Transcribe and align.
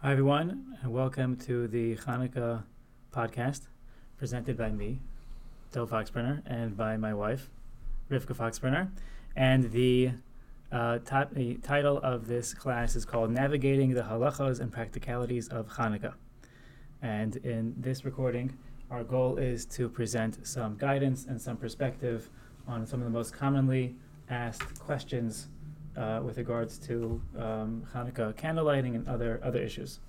Hi, 0.00 0.12
everyone, 0.12 0.76
and 0.80 0.92
welcome 0.92 1.34
to 1.38 1.66
the 1.66 1.96
Hanukkah 1.96 2.62
podcast 3.12 3.62
presented 4.16 4.56
by 4.56 4.70
me, 4.70 5.00
Del 5.72 5.88
Foxbrenner, 5.88 6.40
and 6.46 6.76
by 6.76 6.96
my 6.96 7.12
wife, 7.12 7.50
Rivka 8.08 8.36
Foxbrenner. 8.36 8.90
And 9.34 9.72
the, 9.72 10.12
uh, 10.70 11.00
the 11.32 11.54
title 11.64 11.98
of 11.98 12.28
this 12.28 12.54
class 12.54 12.94
is 12.94 13.04
called 13.04 13.32
Navigating 13.32 13.92
the 13.92 14.02
Halachos 14.02 14.60
and 14.60 14.72
Practicalities 14.72 15.48
of 15.48 15.66
Hanukkah. 15.66 16.14
And 17.02 17.34
in 17.38 17.74
this 17.76 18.04
recording, 18.04 18.56
our 18.92 19.02
goal 19.02 19.36
is 19.36 19.66
to 19.66 19.88
present 19.88 20.46
some 20.46 20.76
guidance 20.76 21.26
and 21.26 21.42
some 21.42 21.56
perspective 21.56 22.30
on 22.68 22.86
some 22.86 23.00
of 23.00 23.04
the 23.04 23.10
most 23.10 23.32
commonly 23.32 23.96
asked 24.30 24.78
questions 24.78 25.48
uh, 25.98 26.20
with 26.22 26.38
regards 26.38 26.78
to 26.78 27.20
um, 27.36 27.82
Hanukkah 27.92 28.32
candlelighting 28.34 28.94
and 28.94 29.08
other 29.08 29.40
other 29.42 29.60
issues. 29.60 30.00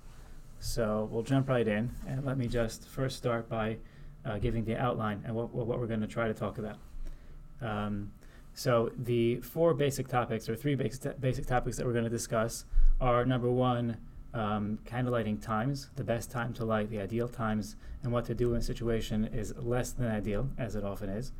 So 0.60 1.08
we'll 1.10 1.22
jump 1.22 1.48
right 1.48 1.66
in, 1.66 1.90
and 2.06 2.24
let 2.24 2.38
me 2.38 2.46
just 2.46 2.86
first 2.86 3.16
start 3.16 3.48
by 3.48 3.78
uh, 4.24 4.38
giving 4.38 4.64
the 4.64 4.76
outline 4.76 5.22
and 5.24 5.34
what, 5.34 5.52
what 5.54 5.78
we're 5.78 5.86
going 5.86 6.02
to 6.02 6.06
try 6.06 6.28
to 6.28 6.34
talk 6.34 6.58
about. 6.58 6.76
Um, 7.62 8.12
so 8.54 8.92
the 8.96 9.36
four 9.36 9.74
basic 9.74 10.06
topics, 10.06 10.48
or 10.48 10.56
three 10.56 10.74
basic, 10.74 11.18
basic 11.20 11.46
topics 11.46 11.76
that 11.78 11.86
we're 11.86 11.92
going 11.92 12.04
to 12.04 12.10
discuss, 12.10 12.66
are 13.00 13.24
number 13.24 13.50
one, 13.50 13.96
um, 14.34 14.78
candlelighting 14.84 15.42
times, 15.42 15.88
the 15.96 16.04
best 16.04 16.30
time 16.30 16.52
to 16.54 16.64
light, 16.64 16.90
the 16.90 17.00
ideal 17.00 17.28
times, 17.28 17.76
and 18.02 18.12
what 18.12 18.26
to 18.26 18.34
do 18.34 18.52
in 18.52 18.58
a 18.58 18.62
situation 18.62 19.24
is 19.32 19.54
less 19.56 19.92
than 19.92 20.08
ideal, 20.08 20.50
as 20.58 20.76
it 20.76 20.84
often 20.84 21.08
is. 21.08 21.32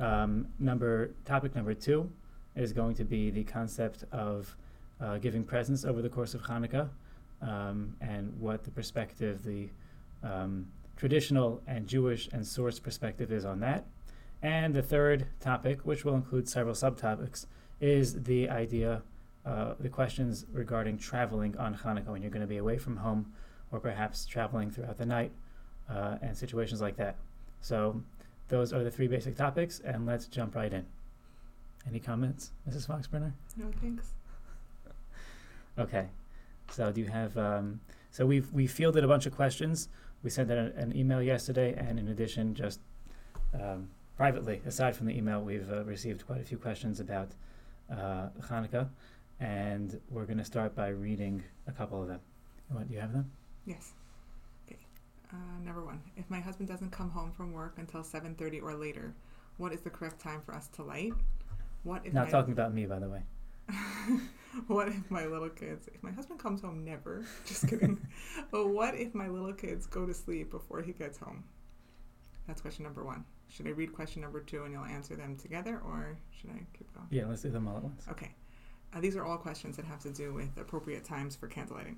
Um, 0.00 0.48
number 0.58 1.10
topic 1.26 1.54
number 1.54 1.74
two 1.74 2.10
is 2.58 2.72
going 2.72 2.94
to 2.96 3.04
be 3.04 3.30
the 3.30 3.44
concept 3.44 4.04
of 4.12 4.56
uh, 5.00 5.18
giving 5.18 5.44
presents 5.44 5.84
over 5.84 6.02
the 6.02 6.08
course 6.08 6.34
of 6.34 6.42
Hanukkah, 6.42 6.88
um, 7.40 7.96
and 8.00 8.32
what 8.40 8.64
the 8.64 8.70
perspective, 8.70 9.44
the 9.44 9.68
um, 10.22 10.66
traditional 10.96 11.62
and 11.66 11.86
Jewish 11.86 12.28
and 12.32 12.44
source 12.46 12.78
perspective 12.78 13.30
is 13.30 13.44
on 13.44 13.60
that. 13.60 13.86
And 14.42 14.74
the 14.74 14.82
third 14.82 15.26
topic, 15.40 15.80
which 15.84 16.04
will 16.04 16.14
include 16.14 16.48
several 16.48 16.74
subtopics, 16.74 17.46
is 17.80 18.22
the 18.24 18.48
idea, 18.48 19.02
uh, 19.46 19.74
the 19.78 19.88
questions 19.88 20.46
regarding 20.52 20.98
traveling 20.98 21.56
on 21.56 21.76
Hanukkah 21.76 22.08
when 22.08 22.22
you're 22.22 22.30
going 22.30 22.42
to 22.42 22.48
be 22.48 22.56
away 22.58 22.78
from 22.78 22.96
home 22.96 23.32
or 23.70 23.78
perhaps 23.78 24.26
traveling 24.26 24.70
throughout 24.70 24.98
the 24.98 25.06
night 25.06 25.30
uh, 25.88 26.16
and 26.22 26.36
situations 26.36 26.80
like 26.80 26.96
that. 26.96 27.16
So, 27.60 28.02
those 28.48 28.72
are 28.72 28.82
the 28.82 28.90
three 28.90 29.08
basic 29.08 29.36
topics, 29.36 29.80
and 29.80 30.06
let's 30.06 30.26
jump 30.26 30.54
right 30.54 30.72
in. 30.72 30.86
Any 31.86 32.00
comments, 32.00 32.52
Mrs. 32.68 32.86
Foxbrenner? 32.86 33.32
No, 33.56 33.70
thanks. 33.80 34.12
Okay. 35.78 36.08
So 36.70 36.90
do 36.90 37.00
you 37.00 37.06
have? 37.06 37.36
Um, 37.38 37.80
so 38.10 38.26
we've 38.26 38.52
we 38.52 38.66
fielded 38.66 39.04
a 39.04 39.08
bunch 39.08 39.26
of 39.26 39.34
questions. 39.34 39.88
We 40.22 40.30
sent 40.30 40.50
out 40.50 40.58
an 40.58 40.92
email 40.96 41.22
yesterday, 41.22 41.74
and 41.76 41.98
in 41.98 42.08
addition, 42.08 42.54
just 42.54 42.80
um, 43.54 43.88
privately, 44.16 44.60
aside 44.66 44.96
from 44.96 45.06
the 45.06 45.16
email, 45.16 45.40
we've 45.40 45.70
uh, 45.70 45.84
received 45.84 46.26
quite 46.26 46.40
a 46.40 46.44
few 46.44 46.58
questions 46.58 47.00
about 47.00 47.28
uh, 47.90 48.28
Hanukkah, 48.42 48.88
and 49.40 50.00
we're 50.10 50.24
going 50.24 50.38
to 50.38 50.44
start 50.44 50.74
by 50.74 50.88
reading 50.88 51.42
a 51.68 51.72
couple 51.72 52.02
of 52.02 52.08
them. 52.08 52.20
What 52.70 52.88
do 52.88 52.94
you 52.94 53.00
have 53.00 53.12
them? 53.12 53.30
Yes. 53.64 53.92
Okay. 54.66 54.78
Uh, 55.32 55.64
number 55.64 55.84
one: 55.84 56.00
If 56.16 56.28
my 56.28 56.40
husband 56.40 56.68
doesn't 56.68 56.90
come 56.90 57.10
home 57.10 57.30
from 57.32 57.52
work 57.52 57.74
until 57.78 58.02
seven 58.02 58.34
thirty 58.34 58.60
or 58.60 58.74
later, 58.74 59.14
what 59.56 59.72
is 59.72 59.80
the 59.80 59.90
correct 59.90 60.20
time 60.20 60.40
for 60.44 60.54
us 60.54 60.68
to 60.74 60.82
light? 60.82 61.12
What 61.88 62.04
if? 62.04 62.12
Not 62.12 62.28
talking 62.28 62.52
about 62.52 62.74
me, 62.74 62.84
by 62.84 62.98
the 62.98 63.08
way. 63.08 63.22
what 64.66 64.88
if 64.88 65.10
my 65.10 65.24
little 65.24 65.48
kids, 65.48 65.88
if 65.88 66.02
my 66.02 66.10
husband 66.10 66.38
comes 66.38 66.60
home 66.60 66.84
never, 66.84 67.24
just 67.46 67.66
kidding. 67.66 67.98
but 68.50 68.68
what 68.68 68.94
if 68.94 69.14
my 69.14 69.26
little 69.26 69.54
kids 69.54 69.86
go 69.86 70.04
to 70.04 70.12
sleep 70.12 70.50
before 70.50 70.82
he 70.82 70.92
gets 70.92 71.16
home? 71.16 71.44
That's 72.46 72.60
question 72.60 72.84
number 72.84 73.04
one. 73.04 73.24
Should 73.48 73.68
I 73.68 73.70
read 73.70 73.94
question 73.94 74.20
number 74.20 74.40
two 74.40 74.64
and 74.64 74.72
you'll 74.74 74.84
answer 74.84 75.16
them 75.16 75.34
together 75.36 75.80
or 75.82 76.18
should 76.38 76.50
I 76.50 76.58
keep 76.76 76.92
going? 76.92 77.06
Yeah, 77.10 77.24
let's 77.24 77.40
do 77.40 77.50
them 77.50 77.66
all 77.66 77.78
at 77.78 77.84
once. 77.84 78.04
Okay. 78.10 78.34
Uh, 78.92 79.00
these 79.00 79.16
are 79.16 79.24
all 79.24 79.38
questions 79.38 79.74
that 79.76 79.86
have 79.86 80.00
to 80.00 80.10
do 80.10 80.34
with 80.34 80.58
appropriate 80.58 81.04
times 81.04 81.36
for 81.36 81.48
candlelighting. 81.48 81.96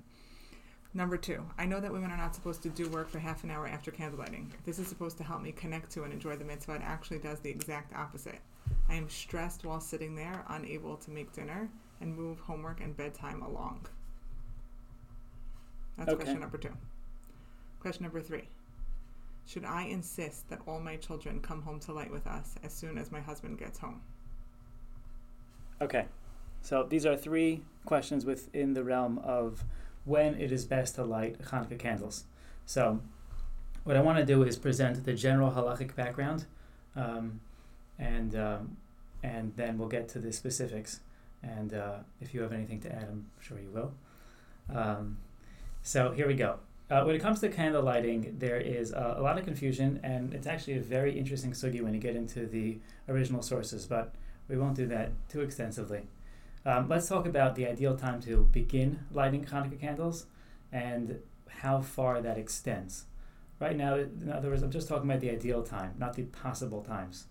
Number 0.93 1.17
two, 1.17 1.45
I 1.57 1.65
know 1.65 1.81
that 1.81 1.91
women 1.91 2.11
are 2.11 2.17
not 2.17 2.33
supposed 2.33 2.63
to 2.63 2.69
do 2.69 2.87
work 2.87 3.09
for 3.09 3.19
half 3.19 3.43
an 3.43 3.51
hour 3.51 3.67
after 3.67 3.91
candlelighting. 3.91 4.51
This 4.65 4.79
is 4.79 4.87
supposed 4.87 5.17
to 5.17 5.25
help 5.25 5.41
me 5.41 5.51
connect 5.51 5.91
to 5.91 6.03
and 6.03 6.13
enjoy 6.13 6.37
the 6.37 6.45
mitzvah. 6.45 6.75
It 6.75 6.81
actually 6.81 7.19
does 7.19 7.41
the 7.41 7.49
exact 7.49 7.93
opposite. 7.93 8.39
I 8.89 8.95
am 8.95 9.09
stressed 9.09 9.65
while 9.65 9.79
sitting 9.79 10.15
there, 10.15 10.43
unable 10.49 10.97
to 10.97 11.11
make 11.11 11.31
dinner 11.33 11.69
and 11.99 12.15
move 12.15 12.39
homework 12.39 12.81
and 12.81 12.95
bedtime 12.95 13.41
along. 13.41 13.87
That's 15.97 16.09
okay. 16.09 16.23
question 16.23 16.39
number 16.39 16.57
two. 16.57 16.75
Question 17.79 18.03
number 18.03 18.21
three. 18.21 18.47
Should 19.45 19.65
I 19.65 19.83
insist 19.83 20.49
that 20.49 20.59
all 20.67 20.79
my 20.79 20.95
children 20.95 21.39
come 21.41 21.61
home 21.61 21.79
to 21.81 21.93
light 21.93 22.11
with 22.11 22.27
us 22.27 22.55
as 22.63 22.73
soon 22.73 22.97
as 22.97 23.11
my 23.11 23.19
husband 23.19 23.57
gets 23.57 23.79
home? 23.79 24.01
Okay. 25.81 26.05
So 26.61 26.83
these 26.83 27.05
are 27.05 27.17
three 27.17 27.63
questions 27.85 28.25
within 28.25 28.73
the 28.73 28.83
realm 28.83 29.19
of 29.19 29.63
when 30.05 30.35
it 30.35 30.51
is 30.51 30.65
best 30.65 30.95
to 30.95 31.03
light 31.03 31.39
Hanukkah 31.41 31.77
candles. 31.77 32.25
So, 32.65 33.01
what 33.83 33.97
I 33.97 34.01
want 34.01 34.19
to 34.19 34.25
do 34.25 34.43
is 34.43 34.57
present 34.57 35.05
the 35.05 35.13
general 35.13 35.51
halachic 35.51 35.95
background, 35.95 36.45
um, 36.95 37.41
and 38.01 38.35
um, 38.35 38.77
and 39.23 39.53
then 39.55 39.77
we'll 39.77 39.87
get 39.87 40.09
to 40.09 40.19
the 40.19 40.33
specifics. 40.33 40.99
And 41.43 41.73
uh, 41.73 41.99
if 42.19 42.33
you 42.33 42.41
have 42.41 42.51
anything 42.51 42.81
to 42.81 42.91
add, 42.93 43.07
I'm 43.09 43.27
sure 43.39 43.59
you 43.59 43.69
will. 43.69 43.93
Um, 44.75 45.17
so 45.81 46.11
here 46.11 46.27
we 46.27 46.33
go. 46.33 46.59
Uh, 46.89 47.03
when 47.03 47.15
it 47.15 47.19
comes 47.19 47.39
to 47.39 47.47
candle 47.47 47.81
lighting, 47.81 48.35
there 48.37 48.59
is 48.59 48.91
a 48.91 49.19
lot 49.21 49.37
of 49.37 49.45
confusion, 49.45 49.99
and 50.03 50.33
it's 50.33 50.45
actually 50.45 50.75
a 50.75 50.81
very 50.81 51.17
interesting 51.17 51.51
sugi 51.51 51.81
when 51.81 51.93
you 51.93 52.01
get 52.01 52.17
into 52.17 52.45
the 52.45 52.77
original 53.07 53.41
sources, 53.41 53.85
but 53.85 54.13
we 54.49 54.57
won't 54.57 54.75
do 54.75 54.85
that 54.85 55.11
too 55.29 55.39
extensively. 55.39 56.01
Um, 56.65 56.89
let's 56.89 57.07
talk 57.07 57.25
about 57.25 57.55
the 57.55 57.65
ideal 57.65 57.95
time 57.95 58.21
to 58.23 58.43
begin 58.51 58.99
lighting 59.11 59.45
Hanukkah 59.45 59.79
candles 59.79 60.25
and 60.71 61.19
how 61.47 61.79
far 61.81 62.21
that 62.21 62.37
extends. 62.37 63.05
Right 63.59 63.77
now, 63.77 63.95
in 63.95 64.31
other 64.31 64.49
words, 64.49 64.61
I'm 64.61 64.71
just 64.71 64.87
talking 64.89 65.09
about 65.09 65.21
the 65.21 65.29
ideal 65.31 65.63
time, 65.63 65.93
not 65.97 66.15
the 66.15 66.23
possible 66.23 66.81
times. 66.81 67.25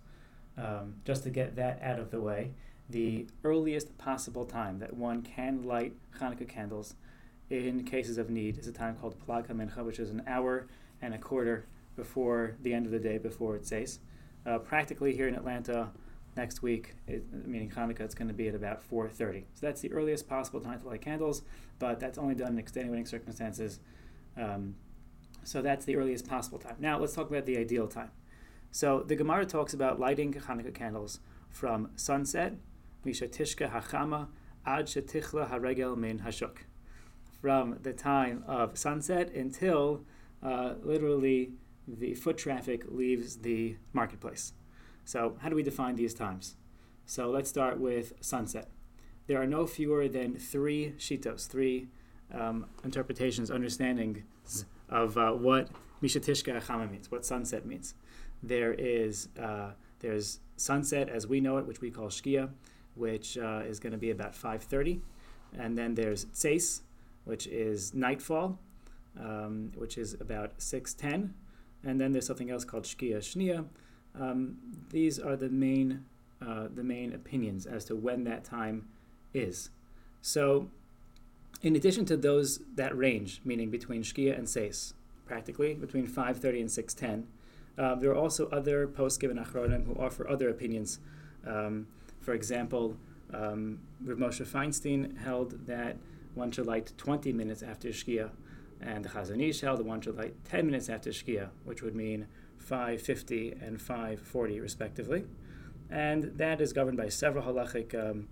Um, 0.61 0.97
just 1.05 1.23
to 1.23 1.31
get 1.31 1.57
that 1.57 1.81
out 1.83 1.99
of 1.99 2.11
the 2.11 2.21
way, 2.21 2.53
the 2.89 3.27
earliest 3.45 3.97
possible 3.99 4.45
time 4.45 4.79
that 4.81 4.95
one 4.95 5.23
can 5.23 5.65
light 5.65 5.95
Hanukkah 6.19 6.49
candles 6.49 6.95
in 7.49 7.85
cases 7.85 8.19
of 8.19 8.31
need 8.31 8.59
is 8.59 8.67
a 8.67 8.73
time 8.73 8.97
called 8.97 9.17
Plag 9.27 9.49
HaMincha, 9.49 9.85
which 9.85 9.99
is 9.99 10.11
an 10.11 10.23
hour 10.27 10.67
and 11.01 11.15
a 11.15 11.19
quarter 11.19 11.67
before 11.97 12.57
the 12.63 12.75
end 12.75 12.87
of 12.87 12.93
the 12.93 12.99
day, 12.99 13.19
before 13.19 13.57
it 13.57 13.67
says. 13.67 14.01
Uh, 14.47 14.59
practically 14.59 15.15
here 15.15 15.29
in 15.29 15.35
Atlanta, 15.35 15.91
next 16.37 16.63
week, 16.63 16.95
it, 17.07 17.25
meaning 17.47 17.71
Hanukkah, 17.71 18.01
it's 18.01 18.15
going 18.15 18.29
to 18.29 18.35
be 18.35 18.49
at 18.49 18.55
about 18.55 18.89
4.30. 18.89 19.45
So 19.55 19.67
that's 19.67 19.81
the 19.81 19.93
earliest 19.93 20.29
possible 20.29 20.61
time 20.61 20.81
to 20.81 20.87
light 20.87 21.01
candles, 21.01 21.43
but 21.79 22.01
that's 22.01 22.19
only 22.19 22.35
done 22.35 22.53
in 22.53 22.59
extenuating 22.59 23.07
circumstances. 23.07 23.81
Um, 24.37 24.77
so 25.43 25.63
that's 25.63 25.85
the 25.85 25.97
earliest 25.97 26.29
possible 26.29 26.59
time. 26.59 26.77
Now 26.79 26.99
let's 26.99 27.15
talk 27.15 27.29
about 27.29 27.47
the 27.47 27.57
ideal 27.57 27.89
time. 27.89 28.11
So 28.71 29.01
the 29.07 29.17
Gemara 29.17 29.47
talks 29.47 29.75
about 29.75 29.99
lighting 29.99 30.33
Hanukkah 30.33 30.75
candles 30.75 31.21
from 31.49 31.91
sunset, 31.97 32.55
mishatishka 33.05 33.71
hachama, 33.73 34.29
ad 34.65 34.87
shetichla 34.87 35.51
haregel 35.51 35.97
min 35.97 36.21
hashuk. 36.21 36.59
From 37.41 37.79
the 37.83 37.93
time 37.93 38.45
of 38.47 38.77
sunset 38.79 39.33
until 39.35 40.05
uh, 40.43 40.75
literally 40.83 41.53
the 41.89 42.15
foot 42.15 42.37
traffic 42.37 42.85
leaves 42.89 43.39
the 43.39 43.77
marketplace. 43.93 44.53
So, 45.05 45.37
how 45.41 45.49
do 45.49 45.57
we 45.57 45.63
define 45.63 45.97
these 45.97 46.15
times? 46.15 46.57
So, 47.07 47.31
let's 47.31 47.49
start 47.49 47.81
with 47.81 48.13
sunset. 48.21 48.69
There 49.27 49.41
are 49.41 49.47
no 49.47 49.67
fewer 49.67 50.07
than 50.07 50.37
three 50.37 50.95
shitos, 50.99 51.49
three 51.49 51.89
um, 52.33 52.67
interpretations, 52.85 53.51
understandings 53.51 54.65
of 54.89 55.17
uh, 55.17 55.33
what 55.33 55.69
Mishatishka 56.03 56.61
Achama 56.61 56.91
means, 56.91 57.11
what 57.11 57.25
sunset 57.25 57.67
means. 57.67 57.95
There 58.43 58.73
is 58.73 59.29
uh, 59.41 59.73
there's 60.01 60.41
sunset 60.57 61.09
as 61.09 61.27
we 61.27 61.41
know 61.41 61.59
it, 61.59 61.67
which 61.67 61.81
we 61.81 61.91
call 61.91 62.09
Shkia, 62.09 62.51
which 62.95 63.39
uh, 63.39 63.63
is 63.67 63.81
going 63.81 63.93
to 63.93 63.99
be 63.99 64.11
about 64.11 64.35
5:30, 64.35 65.01
and 65.59 65.77
then 65.77 65.95
there's 65.95 66.27
Tseis, 66.27 66.81
which 67.25 67.47
is 67.47 67.95
nightfall, 67.95 68.59
um, 69.19 69.73
which 69.77 69.99
is 69.99 70.15
about 70.21 70.59
6:10, 70.59 71.31
and 71.85 72.01
then 72.01 72.13
there's 72.13 72.27
something 72.27 72.51
else 72.51 72.65
called 72.65 72.85
Shkia 72.85 73.19
Shnia, 73.19 73.67
um, 74.19 74.57
these 74.91 75.19
are 75.19 75.37
the 75.37 75.49
main 75.49 76.05
uh, 76.45 76.69
the 76.75 76.83
main 76.83 77.13
opinions 77.13 77.67
as 77.67 77.85
to 77.85 77.95
when 77.95 78.25
that 78.25 78.45
time 78.45 78.89
is. 79.35 79.69
So, 80.23 80.71
in 81.61 81.77
addition 81.77 82.07
to 82.07 82.17
those 82.17 82.61
that 82.77 82.97
range, 82.97 83.43
meaning 83.45 83.71
between 83.71 84.03
Shkia 84.03 84.39
and 84.39 84.49
Seis, 84.49 84.95
practically 85.27 85.75
between 85.75 86.07
5:30 86.07 86.61
and 86.61 86.71
6:10, 86.71 87.25
uh, 87.81 87.95
there 87.95 88.11
are 88.11 88.17
also 88.17 88.47
other 88.51 88.87
poskim 88.87 89.31
and 89.31 89.41
achronim 89.41 89.87
who 89.87 89.95
offer 89.95 90.29
other 90.29 90.51
opinions. 90.51 90.99
Um, 91.47 91.87
for 92.21 92.35
example, 92.35 92.97
um, 93.33 93.81
Rav 94.05 94.19
Moshe 94.19 94.47
Feinstein 94.47 95.17
held 95.19 95.67
that 95.67 95.97
one 96.35 96.51
should 96.51 96.67
light 96.67 96.93
20 96.99 97.33
minutes 97.33 97.63
after 97.63 97.89
Shkia, 97.89 98.31
and 98.83 99.05
the 99.05 99.09
Chazon 99.09 99.41
Ish 99.43 99.63
held 99.63 99.79
that 99.79 99.87
one 99.87 100.03
should 100.03 100.17
light 100.19 100.35
10 100.45 100.67
minutes 100.67 100.91
after 100.91 101.09
Shkia, 101.09 101.49
which 101.65 101.81
would 101.81 101.95
mean 101.95 102.27
550 102.59 103.53
and 103.53 103.81
540 103.81 104.61
respectively. 104.61 105.25
And 105.89 106.25
that 106.37 106.61
is 106.61 106.75
governed 106.75 106.99
by 106.99 107.09
several 107.09 107.45
halachic 107.45 107.95
um, 107.95 108.29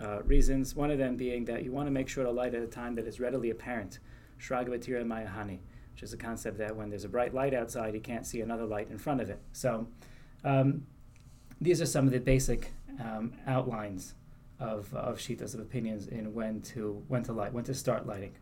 uh, 0.00 0.22
reasons, 0.24 0.76
one 0.76 0.90
of 0.90 0.98
them 0.98 1.16
being 1.16 1.46
that 1.46 1.64
you 1.64 1.72
want 1.72 1.86
to 1.86 1.90
make 1.90 2.08
sure 2.08 2.24
to 2.24 2.30
light 2.30 2.54
at 2.54 2.62
a 2.62 2.66
time 2.66 2.94
that 2.96 3.06
is 3.06 3.18
readily 3.18 3.48
apparent. 3.48 3.98
Shraga 4.38 4.68
Mayahani, 4.68 5.58
which 5.92 6.02
is 6.02 6.12
a 6.12 6.16
concept 6.16 6.58
that 6.58 6.76
when 6.76 6.90
there's 6.90 7.04
a 7.04 7.08
bright 7.08 7.34
light 7.34 7.54
outside, 7.54 7.94
you 7.94 8.00
can't 8.00 8.26
see 8.26 8.40
another 8.40 8.64
light 8.64 8.90
in 8.90 8.98
front 8.98 9.20
of 9.20 9.30
it. 9.30 9.40
So 9.52 9.86
um, 10.44 10.86
these 11.60 11.80
are 11.80 11.86
some 11.86 12.06
of 12.06 12.12
the 12.12 12.20
basic 12.20 12.72
um, 13.00 13.32
outlines 13.46 14.14
of, 14.58 14.92
of 14.94 15.18
shitas 15.18 15.54
of 15.54 15.60
opinions 15.60 16.06
in 16.06 16.34
when 16.34 16.60
to 16.62 17.02
when 17.08 17.22
to 17.24 17.32
light, 17.32 17.52
when 17.52 17.64
to 17.64 17.74
start 17.74 18.06
lighting. 18.06 18.32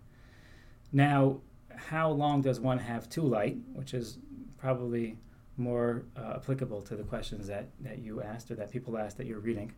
Now, 0.93 1.41
how 1.75 2.11
long 2.11 2.43
does 2.43 2.59
one 2.59 2.79
have 2.79 3.09
to 3.11 3.23
light, 3.23 3.57
which 3.73 3.95
is 3.95 4.19
probably 4.57 5.17
more 5.59 6.05
uh, 6.17 6.35
applicable 6.37 6.83
to 6.83 6.97
the 6.97 7.03
questions 7.03 7.47
that, 7.49 7.69
that 7.81 7.99
you 7.99 8.23
asked 8.23 8.51
or 8.51 8.55
that 8.55 8.71
people 8.71 8.97
asked 8.97 9.19
that 9.19 9.27
you're 9.27 9.41
reading. 9.41 9.73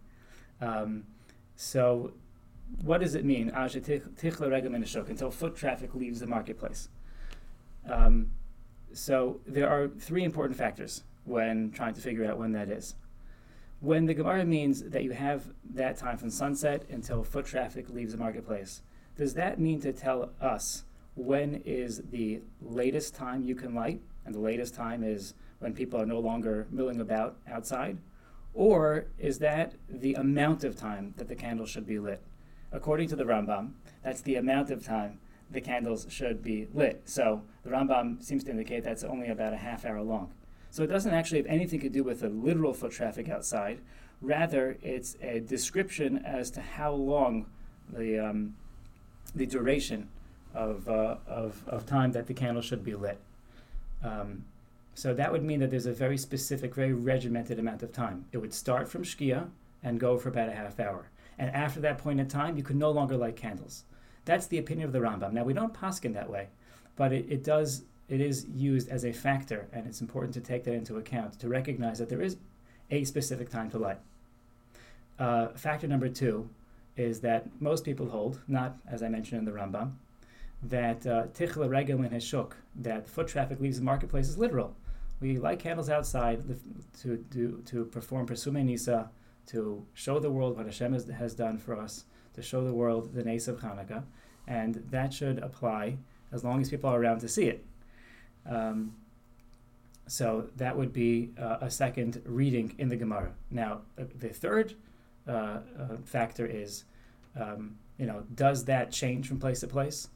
Um, 0.60 1.04
so, 1.56 2.12
what 2.82 3.00
does 3.00 3.14
it 3.14 3.24
mean? 3.24 3.50
Until 5.08 5.30
foot 5.30 5.56
traffic 5.56 5.94
leaves 5.94 6.20
the 6.20 6.26
marketplace. 6.26 6.88
Um, 7.88 8.30
so, 8.92 9.40
there 9.46 9.68
are 9.68 9.88
three 9.88 10.24
important 10.24 10.58
factors 10.58 11.04
when 11.24 11.70
trying 11.70 11.94
to 11.94 12.00
figure 12.00 12.24
out 12.24 12.38
when 12.38 12.52
that 12.52 12.68
is. 12.68 12.96
When 13.80 14.06
the 14.06 14.14
Gemara 14.14 14.44
means 14.44 14.82
that 14.82 15.04
you 15.04 15.12
have 15.12 15.44
that 15.74 15.96
time 15.96 16.18
from 16.18 16.30
sunset 16.30 16.84
until 16.90 17.24
foot 17.24 17.46
traffic 17.46 17.88
leaves 17.88 18.12
the 18.12 18.18
marketplace, 18.18 18.82
does 19.16 19.34
that 19.34 19.58
mean 19.58 19.80
to 19.80 19.92
tell 19.92 20.32
us 20.40 20.84
when 21.14 21.62
is 21.64 22.02
the 22.10 22.40
latest 22.60 23.14
time 23.14 23.44
you 23.44 23.54
can 23.54 23.74
light? 23.74 24.00
And 24.24 24.34
the 24.34 24.40
latest 24.40 24.74
time 24.74 25.02
is 25.02 25.34
when 25.60 25.72
people 25.72 26.00
are 26.00 26.06
no 26.06 26.18
longer 26.18 26.66
milling 26.70 27.00
about 27.00 27.36
outside? 27.48 27.98
Or 28.52 29.06
is 29.18 29.38
that 29.38 29.74
the 29.88 30.14
amount 30.14 30.64
of 30.64 30.76
time 30.76 31.14
that 31.16 31.28
the 31.28 31.34
candle 31.34 31.66
should 31.66 31.86
be 31.86 31.98
lit? 31.98 32.22
According 32.72 33.08
to 33.08 33.16
the 33.16 33.24
Rambam, 33.24 33.72
that's 34.02 34.20
the 34.20 34.36
amount 34.36 34.70
of 34.70 34.84
time 34.84 35.20
the 35.50 35.60
candles 35.60 36.06
should 36.08 36.42
be 36.42 36.68
lit. 36.72 37.02
So 37.04 37.42
the 37.64 37.70
Rambam 37.70 38.22
seems 38.22 38.44
to 38.44 38.50
indicate 38.50 38.84
that's 38.84 39.04
only 39.04 39.28
about 39.28 39.52
a 39.52 39.56
half 39.56 39.84
hour 39.84 40.02
long. 40.02 40.32
So 40.70 40.82
it 40.84 40.86
doesn't 40.86 41.12
actually 41.12 41.38
have 41.38 41.46
anything 41.46 41.80
to 41.80 41.88
do 41.88 42.04
with 42.04 42.20
the 42.20 42.28
literal 42.28 42.72
foot 42.72 42.92
traffic 42.92 43.28
outside. 43.28 43.80
Rather, 44.20 44.78
it's 44.82 45.16
a 45.20 45.40
description 45.40 46.18
as 46.24 46.50
to 46.52 46.60
how 46.60 46.92
long 46.92 47.46
the, 47.92 48.18
um, 48.18 48.54
the 49.34 49.46
duration 49.46 50.08
of, 50.54 50.88
uh, 50.88 51.16
of, 51.26 51.62
of 51.66 51.86
time 51.86 52.12
that 52.12 52.26
the 52.26 52.34
candle 52.34 52.62
should 52.62 52.84
be 52.84 52.94
lit. 52.94 53.18
Um, 54.04 54.44
so 54.94 55.14
that 55.14 55.32
would 55.32 55.42
mean 55.42 55.60
that 55.60 55.70
there's 55.70 55.86
a 55.86 55.92
very 55.92 56.18
specific, 56.18 56.74
very 56.74 56.92
regimented 56.92 57.58
amount 57.58 57.82
of 57.82 57.92
time. 57.92 58.26
It 58.32 58.38
would 58.38 58.54
start 58.54 58.88
from 58.88 59.02
Shkia 59.02 59.48
and 59.82 59.98
go 59.98 60.18
for 60.18 60.28
about 60.28 60.48
a 60.48 60.52
half 60.52 60.78
hour. 60.78 61.08
And 61.38 61.50
after 61.50 61.80
that 61.80 61.98
point 61.98 62.20
in 62.20 62.28
time, 62.28 62.56
you 62.56 62.62
could 62.62 62.76
no 62.76 62.90
longer 62.90 63.16
light 63.16 63.36
candles. 63.36 63.84
That's 64.24 64.46
the 64.46 64.58
opinion 64.58 64.86
of 64.86 64.92
the 64.92 65.00
Rambam. 65.00 65.32
Now, 65.32 65.44
we 65.44 65.52
don't 65.52 65.74
paskin 65.74 66.14
that 66.14 66.30
way, 66.30 66.48
but 66.96 67.12
it, 67.12 67.26
it 67.28 67.44
does 67.44 67.82
it 68.10 68.20
is 68.20 68.46
used 68.52 68.88
as 68.88 69.04
a 69.04 69.12
factor, 69.12 69.68
and 69.72 69.86
it's 69.86 70.00
important 70.00 70.34
to 70.34 70.40
take 70.40 70.64
that 70.64 70.74
into 70.74 70.96
account 70.96 71.38
to 71.38 71.48
recognize 71.48 71.98
that 71.98 72.08
there 72.08 72.20
is 72.20 72.36
a 72.90 73.04
specific 73.04 73.48
time 73.48 73.70
to 73.70 73.78
light. 73.78 73.98
Uh, 75.16 75.48
factor 75.48 75.86
number 75.86 76.08
two 76.08 76.50
is 76.96 77.20
that 77.20 77.48
most 77.60 77.84
people 77.84 78.08
hold, 78.08 78.40
not 78.48 78.76
as 78.88 79.02
I 79.02 79.08
mentioned 79.08 79.38
in 79.38 79.44
the 79.44 79.58
Rambam, 79.58 79.92
that 80.64 81.06
uh, 81.06 81.26
tichla 81.28 81.70
regel 81.70 82.02
in 82.02 82.10
hishuk, 82.10 82.52
that 82.74 83.08
foot 83.08 83.28
traffic 83.28 83.60
leaves 83.60 83.78
the 83.78 83.84
marketplace 83.84 84.28
is 84.28 84.36
literal. 84.36 84.74
We 85.20 85.38
light 85.38 85.60
candles 85.60 85.88
outside 85.88 86.42
to, 87.02 87.24
to, 87.30 87.62
to 87.66 87.84
perform 87.84 88.26
Pirsumei 88.26 88.64
Nisa, 88.64 89.08
to 89.46 89.86
show 89.94 90.18
the 90.18 90.30
world 90.30 90.56
what 90.56 90.66
Hashem 90.66 90.92
has, 90.94 91.06
has 91.08 91.34
done 91.34 91.58
for 91.58 91.76
us, 91.76 92.04
to 92.34 92.42
show 92.42 92.64
the 92.64 92.72
world 92.72 93.14
the 93.14 93.24
Nes 93.24 93.48
of 93.48 93.60
Hanukkah, 93.60 94.04
and 94.46 94.82
that 94.90 95.12
should 95.12 95.38
apply 95.38 95.96
as 96.32 96.44
long 96.44 96.60
as 96.60 96.70
people 96.70 96.90
are 96.90 97.00
around 97.00 97.20
to 97.20 97.28
see 97.28 97.46
it. 97.46 97.64
Um, 98.48 98.94
so 100.06 100.48
that 100.56 100.76
would 100.76 100.92
be 100.92 101.30
uh, 101.40 101.58
a 101.60 101.70
second 101.70 102.20
reading 102.24 102.74
in 102.78 102.88
the 102.88 102.96
Gemara. 102.96 103.32
Now, 103.50 103.82
the 103.96 104.30
third 104.30 104.74
uh, 105.28 105.30
uh, 105.32 105.60
factor 106.04 106.46
is, 106.46 106.84
um, 107.38 107.76
you 107.96 108.06
know, 108.06 108.24
does 108.34 108.64
that 108.64 108.90
change 108.90 109.28
from 109.28 109.38
place 109.38 109.60
to 109.60 109.68
place? 109.68 110.08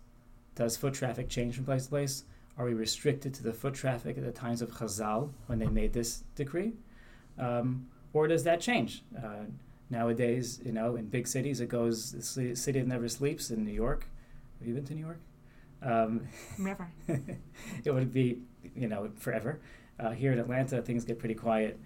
Does 0.56 0.76
foot 0.76 0.94
traffic 0.94 1.28
change 1.28 1.54
from 1.54 1.64
place 1.64 1.84
to 1.84 1.90
place? 1.90 2.24
Are 2.58 2.64
we 2.64 2.74
restricted 2.74 3.34
to 3.34 3.42
the 3.42 3.52
foot 3.52 3.74
traffic 3.74 4.16
at 4.16 4.24
the 4.24 4.32
times 4.32 4.62
of 4.62 4.70
Chazal 4.70 5.30
when 5.46 5.58
they 5.58 5.66
made 5.66 5.92
this 5.92 6.24
decree? 6.34 6.72
Um, 7.38 7.86
or 8.12 8.28
does 8.28 8.44
that 8.44 8.60
change? 8.60 9.02
Uh, 9.16 9.46
nowadays, 9.90 10.60
you 10.64 10.72
know, 10.72 10.96
in 10.96 11.06
big 11.06 11.26
cities, 11.26 11.60
it 11.60 11.68
goes, 11.68 12.12
the 12.12 12.54
city 12.54 12.80
that 12.80 12.88
never 12.88 13.08
sleeps 13.08 13.50
in 13.50 13.64
New 13.64 13.72
York. 13.72 14.08
Have 14.58 14.68
you 14.68 14.74
been 14.74 14.84
to 14.86 14.94
New 14.94 15.00
York? 15.04 15.20
Um, 15.82 16.28
Never. 16.58 16.88
it 17.84 17.92
would 17.92 18.12
be, 18.12 18.38
you 18.74 18.88
know, 18.88 19.10
forever. 19.18 19.60
Uh, 20.00 20.10
here 20.10 20.32
in 20.32 20.38
Atlanta, 20.38 20.80
things 20.82 21.04
get 21.04 21.18
pretty 21.18 21.34
quiet 21.34 21.78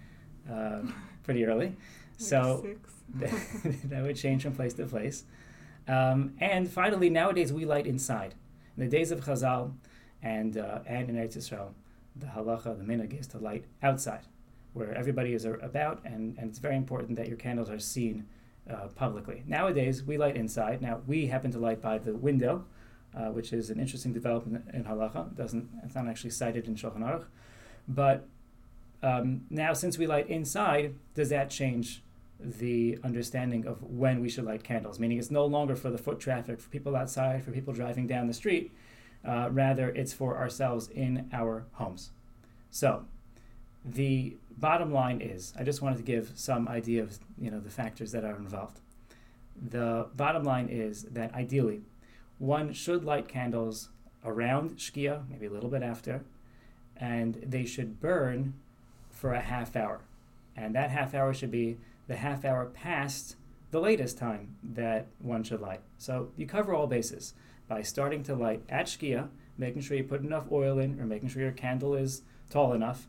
uh, 0.51 0.81
pretty 1.23 1.45
early. 1.45 1.75
so 2.17 2.65
that 3.15 4.03
would 4.03 4.15
change 4.15 4.43
from 4.43 4.53
place 4.55 4.73
to 4.75 4.85
place. 4.85 5.25
Um, 5.87 6.33
and 6.39 6.69
finally, 6.69 7.09
nowadays 7.09 7.51
we 7.51 7.65
light 7.65 7.87
inside. 7.87 8.35
In 8.77 8.83
the 8.83 8.89
days 8.89 9.11
of 9.11 9.21
Chazal 9.21 9.73
and, 10.21 10.57
uh, 10.57 10.79
and 10.85 11.09
in 11.09 11.15
Eretz 11.15 11.35
Yisrael, 11.37 11.73
the 12.15 12.27
halacha, 12.27 12.77
the 12.77 12.83
minhag 12.83 13.19
is 13.19 13.27
to 13.27 13.37
light 13.37 13.65
outside, 13.81 14.21
where 14.73 14.93
everybody 14.93 15.33
is 15.33 15.45
about, 15.45 16.01
and, 16.05 16.37
and 16.37 16.49
it's 16.49 16.59
very 16.59 16.75
important 16.75 17.17
that 17.17 17.27
your 17.27 17.37
candles 17.37 17.69
are 17.69 17.79
seen 17.79 18.25
uh, 18.69 18.87
publicly. 18.95 19.43
Nowadays, 19.47 20.03
we 20.03 20.17
light 20.17 20.35
inside. 20.35 20.81
Now, 20.81 21.01
we 21.07 21.27
happen 21.27 21.51
to 21.51 21.59
light 21.59 21.81
by 21.81 21.97
the 21.97 22.13
window, 22.13 22.65
uh, 23.15 23.29
which 23.29 23.51
is 23.51 23.69
an 23.69 23.79
interesting 23.79 24.13
development 24.13 24.65
in 24.73 24.83
halacha. 24.83 25.31
It 25.31 25.35
doesn't 25.35 25.69
it's 25.83 25.95
not 25.95 26.07
actually 26.07 26.29
cited 26.31 26.67
in 26.67 26.75
Shulchan 26.75 26.99
Aruch, 26.99 27.25
but 27.87 28.27
um, 29.01 29.41
now 29.49 29.73
since 29.73 29.97
we 29.97 30.05
light 30.05 30.29
inside, 30.29 30.95
does 31.15 31.29
that 31.29 31.49
change 31.49 32.03
the 32.39 32.97
understanding 33.03 33.65
of 33.65 33.81
when 33.83 34.21
we 34.21 34.29
should 34.29 34.45
light 34.45 34.63
candles? 34.63 34.99
Meaning, 34.99 35.17
it's 35.17 35.31
no 35.31 35.45
longer 35.45 35.75
for 35.75 35.89
the 35.89 35.97
foot 35.97 36.19
traffic, 36.19 36.59
for 36.59 36.69
people 36.69 36.95
outside, 36.95 37.43
for 37.43 37.51
people 37.51 37.73
driving 37.73 38.07
down 38.07 38.27
the 38.27 38.33
street. 38.33 38.71
Uh, 39.25 39.49
rather, 39.51 39.89
it's 39.89 40.13
for 40.13 40.37
ourselves 40.37 40.87
in 40.89 41.29
our 41.33 41.65
homes. 41.73 42.11
So, 42.69 43.05
the 43.83 44.37
bottom 44.59 44.91
line 44.91 45.21
is, 45.21 45.53
I 45.57 45.63
just 45.63 45.81
wanted 45.81 45.97
to 45.97 46.03
give 46.03 46.31
some 46.35 46.67
idea 46.67 47.03
of 47.03 47.17
you 47.37 47.49
know 47.51 47.59
the 47.59 47.69
factors 47.69 48.11
that 48.11 48.23
are 48.23 48.35
involved. 48.35 48.79
The 49.61 50.07
bottom 50.15 50.43
line 50.43 50.69
is 50.69 51.03
that 51.03 51.33
ideally, 51.33 51.81
one 52.37 52.73
should 52.73 53.03
light 53.03 53.27
candles 53.27 53.89
around 54.23 54.77
Shkia, 54.77 55.29
maybe 55.29 55.45
a 55.45 55.49
little 55.49 55.69
bit 55.69 55.83
after, 55.83 56.23
and 56.97 57.35
they 57.45 57.65
should 57.65 57.99
burn 57.99 58.53
for 59.09 59.33
a 59.33 59.41
half 59.41 59.75
hour. 59.75 60.01
And 60.55 60.75
that 60.75 60.91
half 60.91 61.13
hour 61.13 61.33
should 61.33 61.51
be 61.51 61.77
the 62.07 62.15
half 62.15 62.43
hour 62.43 62.65
past 62.65 63.35
the 63.71 63.79
latest 63.79 64.17
time 64.17 64.55
that 64.63 65.07
one 65.19 65.43
should 65.43 65.61
light. 65.61 65.81
So 65.97 66.31
you 66.35 66.47
cover 66.47 66.73
all 66.73 66.87
bases 66.87 67.33
by 67.67 67.81
starting 67.81 68.23
to 68.23 68.35
light 68.35 68.63
at 68.67 68.87
Shkia, 68.87 69.29
making 69.57 69.81
sure 69.81 69.95
you 69.95 70.03
put 70.03 70.21
enough 70.21 70.51
oil 70.51 70.79
in, 70.79 70.99
or 70.99 71.05
making 71.05 71.29
sure 71.29 71.41
your 71.41 71.51
candle 71.51 71.93
is 71.93 72.23
tall 72.49 72.73
enough, 72.73 73.07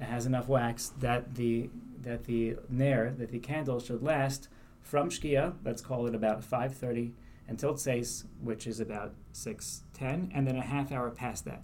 it 0.00 0.04
has 0.04 0.26
enough 0.26 0.48
wax 0.48 0.92
that 1.00 1.34
the 1.34 1.70
that 2.02 2.24
the 2.24 2.56
nair, 2.68 3.12
that 3.18 3.30
the 3.30 3.38
candle 3.38 3.80
should 3.80 4.02
last 4.02 4.48
from 4.88 5.10
Shkia, 5.10 5.54
let's 5.64 5.82
call 5.82 6.06
it 6.06 6.14
about 6.14 6.40
5.30 6.40 7.12
until 7.46 7.74
Tseis, 7.74 8.24
which 8.40 8.66
is 8.66 8.80
about 8.80 9.12
6.10, 9.34 10.30
and 10.32 10.46
then 10.46 10.56
a 10.56 10.62
half 10.62 10.92
hour 10.92 11.10
past 11.10 11.44
that 11.44 11.62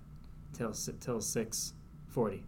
till, 0.53 0.73
till 0.73 1.19
6.40, 1.19 2.41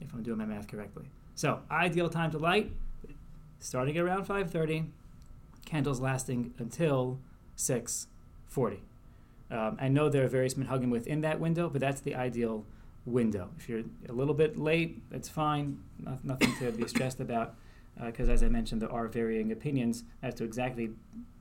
if 0.00 0.12
I'm 0.12 0.22
doing 0.22 0.38
my 0.38 0.44
math 0.44 0.68
correctly. 0.68 1.10
So, 1.34 1.60
ideal 1.70 2.08
time 2.08 2.30
to 2.32 2.38
light, 2.38 2.72
starting 3.58 3.98
around 3.98 4.26
5.30, 4.26 4.88
candles 5.64 6.00
lasting 6.00 6.54
until 6.58 7.18
6.40. 7.56 8.78
Um, 9.50 9.76
I 9.80 9.88
know 9.88 10.08
there 10.08 10.24
are 10.24 10.28
various 10.28 10.54
minhagim 10.54 10.90
within 10.90 11.22
that 11.22 11.40
window, 11.40 11.68
but 11.68 11.80
that's 11.80 12.00
the 12.00 12.14
ideal 12.14 12.64
window. 13.10 13.50
If 13.58 13.68
you're 13.68 13.82
a 14.08 14.12
little 14.12 14.34
bit 14.34 14.58
late, 14.58 15.02
that's 15.10 15.28
fine. 15.28 15.82
nothing 16.22 16.54
to 16.58 16.72
be 16.72 16.86
stressed 16.88 17.20
about 17.20 17.54
because 18.06 18.28
uh, 18.28 18.32
as 18.32 18.42
I 18.42 18.48
mentioned, 18.48 18.82
there 18.82 18.92
are 18.92 19.08
varying 19.08 19.52
opinions 19.52 20.04
as 20.22 20.34
to 20.34 20.44
exactly 20.44 20.90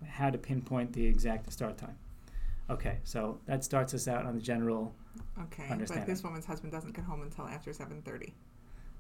how 0.07 0.29
to 0.29 0.37
pinpoint 0.37 0.93
the 0.93 1.05
exact 1.05 1.51
start 1.51 1.77
time. 1.77 1.97
Okay, 2.69 2.97
so 3.03 3.39
that 3.45 3.63
starts 3.63 3.93
us 3.93 4.07
out 4.07 4.25
on 4.25 4.35
the 4.35 4.41
general 4.41 4.93
okay, 5.41 5.67
understanding. 5.69 6.05
but 6.05 6.11
this 6.11 6.23
woman's 6.23 6.45
husband 6.45 6.71
doesn't 6.71 6.93
get 6.95 7.03
home 7.03 7.21
until 7.21 7.47
after 7.47 7.71
7.30. 7.71 8.31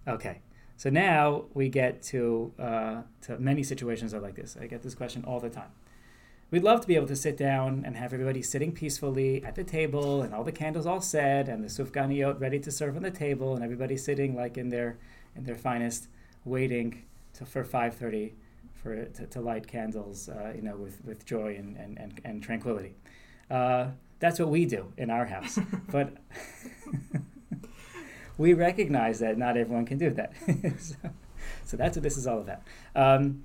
Okay, 0.07 0.39
so 0.75 0.89
now 0.89 1.45
we 1.53 1.69
get 1.69 2.01
to, 2.03 2.51
uh, 2.57 3.01
to 3.21 3.37
many 3.37 3.61
situations 3.61 4.13
are 4.13 4.19
like 4.19 4.35
this. 4.35 4.57
I 4.59 4.65
get 4.65 4.81
this 4.81 4.95
question 4.95 5.23
all 5.25 5.39
the 5.39 5.49
time. 5.49 5.69
We'd 6.51 6.63
love 6.63 6.81
to 6.81 6.87
be 6.87 6.95
able 6.95 7.07
to 7.07 7.15
sit 7.15 7.37
down 7.37 7.83
and 7.85 7.95
have 7.95 8.13
everybody 8.13 8.41
sitting 8.41 8.71
peacefully 8.71 9.43
at 9.43 9.55
the 9.55 9.63
table 9.63 10.21
and 10.21 10.33
all 10.33 10.43
the 10.43 10.51
candles 10.51 10.85
all 10.85 11.01
set 11.01 11.47
and 11.47 11.63
the 11.63 11.67
sufganiyot 11.67 12.39
ready 12.39 12.59
to 12.59 12.71
serve 12.71 12.95
on 12.95 13.03
the 13.03 13.11
table 13.11 13.55
and 13.55 13.63
everybody 13.63 13.95
sitting 13.97 14.35
like 14.35 14.57
in 14.57 14.69
their 14.69 14.97
in 15.35 15.45
their 15.45 15.55
finest, 15.55 16.07
waiting 16.45 17.03
to, 17.33 17.45
for 17.45 17.63
5:30 17.63 18.33
for 18.73 19.05
to, 19.05 19.25
to 19.27 19.41
light 19.41 19.67
candles, 19.67 20.29
uh, 20.29 20.53
you 20.55 20.61
know, 20.61 20.75
with, 20.75 21.03
with 21.03 21.25
joy 21.25 21.55
and, 21.55 21.75
and, 21.77 21.97
and, 21.97 22.21
and 22.23 22.43
tranquility. 22.43 22.95
Uh, 23.51 23.87
that's 24.19 24.39
what 24.39 24.49
we 24.49 24.65
do 24.65 24.93
in 24.97 25.09
our 25.09 25.25
house. 25.25 25.59
but 25.91 26.13
we 28.37 28.53
recognize 28.53 29.19
that 29.19 29.37
not 29.37 29.57
everyone 29.57 29.85
can 29.85 29.97
do 29.97 30.11
that. 30.11 30.33
so, 30.79 30.95
so, 31.65 31.77
that's 31.77 31.97
what 31.97 32.03
this 32.03 32.17
is 32.17 32.25
all 32.25 32.39
about. 32.39 32.61
Um, 32.95 33.43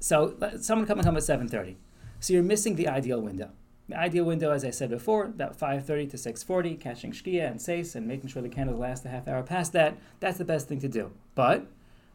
so 0.00 0.34
someone 0.60 0.86
come 0.86 0.98
and 0.98 1.06
come 1.06 1.16
at 1.16 1.22
7.30. 1.22 1.76
So 2.20 2.34
you're 2.34 2.42
missing 2.42 2.76
the 2.76 2.86
ideal 2.86 3.20
window. 3.20 3.50
The 3.88 3.98
ideal 3.98 4.24
window, 4.24 4.52
as 4.52 4.64
I 4.64 4.70
said 4.70 4.90
before, 4.90 5.24
about 5.24 5.58
5.30 5.58 6.10
to 6.10 6.16
6.40, 6.16 6.78
catching 6.78 7.12
shkia 7.12 7.50
and 7.50 7.60
seis 7.60 7.96
and 7.96 8.06
making 8.06 8.28
sure 8.28 8.42
the 8.42 8.48
candles 8.48 8.78
last 8.78 9.04
a 9.04 9.08
half 9.08 9.26
hour 9.26 9.42
past 9.42 9.72
that, 9.72 9.96
that's 10.20 10.38
the 10.38 10.44
best 10.44 10.68
thing 10.68 10.78
to 10.80 10.88
do. 10.88 11.10
But 11.34 11.66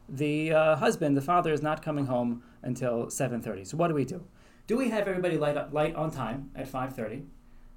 the 0.07 0.53
uh, 0.53 0.75
husband, 0.77 1.17
the 1.17 1.21
father, 1.21 1.51
is 1.51 1.61
not 1.61 1.83
coming 1.83 2.05
home 2.05 2.43
until 2.61 3.07
7.30. 3.07 3.67
So 3.67 3.77
what 3.77 3.89
do 3.89 3.95
we 3.95 4.05
do? 4.05 4.23
Do 4.67 4.77
we 4.77 4.89
have 4.89 5.07
everybody 5.07 5.37
light, 5.37 5.57
up, 5.57 5.73
light 5.73 5.95
on 5.95 6.11
time 6.11 6.51
at 6.55 6.71
5.30, 6.71 7.25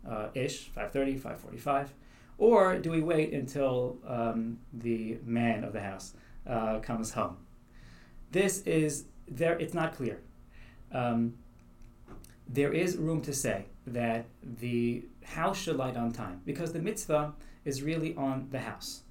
uh, 0.08 0.28
ish, 0.34 0.70
5.30, 0.76 1.20
5.45? 1.20 1.88
Or 2.36 2.78
do 2.78 2.90
we 2.90 3.00
wait 3.00 3.32
until 3.32 3.96
um, 4.06 4.58
the 4.72 5.18
man 5.24 5.64
of 5.64 5.72
the 5.72 5.80
house 5.80 6.14
uh, 6.46 6.78
comes 6.78 7.12
home? 7.12 7.38
This 8.30 8.60
is, 8.62 9.06
there. 9.26 9.58
it's 9.58 9.74
not 9.74 9.96
clear. 9.96 10.20
Um, 10.92 11.34
there 12.48 12.72
is 12.72 12.96
room 12.96 13.20
to 13.22 13.32
say 13.32 13.66
that 13.86 14.26
the 14.42 15.04
house 15.24 15.58
should 15.58 15.76
light 15.76 15.96
on 15.96 16.12
time 16.12 16.40
because 16.44 16.72
the 16.72 16.78
mitzvah 16.78 17.34
is 17.64 17.82
really 17.82 18.14
on 18.16 18.48
the 18.50 18.60
house. 18.60 19.02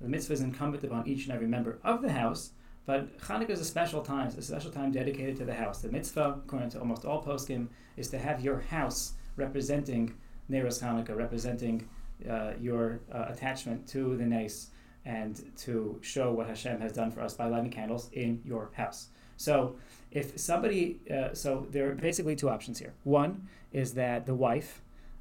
The 0.00 0.08
mitzvah 0.08 0.34
is 0.34 0.40
incumbent 0.40 0.84
upon 0.84 1.06
each 1.06 1.24
and 1.24 1.34
every 1.34 1.46
member 1.46 1.78
of 1.82 2.02
the 2.02 2.12
house 2.12 2.52
but 2.86 3.18
Hanukkah 3.18 3.50
is 3.50 3.60
a 3.60 3.64
special 3.64 4.00
time. 4.00 4.28
It's 4.28 4.36
a 4.36 4.42
special 4.42 4.70
time 4.70 4.92
dedicated 4.92 5.36
to 5.38 5.44
the 5.44 5.52
house. 5.52 5.82
The 5.82 5.90
mitzvah, 5.90 6.40
according 6.44 6.70
to 6.70 6.78
almost 6.78 7.04
all 7.04 7.22
poskim, 7.22 7.66
is 7.96 8.08
to 8.10 8.18
have 8.18 8.40
your 8.40 8.60
house 8.60 9.14
representing 9.34 10.14
Neiros 10.48 10.80
Hanukkah, 10.80 11.16
representing 11.16 11.88
uh, 12.30 12.52
your 12.60 13.00
uh, 13.12 13.26
attachment 13.28 13.88
to 13.88 14.16
the 14.16 14.24
Nes, 14.24 14.70
and 15.04 15.44
to 15.56 15.98
show 16.00 16.32
what 16.32 16.46
Hashem 16.46 16.80
has 16.80 16.92
done 16.92 17.10
for 17.10 17.20
us 17.20 17.34
by 17.34 17.46
lighting 17.46 17.70
candles 17.70 18.08
in 18.12 18.40
your 18.44 18.70
house. 18.74 19.08
So, 19.36 19.76
if 20.16 20.38
somebody, 20.38 20.98
uh, 21.14 21.34
so 21.34 21.66
there 21.70 21.90
are 21.90 21.94
basically 21.94 22.34
two 22.34 22.48
options 22.48 22.78
here. 22.78 22.94
One 23.04 23.48
is 23.70 23.92
that 23.94 24.24
the 24.24 24.34
wife 24.34 24.80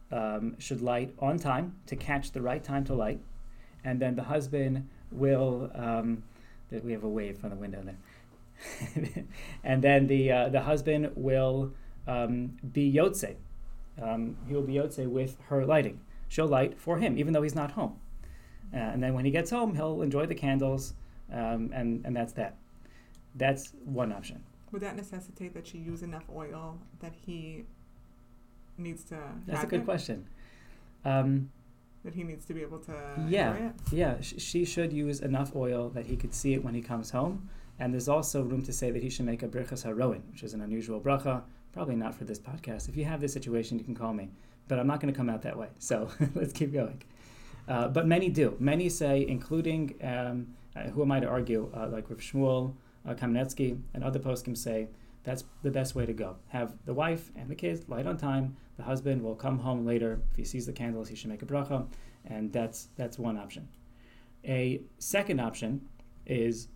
um, 0.09 0.55
should 0.57 0.81
light 0.81 1.13
on 1.19 1.37
time 1.37 1.75
to 1.87 1.97
catch 1.97 2.31
the 2.31 2.41
right 2.41 2.63
time 2.63 2.85
to 2.85 2.93
light, 2.93 3.19
and 3.83 3.99
then 3.99 4.15
the 4.15 4.23
husband 4.23 4.87
will. 5.11 5.69
Um, 5.75 6.23
we 6.71 6.93
have 6.93 7.03
a 7.03 7.09
wave 7.09 7.37
from 7.37 7.49
the 7.49 7.55
window 7.57 7.81
there. 7.83 9.25
and 9.63 9.81
then 9.81 10.07
the 10.07 10.31
uh, 10.31 10.49
the 10.49 10.61
husband 10.61 11.11
will 11.15 11.73
um, 12.07 12.57
be 12.71 12.91
yotze. 12.91 13.35
Um, 14.01 14.37
he 14.47 14.53
will 14.53 14.61
be 14.61 14.75
yotze 14.75 15.05
with 15.09 15.35
her 15.49 15.65
lighting. 15.65 15.99
She'll 16.29 16.47
light 16.47 16.79
for 16.79 16.99
him, 16.99 17.17
even 17.17 17.33
though 17.33 17.43
he's 17.43 17.55
not 17.55 17.71
home. 17.71 17.99
Uh, 18.73 18.77
and 18.77 19.03
then 19.03 19.13
when 19.13 19.25
he 19.25 19.31
gets 19.31 19.51
home, 19.51 19.75
he'll 19.75 20.01
enjoy 20.01 20.25
the 20.25 20.35
candles, 20.35 20.93
um, 21.33 21.71
and 21.73 22.05
and 22.05 22.15
that's 22.15 22.31
that. 22.33 22.55
That's 23.35 23.73
one 23.83 24.13
option. 24.13 24.41
Would 24.71 24.81
that 24.81 24.95
necessitate 24.95 25.53
that 25.53 25.67
she 25.67 25.77
use 25.77 26.01
enough 26.01 26.25
oil 26.33 26.79
that 26.99 27.13
he 27.25 27.65
needs 28.77 29.03
to? 29.05 29.17
That's 29.45 29.63
a 29.63 29.67
good 29.67 29.81
it? 29.81 29.85
question. 29.85 30.27
Um, 31.03 31.51
that 32.05 32.13
he 32.13 32.23
needs 32.23 32.45
to 32.45 32.53
be 32.53 32.61
able 32.61 32.79
to 32.79 32.93
yeah 33.27 33.71
yeah. 33.91 34.21
She 34.21 34.63
should 34.63 34.93
use 34.93 35.19
enough 35.19 35.55
oil 35.55 35.89
that 35.89 36.05
he 36.05 36.15
could 36.15 36.33
see 36.33 36.53
it 36.53 36.63
when 36.63 36.73
he 36.73 36.81
comes 36.81 37.09
home. 37.09 37.49
And 37.77 37.93
there's 37.93 38.07
also 38.07 38.41
room 38.41 38.61
to 38.63 38.71
say 38.71 38.89
that 38.91 39.03
he 39.03 39.09
should 39.09 39.25
make 39.25 39.43
a 39.43 39.47
brichas 39.47 39.83
haroin 39.83 40.21
which 40.31 40.43
is 40.43 40.53
an 40.53 40.61
unusual 40.61 41.01
bracha. 41.01 41.41
Probably 41.73 41.95
not 41.95 42.15
for 42.15 42.23
this 42.23 42.39
podcast. 42.39 42.87
If 42.87 42.95
you 42.95 43.05
have 43.05 43.19
this 43.19 43.33
situation 43.33 43.77
you 43.79 43.83
can 43.83 43.95
call 43.95 44.13
me. 44.13 44.29
But 44.67 44.79
i'm 44.79 44.87
not 44.87 44.99
going 44.99 45.13
to 45.13 45.17
come 45.17 45.29
out 45.29 45.41
that 45.43 45.57
way. 45.57 45.67
So 45.79 46.09
let's 46.35 46.53
keep 46.53 46.73
going. 46.73 47.01
Uh, 47.67 47.87
but 47.87 48.07
many 48.07 48.29
do. 48.29 48.55
Many 48.59 48.89
say 48.89 49.25
including 49.27 49.95
um, 50.03 50.47
uh, 50.75 50.89
who 50.89 51.01
am 51.01 51.11
i 51.11 51.19
to 51.19 51.27
argue? 51.27 51.71
Uh, 51.75 51.87
like 51.87 52.09
with 52.09 52.19
shmuel 52.19 52.75
uh, 53.07 53.13
Kamenetsky 53.13 53.79
and 53.93 54.03
other 54.03 54.19
poskim 54.19 54.57
say 54.57 54.87
that's 55.23 55.43
the 55.63 55.71
best 55.71 55.95
way 55.95 56.05
to 56.05 56.13
go. 56.13 56.37
Have 56.49 56.73
the 56.85 56.93
wife 56.93 57.31
and 57.35 57.49
the 57.49 57.55
kids 57.55 57.89
light 57.89 58.05
on 58.05 58.17
time. 58.17 58.55
The 58.77 58.83
husband 58.83 59.23
will 59.23 59.35
come 59.35 59.59
home 59.59 59.85
later. 59.85 60.21
If 60.31 60.37
he 60.37 60.43
sees 60.45 60.65
the 60.65 60.73
candles, 60.73 61.09
he 61.09 61.15
should 61.15 61.29
make 61.29 61.41
a 61.41 61.45
bracha, 61.45 61.87
and 62.25 62.53
that's 62.53 62.89
that's 62.95 63.17
one 63.17 63.37
option. 63.37 63.67
A 64.45 64.81
second 64.99 65.39
option 65.39 65.81
is 66.25 66.67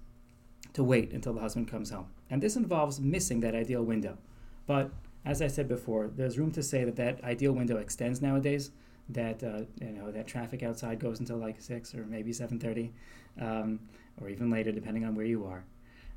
to 0.74 0.83
wait 0.83 1.13
until 1.13 1.33
the 1.33 1.41
husband 1.41 1.67
comes 1.67 1.91
home, 1.91 2.07
and 2.29 2.41
this 2.41 2.55
involves 2.55 3.00
missing 3.00 3.39
that 3.41 3.53
ideal 3.53 3.83
window. 3.83 4.17
But 4.65 4.91
as 5.25 5.41
I 5.41 5.48
said 5.48 5.67
before, 5.67 6.09
there's 6.15 6.39
room 6.39 6.51
to 6.53 6.63
say 6.63 6.83
that 6.86 6.95
that 6.95 7.24
ideal 7.24 7.51
window 7.51 7.77
extends 7.77 8.21
nowadays. 8.21 8.71
That 9.09 9.43
uh, 9.43 9.62
you 9.79 9.91
know 9.91 10.12
that 10.12 10.27
traffic 10.27 10.63
outside 10.63 11.00
goes 11.00 11.19
until 11.19 11.38
like 11.38 11.62
six 11.62 11.93
or 11.93 12.05
maybe 12.05 12.33
seven 12.33 12.59
thirty, 12.59 12.93
um, 13.39 13.79
or 14.21 14.29
even 14.29 14.50
later, 14.50 14.71
depending 14.71 15.05
on 15.05 15.15
where 15.15 15.25
you 15.25 15.45
are. 15.45 15.63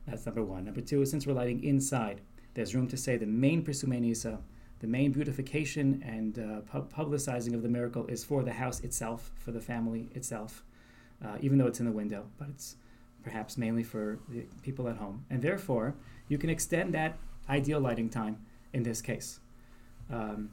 That's 0.06 0.26
number 0.26 0.42
one. 0.42 0.64
Number 0.64 0.80
two 0.80 1.04
since 1.06 1.26
we're 1.26 1.34
lighting 1.34 1.62
inside, 1.64 2.20
there's 2.54 2.74
room 2.74 2.88
to 2.88 2.96
say 2.96 3.16
the 3.16 3.26
main 3.26 3.64
Nisa, 3.64 4.38
the 4.80 4.86
main 4.86 5.12
beautification 5.12 6.02
and 6.04 6.38
uh, 6.38 6.80
publicizing 6.94 7.54
of 7.54 7.62
the 7.62 7.68
miracle 7.68 8.06
is 8.06 8.24
for 8.24 8.42
the 8.42 8.52
house 8.52 8.80
itself, 8.80 9.30
for 9.36 9.52
the 9.52 9.60
family 9.60 10.08
itself, 10.14 10.64
uh, 11.24 11.36
even 11.40 11.56
though 11.56 11.66
it's 11.66 11.80
in 11.80 11.86
the 11.86 11.92
window, 11.92 12.26
but 12.38 12.48
it's 12.48 12.76
perhaps 13.22 13.56
mainly 13.56 13.84
for 13.84 14.18
the 14.28 14.44
people 14.62 14.88
at 14.88 14.96
home. 14.96 15.24
And 15.30 15.40
therefore, 15.40 15.94
you 16.28 16.36
can 16.36 16.50
extend 16.50 16.92
that 16.94 17.16
ideal 17.48 17.80
lighting 17.80 18.08
time 18.08 18.44
in 18.72 18.82
this 18.82 19.00
case. 19.00 19.38
Um, 20.10 20.50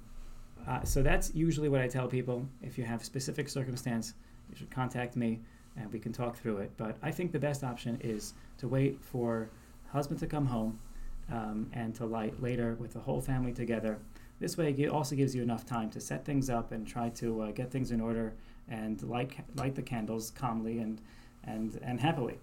uh, 0.68 0.84
so 0.84 1.02
that's 1.02 1.34
usually 1.34 1.70
what 1.70 1.82
I 1.82 1.88
tell 1.88 2.08
people. 2.08 2.48
If 2.62 2.78
you 2.78 2.84
have 2.84 3.04
specific 3.04 3.50
circumstance, 3.50 4.14
you 4.50 4.56
should 4.56 4.70
contact 4.70 5.16
me 5.16 5.40
and 5.80 5.92
we 5.92 6.00
can 6.00 6.12
talk 6.12 6.38
through 6.38 6.58
it. 6.58 6.72
But 6.78 6.98
I 7.02 7.12
think 7.12 7.32
the 7.32 7.40
best 7.40 7.64
option 7.64 8.00
is 8.02 8.34
to 8.58 8.68
wait 8.68 9.02
for 9.02 9.50
husband 9.92 10.20
to 10.20 10.28
come 10.28 10.46
home 10.46 10.80
um, 11.32 11.70
and 11.74 11.96
to 11.96 12.06
light 12.06 12.42
later 12.42 12.76
with 12.80 12.94
the 12.94 13.00
whole 13.00 13.22
family 13.22 13.54
together. 13.54 14.00
This 14.40 14.58
way, 14.58 14.72
it 14.72 14.90
also 14.90 15.16
gives 15.16 15.36
you 15.36 15.42
enough 15.42 15.66
time 15.66 15.90
to 15.92 16.00
set 16.00 16.26
things 16.26 16.50
up 16.50 16.72
and 16.72 16.88
try 16.88 17.10
to 17.10 17.42
uh, 17.42 17.52
get 17.52 17.72
things 17.72 17.92
in 17.92 18.00
order 18.00 18.34
and 18.70 19.02
light 19.04 19.34
light 19.56 19.76
the 19.76 19.82
candles 19.82 20.32
calmly 20.32 20.80
and 20.80 21.02
and 21.44 21.80
and 21.82 22.00
happily. 22.00 22.40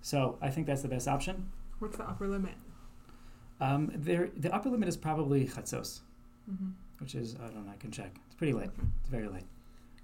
So 0.00 0.38
I 0.40 0.50
think 0.50 0.66
that's 0.66 0.82
the 0.82 0.88
best 0.88 1.06
option. 1.06 1.50
What's 1.78 1.96
the 1.96 2.04
upper 2.04 2.26
limit? 2.26 2.54
Um, 3.60 3.90
there, 3.94 4.30
the 4.36 4.54
upper 4.54 4.68
limit 4.68 4.88
is 4.88 4.96
probably 4.96 5.46
chatzos, 5.46 6.00
mm-hmm. 6.50 6.70
which 6.98 7.14
is 7.14 7.36
I 7.36 7.48
don't 7.48 7.66
know. 7.66 7.72
I 7.72 7.76
can 7.76 7.90
check. 7.90 8.16
It's 8.26 8.34
pretty 8.34 8.52
late. 8.52 8.70
It's 9.00 9.08
very 9.08 9.28
late. 9.28 9.44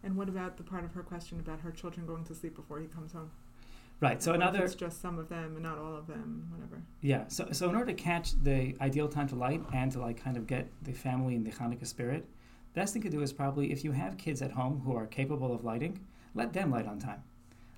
And 0.04 0.16
what 0.16 0.28
about 0.28 0.56
the 0.56 0.62
part 0.62 0.84
of 0.84 0.92
her 0.94 1.02
question 1.02 1.38
about 1.38 1.60
her 1.60 1.70
children 1.70 2.06
going 2.06 2.24
to 2.24 2.34
sleep 2.34 2.56
before 2.56 2.80
he 2.80 2.86
comes 2.86 3.12
home? 3.12 3.30
Right. 4.00 4.20
So 4.20 4.32
another. 4.32 4.64
It's 4.64 4.74
just 4.74 5.00
some 5.00 5.18
of 5.18 5.28
them, 5.28 5.54
and 5.54 5.62
not 5.62 5.78
all 5.78 5.94
of 5.94 6.08
them. 6.08 6.48
Whatever. 6.50 6.82
Yeah. 7.02 7.28
So 7.28 7.48
so 7.52 7.68
in 7.68 7.76
order 7.76 7.92
to 7.92 7.94
catch 7.94 8.32
the 8.42 8.74
ideal 8.80 9.08
time 9.08 9.28
to 9.28 9.36
light 9.36 9.62
and 9.72 9.92
to 9.92 10.00
like 10.00 10.22
kind 10.22 10.36
of 10.36 10.46
get 10.48 10.68
the 10.82 10.92
family 10.92 11.36
in 11.36 11.44
the 11.44 11.52
Hanukkah 11.52 11.86
spirit, 11.86 12.28
best 12.74 12.94
thing 12.94 13.02
to 13.02 13.10
do 13.10 13.22
is 13.22 13.32
probably 13.32 13.70
if 13.70 13.84
you 13.84 13.92
have 13.92 14.18
kids 14.18 14.42
at 14.42 14.50
home 14.50 14.82
who 14.84 14.96
are 14.96 15.06
capable 15.06 15.54
of 15.54 15.62
lighting, 15.62 16.00
let 16.34 16.52
them 16.52 16.72
light 16.72 16.86
on 16.86 16.98
time. 16.98 17.22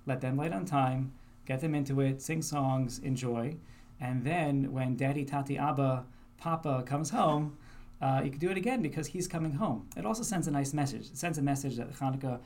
Let 0.07 0.23
them 0.23 0.37
light 0.37 0.53
on 0.53 0.65
time. 0.65 1.13
Get 1.45 1.61
them 1.61 1.75
into 1.75 2.01
it. 2.01 2.23
Sing 2.23 2.41
songs. 2.41 3.01
Enjoy. 3.01 3.57
And 4.01 4.25
then 4.25 4.73
when 4.73 4.97
Daddy, 4.97 5.27
Tati, 5.27 5.59
Abba, 5.59 6.07
Papa 6.39 6.83
comes 6.87 7.11
home, 7.11 7.59
uh, 8.01 8.21
you 8.25 8.31
can 8.31 8.41
do 8.41 8.51
it 8.51 8.57
again 8.57 8.83
because 8.83 9.07
he's 9.07 9.29
coming 9.29 9.53
home. 9.53 9.89
It 9.97 10.05
also 10.05 10.23
sends 10.23 10.47
a 10.47 10.51
nice 10.51 10.73
message. 10.73 11.07
It 11.07 11.17
sends 11.17 11.39
a 11.39 11.43
message 11.43 11.77
that 11.77 11.93
Hanukkah 11.93 12.41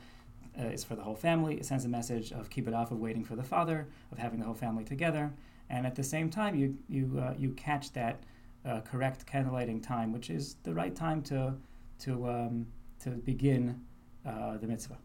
uh, 0.59 0.63
is 0.65 0.83
for 0.83 0.95
the 0.95 1.01
whole 1.01 1.15
family. 1.15 1.55
It 1.55 1.65
sends 1.65 1.85
a 1.85 1.89
message 1.89 2.31
of 2.31 2.49
keep 2.49 2.67
it 2.67 2.73
off 2.73 2.91
of 2.91 2.99
waiting 2.99 3.23
for 3.23 3.35
the 3.35 3.43
father, 3.43 3.87
of 4.11 4.17
having 4.17 4.39
the 4.39 4.45
whole 4.45 4.53
family 4.53 4.83
together, 4.83 5.31
and 5.69 5.85
at 5.85 5.95
the 5.95 6.03
same 6.03 6.29
time, 6.29 6.55
you 6.55 6.77
you 6.87 7.19
uh, 7.19 7.33
you 7.37 7.51
catch 7.51 7.91
that 7.93 8.23
uh, 8.65 8.81
correct 8.81 9.25
candlelighting 9.25 9.81
time, 9.81 10.11
which 10.11 10.29
is 10.29 10.55
the 10.63 10.73
right 10.73 10.95
time 10.95 11.21
to 11.23 11.53
to 11.99 12.29
um, 12.29 12.67
to 13.01 13.09
begin 13.09 13.79
uh, 14.25 14.57
the 14.57 14.67
mitzvah. 14.67 14.97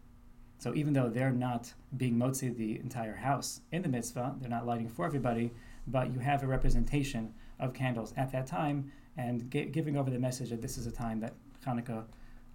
So 0.57 0.73
even 0.73 0.93
though 0.93 1.09
they're 1.09 1.31
not 1.31 1.73
being 1.97 2.15
motzi 2.15 2.55
the 2.55 2.79
entire 2.79 3.15
house 3.15 3.61
in 3.71 3.81
the 3.81 3.89
mitzvah, 3.89 4.35
they're 4.39 4.49
not 4.49 4.65
lighting 4.65 4.87
for 4.87 5.05
everybody, 5.05 5.51
but 5.87 6.11
you 6.11 6.19
have 6.19 6.43
a 6.43 6.47
representation 6.47 7.33
of 7.59 7.73
candles 7.73 8.13
at 8.17 8.31
that 8.31 8.47
time 8.47 8.91
and 9.17 9.49
g- 9.51 9.65
giving 9.65 9.97
over 9.97 10.09
the 10.09 10.19
message 10.19 10.49
that 10.49 10.61
this 10.61 10.77
is 10.77 10.87
a 10.87 10.91
time 10.91 11.19
that 11.19 11.33
Hanukkah 11.65 12.03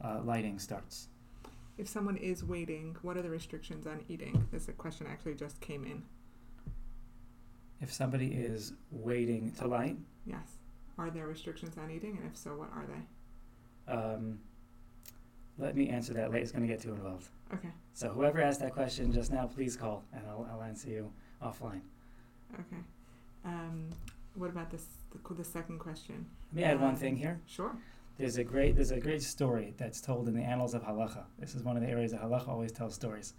uh, 0.02 0.20
lighting 0.24 0.58
starts 0.58 1.08
if 1.80 1.88
someone 1.88 2.18
is 2.18 2.44
waiting, 2.44 2.94
what 3.00 3.16
are 3.16 3.22
the 3.22 3.30
restrictions 3.30 3.86
on 3.86 4.04
eating? 4.06 4.46
This 4.52 4.68
a 4.68 4.72
question 4.72 5.06
actually 5.10 5.34
just 5.34 5.58
came 5.62 5.84
in. 5.84 6.02
If 7.80 7.90
somebody 7.90 8.26
is 8.26 8.74
waiting 8.90 9.52
to 9.52 9.66
light, 9.66 9.96
yes, 10.26 10.58
Are 10.98 11.10
there 11.10 11.26
restrictions 11.26 11.78
on 11.78 11.90
eating, 11.90 12.18
and 12.18 12.30
if 12.30 12.36
so, 12.36 12.50
what 12.54 12.68
are 12.74 12.84
they? 12.86 13.92
Um, 13.92 14.40
let 15.56 15.74
me 15.74 15.88
answer 15.88 16.12
that. 16.12 16.30
Later, 16.30 16.42
it's 16.42 16.52
going 16.52 16.68
to 16.68 16.68
get 16.68 16.82
too 16.82 16.92
involved. 16.92 17.30
Okay. 17.54 17.70
So 17.94 18.10
whoever 18.10 18.42
asked 18.42 18.60
that 18.60 18.74
question 18.74 19.10
just 19.10 19.32
now, 19.32 19.46
please 19.46 19.74
call, 19.74 20.04
and 20.12 20.22
I'll, 20.28 20.46
I'll 20.52 20.62
answer 20.62 20.90
you 20.90 21.10
offline. 21.42 21.80
Okay. 22.52 22.82
Um, 23.46 23.88
what 24.34 24.50
about 24.50 24.70
this? 24.70 24.84
The, 25.10 25.34
the 25.34 25.44
second 25.44 25.78
question. 25.78 26.26
Let 26.52 26.56
me 26.56 26.64
add 26.64 26.80
one 26.80 26.96
thing 26.96 27.16
here. 27.16 27.40
Sure. 27.46 27.76
There's 28.18 28.36
a 28.36 28.44
great 28.44 28.76
there's 28.76 28.90
a 28.90 29.00
great 29.00 29.22
story 29.22 29.74
that's 29.78 30.00
told 30.00 30.28
in 30.28 30.34
the 30.34 30.42
annals 30.42 30.74
of 30.74 30.82
halacha. 30.82 31.24
This 31.38 31.54
is 31.54 31.62
one 31.62 31.76
of 31.76 31.82
the 31.82 31.88
areas 31.88 32.12
that 32.12 32.22
halacha 32.22 32.48
always 32.48 32.72
tells 32.72 32.94
stories. 32.94 33.34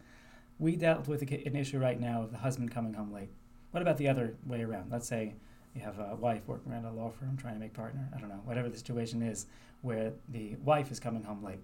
We 0.60 0.76
dealt 0.76 1.08
with 1.08 1.22
an 1.22 1.56
issue 1.56 1.80
right 1.80 2.00
now 2.00 2.24
of 2.24 2.32
the 2.32 2.38
husband 2.38 2.72
coming 2.72 2.94
home 2.94 3.12
late. 3.12 3.30
What 3.72 3.82
about 3.82 3.98
the 3.98 4.08
other 4.08 4.36
way 4.46 4.62
around? 4.64 4.92
Let's 4.92 5.08
say 5.08 5.34
you 5.76 5.82
have 5.82 6.00
a 6.00 6.16
wife 6.16 6.48
working 6.48 6.72
around 6.72 6.86
a 6.86 6.92
law 6.92 7.10
firm 7.10 7.38
trying 7.38 7.54
to 7.54 7.60
make 7.60 7.74
partner. 7.74 8.10
I 8.16 8.20
don't 8.20 8.30
know, 8.30 8.42
whatever 8.44 8.70
the 8.70 8.78
situation 8.78 9.22
is, 9.22 9.46
where 9.82 10.14
the 10.30 10.56
wife 10.64 10.92
is 10.92 11.00
coming 11.00 11.24
home 11.24 11.44
late. 11.44 11.62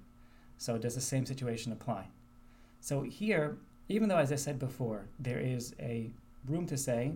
So 0.57 0.77
does 0.77 0.95
the 0.95 1.01
same 1.01 1.25
situation 1.25 1.71
apply? 1.71 2.07
So 2.79 3.01
here, 3.01 3.57
even 3.89 4.09
though 4.09 4.17
as 4.17 4.31
I 4.31 4.35
said 4.35 4.59
before, 4.59 5.07
there 5.19 5.39
is 5.39 5.75
a 5.79 6.11
room 6.47 6.65
to 6.67 6.77
say, 6.77 7.13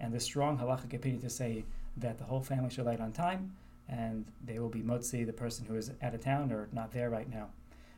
and 0.00 0.12
the 0.12 0.20
strong 0.20 0.58
halachic 0.58 0.94
opinion 0.94 1.20
to 1.22 1.30
say 1.30 1.64
that 1.96 2.18
the 2.18 2.24
whole 2.24 2.40
family 2.40 2.70
should 2.70 2.86
light 2.86 3.00
on 3.00 3.12
time, 3.12 3.56
and 3.88 4.26
they 4.44 4.58
will 4.58 4.68
be 4.68 4.80
motzi, 4.80 5.24
the 5.24 5.32
person 5.32 5.64
who 5.66 5.76
is 5.76 5.90
out 6.02 6.14
of 6.14 6.20
town 6.20 6.52
or 6.52 6.68
not 6.72 6.92
there 6.92 7.10
right 7.10 7.30
now. 7.30 7.48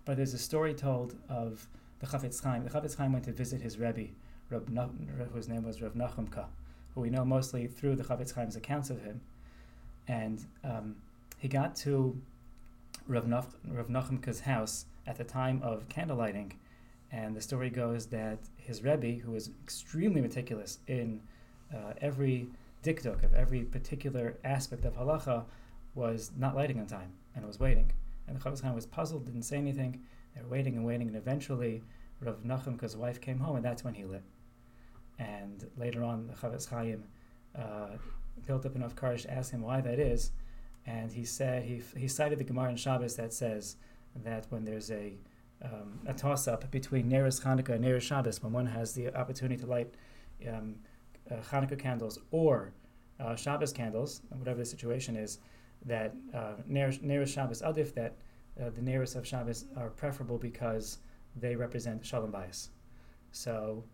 But 0.05 0.17
there's 0.17 0.35
a 0.35 0.38
story 0.38 0.75
told 0.75 1.17
of 1.28 1.67
the 2.00 2.07
Chafetz 2.07 2.43
Chaim. 2.43 2.64
The 2.64 2.71
Chafetz 2.71 2.97
Chaim 2.97 3.12
went 3.12 3.25
to 3.25 3.33
visit 3.33 3.61
his 3.61 3.78
Rebbe, 3.78 4.09
Reb 4.50 4.69
Na- 4.69 4.88
whose 5.33 5.49
name 5.49 5.64
was 5.64 5.83
Rav 5.83 5.95
Nachumka, 5.95 6.47
who 6.95 7.00
we 7.00 7.11
know 7.11 7.25
mostly 7.25 7.67
through 7.67 7.97
the 7.97 8.05
Chafetz 8.05 8.35
Chaim's 8.35 8.57
accounts 8.57 8.90
of 8.90 9.02
him. 9.02 9.21
And 10.07 10.45
um, 10.64 10.97
he 11.38 11.49
got 11.49 11.76
to 11.76 12.21
Rav, 13.07 13.26
Nach- 13.26 13.55
Rav 13.67 13.88
Nachumka's 13.88 14.40
house 14.40 14.87
at 15.07 15.17
the 15.17 15.25
time 15.25 15.61
of 15.62 15.88
candlelighting, 15.88 16.52
and 17.11 17.35
the 17.35 17.40
story 17.40 17.71
goes 17.71 18.07
that 18.07 18.38
his 18.57 18.85
Rebbe, 18.85 19.23
who 19.23 19.33
was 19.33 19.50
extremely 19.64 20.21
meticulous 20.21 20.78
in 20.87 21.21
uh, 21.75 21.95
every 22.01 22.49
dikduk 22.83 23.23
of 23.25 23.35
every 23.35 23.63
particular 23.63 24.37
aspect 24.45 24.85
of 24.85 24.97
halacha, 24.97 25.45
was 25.95 26.31
not 26.37 26.55
lighting 26.55 26.79
on 26.79 26.87
time 26.87 27.13
and 27.35 27.45
was 27.47 27.59
waiting. 27.59 27.91
And 28.27 28.37
the 28.37 28.41
Chafetz 28.41 28.63
Chaim 28.63 28.75
was 28.75 28.87
puzzled, 28.87 29.27
didn't 29.27 29.43
say 29.43 29.57
anything. 29.57 30.01
They 30.35 30.43
were 30.43 30.49
waiting 30.49 30.77
and 30.77 30.85
waiting, 30.85 31.09
and 31.09 31.17
eventually 31.17 31.83
Rav 32.21 32.43
Nachumka's 32.45 32.97
wife 32.97 33.21
came 33.21 33.39
home, 33.39 33.57
and 33.57 33.65
that's 33.65 33.85
when 33.85 33.95
he 33.95 34.05
lit. 34.05 34.23
And 35.19 35.69
later 35.77 36.05
on, 36.05 36.29
the 36.29 36.35
Chafetz 36.35 36.69
Chaim 36.69 37.05
uh, 37.57 37.97
built 38.47 38.65
up 38.65 38.77
enough 38.77 38.95
courage 38.95 39.23
to 39.23 39.33
ask 39.33 39.53
him 39.53 39.63
why 39.63 39.81
that 39.81 39.99
is, 39.99 40.31
and 40.87 41.13
he 41.13 41.25
said 41.25 41.65
he, 41.65 41.83
he 41.97 42.07
cited 42.07 42.39
the 42.39 42.45
Gemara 42.45 42.71
in 42.71 42.77
Shabbos 42.77 43.17
that 43.17 43.33
says 43.33 43.77
that 44.25 44.47
when 44.51 44.65
there's 44.65 44.91
a 44.91 45.19
um, 45.61 45.99
a 46.07 46.15
toss 46.15 46.47
up 46.47 46.71
between 46.71 47.11
Neres 47.11 47.43
Hanukkah 47.43 47.71
and 47.71 47.85
Neres 47.85 48.03
Shabbos, 48.03 48.41
when 48.41 48.53
one 48.53 48.67
has 48.67 48.93
the 48.93 49.13
opportunity 49.13 49.61
to 49.61 49.67
light 49.67 49.93
um, 50.49 50.77
uh, 51.31 51.37
Hanukkah 51.51 51.79
candles 51.79 52.19
or 52.31 52.73
uh, 53.21 53.35
Shabbos 53.37 53.73
candles, 53.73 54.23
whatever 54.31 54.59
the 54.59 54.65
situation 54.65 55.17
is, 55.17 55.39
that 55.85 56.15
uh, 56.35 56.55
Neres 56.69 57.29
Shabbos 57.29 57.63
Adif, 57.63 57.95
that 57.95 58.17
uh, 58.61 58.71
the 58.71 58.81
Neres 58.81 59.17
of 59.17 59.27
Shabbos 59.27 59.67
are 59.77 59.91
preferable 59.91 60.39
because 60.39 60.99
they 61.37 61.55
represent 61.55 62.05
Shalom 62.05 62.33
bayis. 62.33 62.69
So 63.33 63.85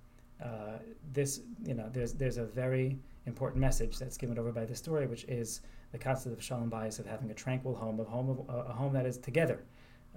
uh, 0.42 0.78
this, 1.12 1.40
you 1.64 1.74
know, 1.74 1.88
there's 1.92 2.14
there's 2.14 2.38
a 2.38 2.44
very 2.44 2.98
important 3.26 3.60
message 3.60 3.98
that's 3.98 4.16
given 4.16 4.38
over 4.38 4.52
by 4.52 4.64
the 4.64 4.74
story, 4.74 5.06
which 5.06 5.24
is 5.24 5.60
the 5.92 5.98
concept 5.98 6.36
of 6.36 6.42
Shalom 6.42 6.70
bayis 6.70 6.98
of 6.98 7.06
having 7.06 7.30
a 7.30 7.34
tranquil 7.34 7.74
home, 7.74 8.00
a 8.00 8.04
home 8.04 8.30
of, 8.30 8.68
a 8.70 8.72
home 8.72 8.92
that 8.92 9.06
is 9.06 9.18
together, 9.18 9.64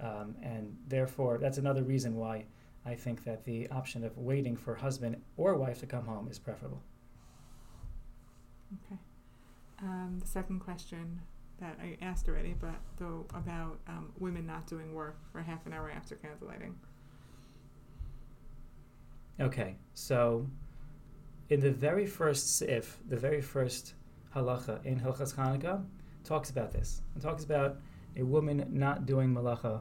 um, 0.00 0.34
and 0.42 0.76
therefore 0.88 1.38
that's 1.38 1.58
another 1.58 1.82
reason 1.82 2.16
why 2.16 2.44
I 2.86 2.94
think 2.94 3.24
that 3.24 3.44
the 3.44 3.68
option 3.68 4.04
of 4.04 4.16
waiting 4.16 4.56
for 4.56 4.74
husband 4.74 5.20
or 5.36 5.54
wife 5.54 5.80
to 5.80 5.86
come 5.86 6.06
home 6.06 6.28
is 6.28 6.38
preferable. 6.38 6.82
Okay. 8.74 9.00
Um, 9.82 10.18
the 10.20 10.26
second 10.26 10.60
question 10.60 11.20
that 11.60 11.78
I 11.82 11.96
asked 12.02 12.28
already, 12.28 12.54
but 12.58 12.74
though 12.98 13.26
about 13.30 13.78
um, 13.88 14.12
women 14.18 14.46
not 14.46 14.66
doing 14.66 14.94
work 14.94 15.18
for 15.32 15.40
half 15.40 15.66
an 15.66 15.72
hour 15.72 15.90
after 15.90 16.16
candlelighting. 16.16 16.74
Okay, 19.40 19.76
so 19.94 20.46
in 21.48 21.60
the 21.60 21.70
very 21.70 22.06
first 22.06 22.62
if 22.62 22.98
the 23.08 23.16
very 23.16 23.40
first 23.40 23.94
halacha 24.34 24.84
in 24.84 25.00
Hilchas 25.00 25.34
Chanukah 25.34 25.84
talks 26.24 26.50
about 26.50 26.72
this. 26.72 27.02
It 27.16 27.22
talks 27.22 27.44
about 27.44 27.78
a 28.16 28.22
woman 28.22 28.66
not 28.70 29.06
doing 29.06 29.32
malacha 29.32 29.80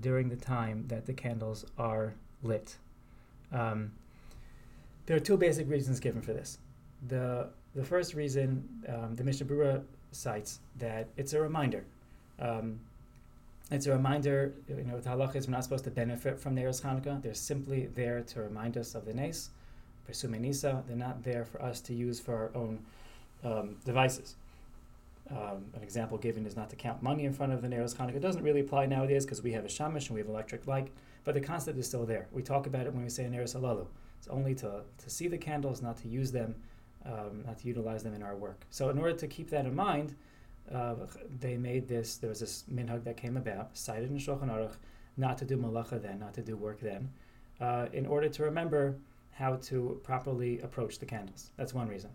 during 0.00 0.28
the 0.28 0.36
time 0.36 0.84
that 0.88 1.06
the 1.06 1.12
candles 1.12 1.64
are 1.78 2.14
lit. 2.42 2.76
Um, 3.52 3.92
there 5.06 5.16
are 5.16 5.20
two 5.20 5.36
basic 5.36 5.68
reasons 5.68 6.00
given 6.00 6.20
for 6.20 6.32
this. 6.32 6.58
The 7.06 7.48
the 7.76 7.84
first 7.84 8.14
reason, 8.14 8.66
um, 8.88 9.14
the 9.14 9.22
Mishnah 9.22 9.46
Berurah 9.46 9.82
cites 10.10 10.60
that 10.78 11.08
it's 11.16 11.34
a 11.34 11.40
reminder. 11.40 11.84
Um, 12.40 12.80
it's 13.70 13.86
a 13.86 13.92
reminder, 13.92 14.54
you 14.66 14.76
know, 14.84 14.98
the 14.98 15.10
halacha 15.10 15.36
is 15.36 15.46
we're 15.46 15.52
not 15.52 15.64
supposed 15.64 15.84
to 15.84 15.90
benefit 15.90 16.40
from 16.40 16.54
Neros 16.54 16.80
Hanukkah. 16.80 17.20
They're 17.20 17.34
simply 17.34 17.86
there 17.94 18.22
to 18.22 18.40
remind 18.40 18.78
us 18.78 18.94
of 18.94 19.04
the 19.04 19.12
Nes, 19.12 19.50
Pirsumei 20.08 20.40
Nisa. 20.40 20.82
They're 20.86 20.96
not 20.96 21.22
there 21.22 21.44
for 21.44 21.60
us 21.60 21.80
to 21.82 21.94
use 21.94 22.18
for 22.18 22.34
our 22.34 22.50
own 22.54 22.78
um, 23.44 23.76
devices. 23.84 24.36
Um, 25.30 25.66
an 25.74 25.82
example 25.82 26.16
given 26.16 26.46
is 26.46 26.56
not 26.56 26.70
to 26.70 26.76
count 26.76 27.02
money 27.02 27.24
in 27.24 27.32
front 27.34 27.52
of 27.52 27.60
the 27.60 27.68
Neros 27.68 27.94
Hanukkah. 27.94 28.16
It 28.16 28.20
doesn't 28.20 28.42
really 28.42 28.60
apply 28.60 28.86
nowadays 28.86 29.26
because 29.26 29.42
we 29.42 29.52
have 29.52 29.66
a 29.66 29.68
shamash 29.68 30.08
and 30.08 30.14
we 30.14 30.20
have 30.20 30.30
electric 30.30 30.66
light, 30.66 30.88
but 31.24 31.34
the 31.34 31.40
concept 31.40 31.76
is 31.76 31.86
still 31.86 32.06
there. 32.06 32.28
We 32.32 32.42
talk 32.42 32.66
about 32.66 32.86
it 32.86 32.94
when 32.94 33.02
we 33.02 33.10
say 33.10 33.24
Neros 33.24 33.54
Halalu. 33.54 33.86
It's 34.18 34.28
only 34.28 34.54
to, 34.56 34.82
to 34.96 35.10
see 35.10 35.28
the 35.28 35.36
candles, 35.36 35.82
not 35.82 35.98
to 35.98 36.08
use 36.08 36.32
them, 36.32 36.54
um, 37.06 37.44
not 37.46 37.58
to 37.58 37.68
utilize 37.68 38.02
them 38.02 38.14
in 38.14 38.22
our 38.22 38.36
work. 38.36 38.66
So, 38.70 38.90
in 38.90 38.98
order 38.98 39.14
to 39.14 39.26
keep 39.26 39.50
that 39.50 39.66
in 39.66 39.74
mind, 39.74 40.14
uh, 40.74 40.94
they 41.40 41.56
made 41.56 41.88
this. 41.88 42.16
There 42.16 42.30
was 42.30 42.40
this 42.40 42.64
minhag 42.72 43.04
that 43.04 43.16
came 43.16 43.36
about, 43.36 43.76
cited 43.76 44.10
in 44.10 44.18
Shulchan 44.18 44.50
Aruch, 44.50 44.76
not 45.16 45.38
to 45.38 45.44
do 45.44 45.56
malacha 45.56 46.00
then, 46.00 46.18
not 46.18 46.34
to 46.34 46.42
do 46.42 46.56
work 46.56 46.80
then, 46.80 47.10
uh, 47.60 47.86
in 47.92 48.06
order 48.06 48.28
to 48.28 48.42
remember 48.42 48.96
how 49.32 49.56
to 49.56 50.00
properly 50.02 50.60
approach 50.60 50.98
the 50.98 51.06
candles. 51.06 51.50
That's 51.56 51.74
one 51.74 51.88
reason. 51.88 52.10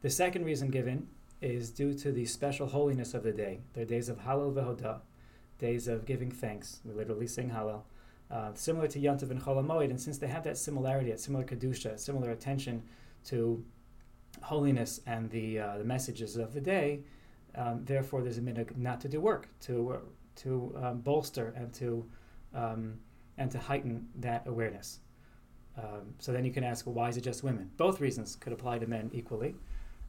The 0.00 0.10
second 0.10 0.44
reason 0.44 0.70
given 0.70 1.08
is 1.40 1.70
due 1.70 1.94
to 1.94 2.10
the 2.10 2.24
special 2.24 2.66
holiness 2.66 3.14
of 3.14 3.22
the 3.22 3.32
day. 3.32 3.60
They're 3.74 3.84
days 3.84 4.08
of 4.08 4.18
Hallel 4.18 4.54
v'Hodaah, 4.54 5.00
days 5.58 5.88
of 5.88 6.04
giving 6.04 6.30
thanks. 6.30 6.80
We 6.84 6.94
literally 6.94 7.26
sing 7.26 7.50
Hallel. 7.50 7.82
Uh, 8.30 8.50
similar 8.54 8.88
to 8.88 8.98
Yantav 8.98 9.30
and 9.30 9.40
Chol 9.40 9.64
HaMoed, 9.64 9.90
and 9.90 10.00
since 10.00 10.18
they 10.18 10.26
have 10.26 10.44
that 10.44 10.58
similarity, 10.58 11.10
that 11.10 11.20
similar 11.20 11.44
kedusha, 11.44 11.98
similar 11.98 12.30
attention 12.30 12.82
to 13.24 13.64
holiness 14.42 15.00
and 15.06 15.30
the 15.30 15.58
uh, 15.58 15.78
the 15.78 15.84
messages 15.84 16.36
of 16.36 16.52
the 16.52 16.60
day, 16.60 17.00
um, 17.54 17.84
therefore 17.84 18.22
there's 18.22 18.38
a 18.38 18.42
minhag 18.42 18.76
not 18.76 19.00
to 19.00 19.08
do 19.08 19.20
work, 19.20 19.48
to 19.60 19.92
uh, 19.92 19.98
to 20.36 20.74
um, 20.82 21.00
bolster 21.00 21.52
and 21.56 21.72
to 21.74 22.04
um, 22.54 22.98
and 23.36 23.50
to 23.50 23.58
heighten 23.58 24.08
that 24.16 24.46
awareness. 24.46 25.00
Um, 25.76 26.14
so 26.18 26.32
then 26.32 26.44
you 26.44 26.50
can 26.50 26.64
ask, 26.64 26.86
well, 26.86 26.94
why 26.94 27.08
is 27.08 27.16
it 27.16 27.20
just 27.20 27.44
women? 27.44 27.70
Both 27.76 28.00
reasons 28.00 28.34
could 28.34 28.52
apply 28.52 28.78
to 28.78 28.86
men 28.86 29.10
equally. 29.12 29.54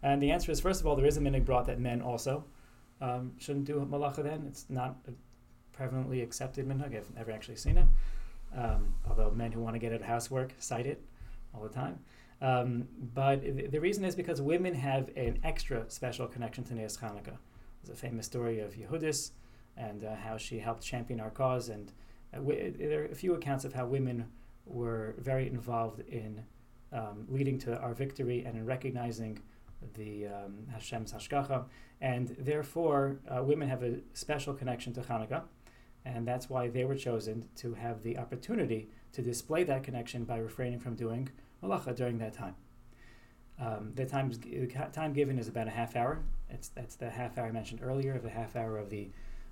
And 0.01 0.21
the 0.21 0.31
answer 0.31 0.51
is, 0.51 0.59
first 0.59 0.81
of 0.81 0.87
all, 0.87 0.95
there 0.95 1.05
is 1.05 1.17
a 1.17 1.19
minhag 1.19 1.45
brought 1.45 1.65
that 1.67 1.79
men 1.79 2.01
also 2.01 2.45
um, 3.01 3.33
shouldn't 3.37 3.65
do 3.65 3.85
malacha 3.89 4.23
then. 4.23 4.45
It's 4.47 4.65
not 4.69 4.95
a 5.07 5.11
prevalently 5.77 6.23
accepted 6.23 6.67
minhag. 6.67 6.97
I've 6.97 7.13
never 7.15 7.31
actually 7.31 7.57
seen 7.57 7.77
it. 7.77 7.85
Um, 8.55 8.95
although 9.07 9.29
men 9.29 9.51
who 9.51 9.59
want 9.59 9.75
to 9.75 9.79
get 9.79 9.93
out 9.93 10.01
of 10.01 10.07
housework 10.07 10.53
cite 10.57 10.87
it 10.87 11.03
all 11.53 11.61
the 11.61 11.69
time. 11.69 11.99
Um, 12.41 12.87
but 13.13 13.41
the 13.71 13.79
reason 13.79 14.05
is 14.05 14.15
because 14.15 14.41
women 14.41 14.73
have 14.73 15.09
an 15.15 15.39
extra 15.43 15.85
special 15.89 16.27
connection 16.27 16.63
to 16.65 16.73
Neas 16.73 16.97
Hanukkah. 16.97 17.37
There's 17.83 17.97
a 17.97 18.01
famous 18.01 18.25
story 18.25 18.59
of 18.59 18.75
Yehudis 18.75 19.31
and 19.75 20.03
uh, 20.03 20.15
how 20.15 20.37
she 20.37 20.59
helped 20.59 20.83
champion 20.83 21.19
our 21.19 21.29
cause. 21.29 21.69
And 21.69 21.91
uh, 22.33 22.37
w- 22.37 22.73
there 22.77 23.03
are 23.03 23.05
a 23.05 23.15
few 23.15 23.33
accounts 23.33 23.65
of 23.65 23.73
how 23.73 23.85
women 23.85 24.25
were 24.65 25.15
very 25.17 25.47
involved 25.47 26.01
in 26.01 26.43
um, 26.91 27.25
leading 27.27 27.57
to 27.59 27.77
our 27.79 27.93
victory 27.93 28.43
and 28.45 28.55
in 28.57 28.65
recognizing 28.65 29.39
the 29.95 30.27
um, 30.27 30.67
Hashem's 30.71 31.13
Hashgacha. 31.13 31.65
And 32.01 32.35
therefore, 32.39 33.19
uh, 33.29 33.43
women 33.43 33.67
have 33.69 33.83
a 33.83 33.97
special 34.13 34.53
connection 34.53 34.93
to 34.93 35.01
Hanukkah. 35.01 35.43
And 36.05 36.25
that's 36.25 36.49
why 36.49 36.69
they 36.69 36.85
were 36.85 36.95
chosen 36.95 37.47
to 37.57 37.73
have 37.73 38.03
the 38.03 38.17
opportunity 38.17 38.89
to 39.11 39.21
display 39.21 39.63
that 39.65 39.83
connection 39.83 40.23
by 40.23 40.37
refraining 40.37 40.79
from 40.79 40.95
doing 40.95 41.29
malacha 41.63 41.95
during 41.95 42.17
that 42.19 42.33
time. 42.33 42.55
Um, 43.59 43.91
the 43.95 44.05
time, 44.05 44.31
time 44.93 45.13
given 45.13 45.37
is 45.37 45.47
about 45.47 45.67
a 45.67 45.71
half 45.71 45.95
hour. 45.95 46.19
It's, 46.49 46.69
that's 46.69 46.95
the 46.95 47.09
half 47.09 47.37
hour 47.37 47.47
I 47.47 47.51
mentioned 47.51 47.81
earlier 47.83 48.15
of 48.15 48.23
the 48.23 48.29
half 48.29 48.55
hour 48.55 48.77
of 48.77 48.89
the 48.89 49.09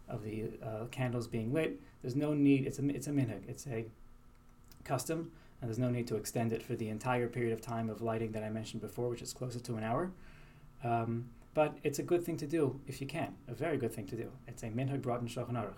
of 0.10 0.24
the 0.24 0.46
uh, 0.64 0.86
candles 0.90 1.28
being 1.28 1.54
lit. 1.54 1.82
There's 2.02 2.16
no 2.16 2.34
need. 2.34 2.66
It's 2.66 2.80
a 2.80 2.88
it's 2.88 3.08
a 3.08 3.12
minhag. 3.12 3.42
It's 3.48 3.68
a 3.68 3.86
custom, 4.86 5.32
and 5.62 5.70
there's 5.70 5.80
no 5.80 5.90
need 5.90 6.08
to 6.08 6.16
extend 6.16 6.54
it 6.54 6.64
for 6.64 6.76
the 6.76 6.88
entire 6.88 7.28
period 7.28 7.52
of 7.52 7.62
time 7.62 7.90
of 7.90 8.02
lighting 8.02 8.32
that 8.32 8.44
I 8.44 8.50
mentioned 8.50 8.82
before, 8.82 9.10
which 9.10 9.22
is 9.22 9.34
closer 9.34 9.60
to 9.60 9.76
an 9.76 9.84
hour. 9.84 10.12
Um, 10.84 11.30
but 11.54 11.78
it's 11.84 12.00
a 12.00 12.04
good 12.04 12.24
thing 12.24 12.38
to 12.38 12.48
do 12.48 12.80
if 12.88 13.02
you 13.02 13.08
can. 13.08 13.36
A 13.48 13.54
very 13.54 13.78
good 13.78 13.92
thing 13.92 14.06
to 14.08 14.16
do. 14.16 14.32
It's 14.48 14.64
a 14.64 14.68
minhag 14.68 15.02
brought 15.02 15.22
in 15.22 15.28
Shulchan 15.28 15.54
Aruch. 15.54 15.74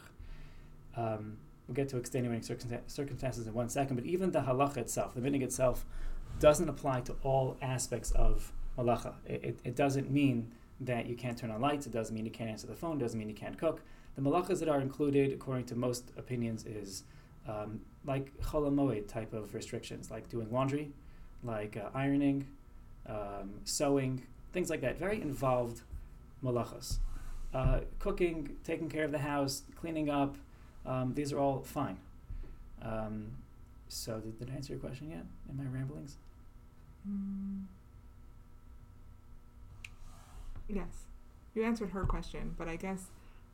Um, 0.96 1.38
we'll 1.68 1.76
get 1.76 1.90
to 1.90 1.98
extenuating 1.98 2.44
circumstances 2.88 3.48
in 3.48 3.54
one 3.54 3.70
second, 3.70 3.96
but 3.96 4.06
even 4.06 4.32
the 4.32 4.42
halacha 4.42 4.78
itself, 4.78 5.16
the 5.16 5.22
minhag 5.22 5.42
itself, 5.42 5.86
doesn't 6.40 6.70
apply 6.70 7.02
to 7.02 7.16
all 7.24 7.58
aspects 7.62 8.12
of 8.12 8.52
malacha. 8.78 9.14
It, 9.26 9.44
it, 9.44 9.60
it, 9.64 9.76
doesn't 9.76 10.10
mean 10.10 10.52
that 10.80 11.06
you 11.06 11.16
can't 11.16 11.38
turn 11.38 11.52
on 11.52 11.62
lights. 11.62 11.86
It 11.86 11.94
doesn't 11.94 12.16
mean 12.16 12.26
you 12.26 12.32
can't 12.32 12.50
answer 12.50 12.68
the 12.68 12.76
phone. 12.76 12.98
It 12.98 13.00
doesn't 13.00 13.20
mean 13.20 13.30
you 13.30 13.36
can't 13.36 13.58
cook. 13.58 13.82
The 14.16 14.22
malachas 14.22 14.60
that 14.60 14.70
are 14.70 14.82
included, 14.82 15.32
according 15.32 15.66
to 15.66 15.76
most 15.76 16.12
opinions, 16.18 16.66
is 16.66 17.04
um, 17.48 17.82
like 18.06 18.36
Chol 18.42 18.70
HaMoed 18.70 19.08
type 19.08 19.34
of 19.34 19.54
restrictions, 19.54 20.12
like 20.12 20.30
doing 20.30 20.52
laundry, 20.52 20.92
like 21.44 21.78
uh, 21.78 21.90
ironing, 21.94 22.48
um, 23.08 23.52
sewing, 23.64 24.24
things 24.52 24.70
like 24.70 24.82
that. 24.82 24.98
Very 24.98 25.22
involved 25.22 25.82
malachas. 26.44 27.00
Uh, 27.54 27.80
cooking, 27.98 28.58
taking 28.64 28.90
care 28.90 29.04
of 29.04 29.12
the 29.12 29.20
house, 29.20 29.64
cleaning 29.76 30.10
up, 30.10 30.36
um, 30.86 31.14
these 31.14 31.34
are 31.34 31.40
all 31.40 31.62
fine. 31.62 31.98
Um, 32.82 33.32
so, 33.88 34.20
did, 34.20 34.38
did 34.38 34.50
I 34.52 34.56
answer 34.56 34.74
your 34.74 34.80
question 34.80 35.10
yet 35.10 35.26
in 35.50 35.58
my 35.58 35.64
ramblings? 35.64 36.18
Mm. 37.08 37.66
Yes, 40.68 41.06
you 41.56 41.64
answered 41.64 41.90
her 41.92 42.06
question, 42.06 42.54
but 42.58 42.68
I 42.68 42.76
guess 42.76 43.08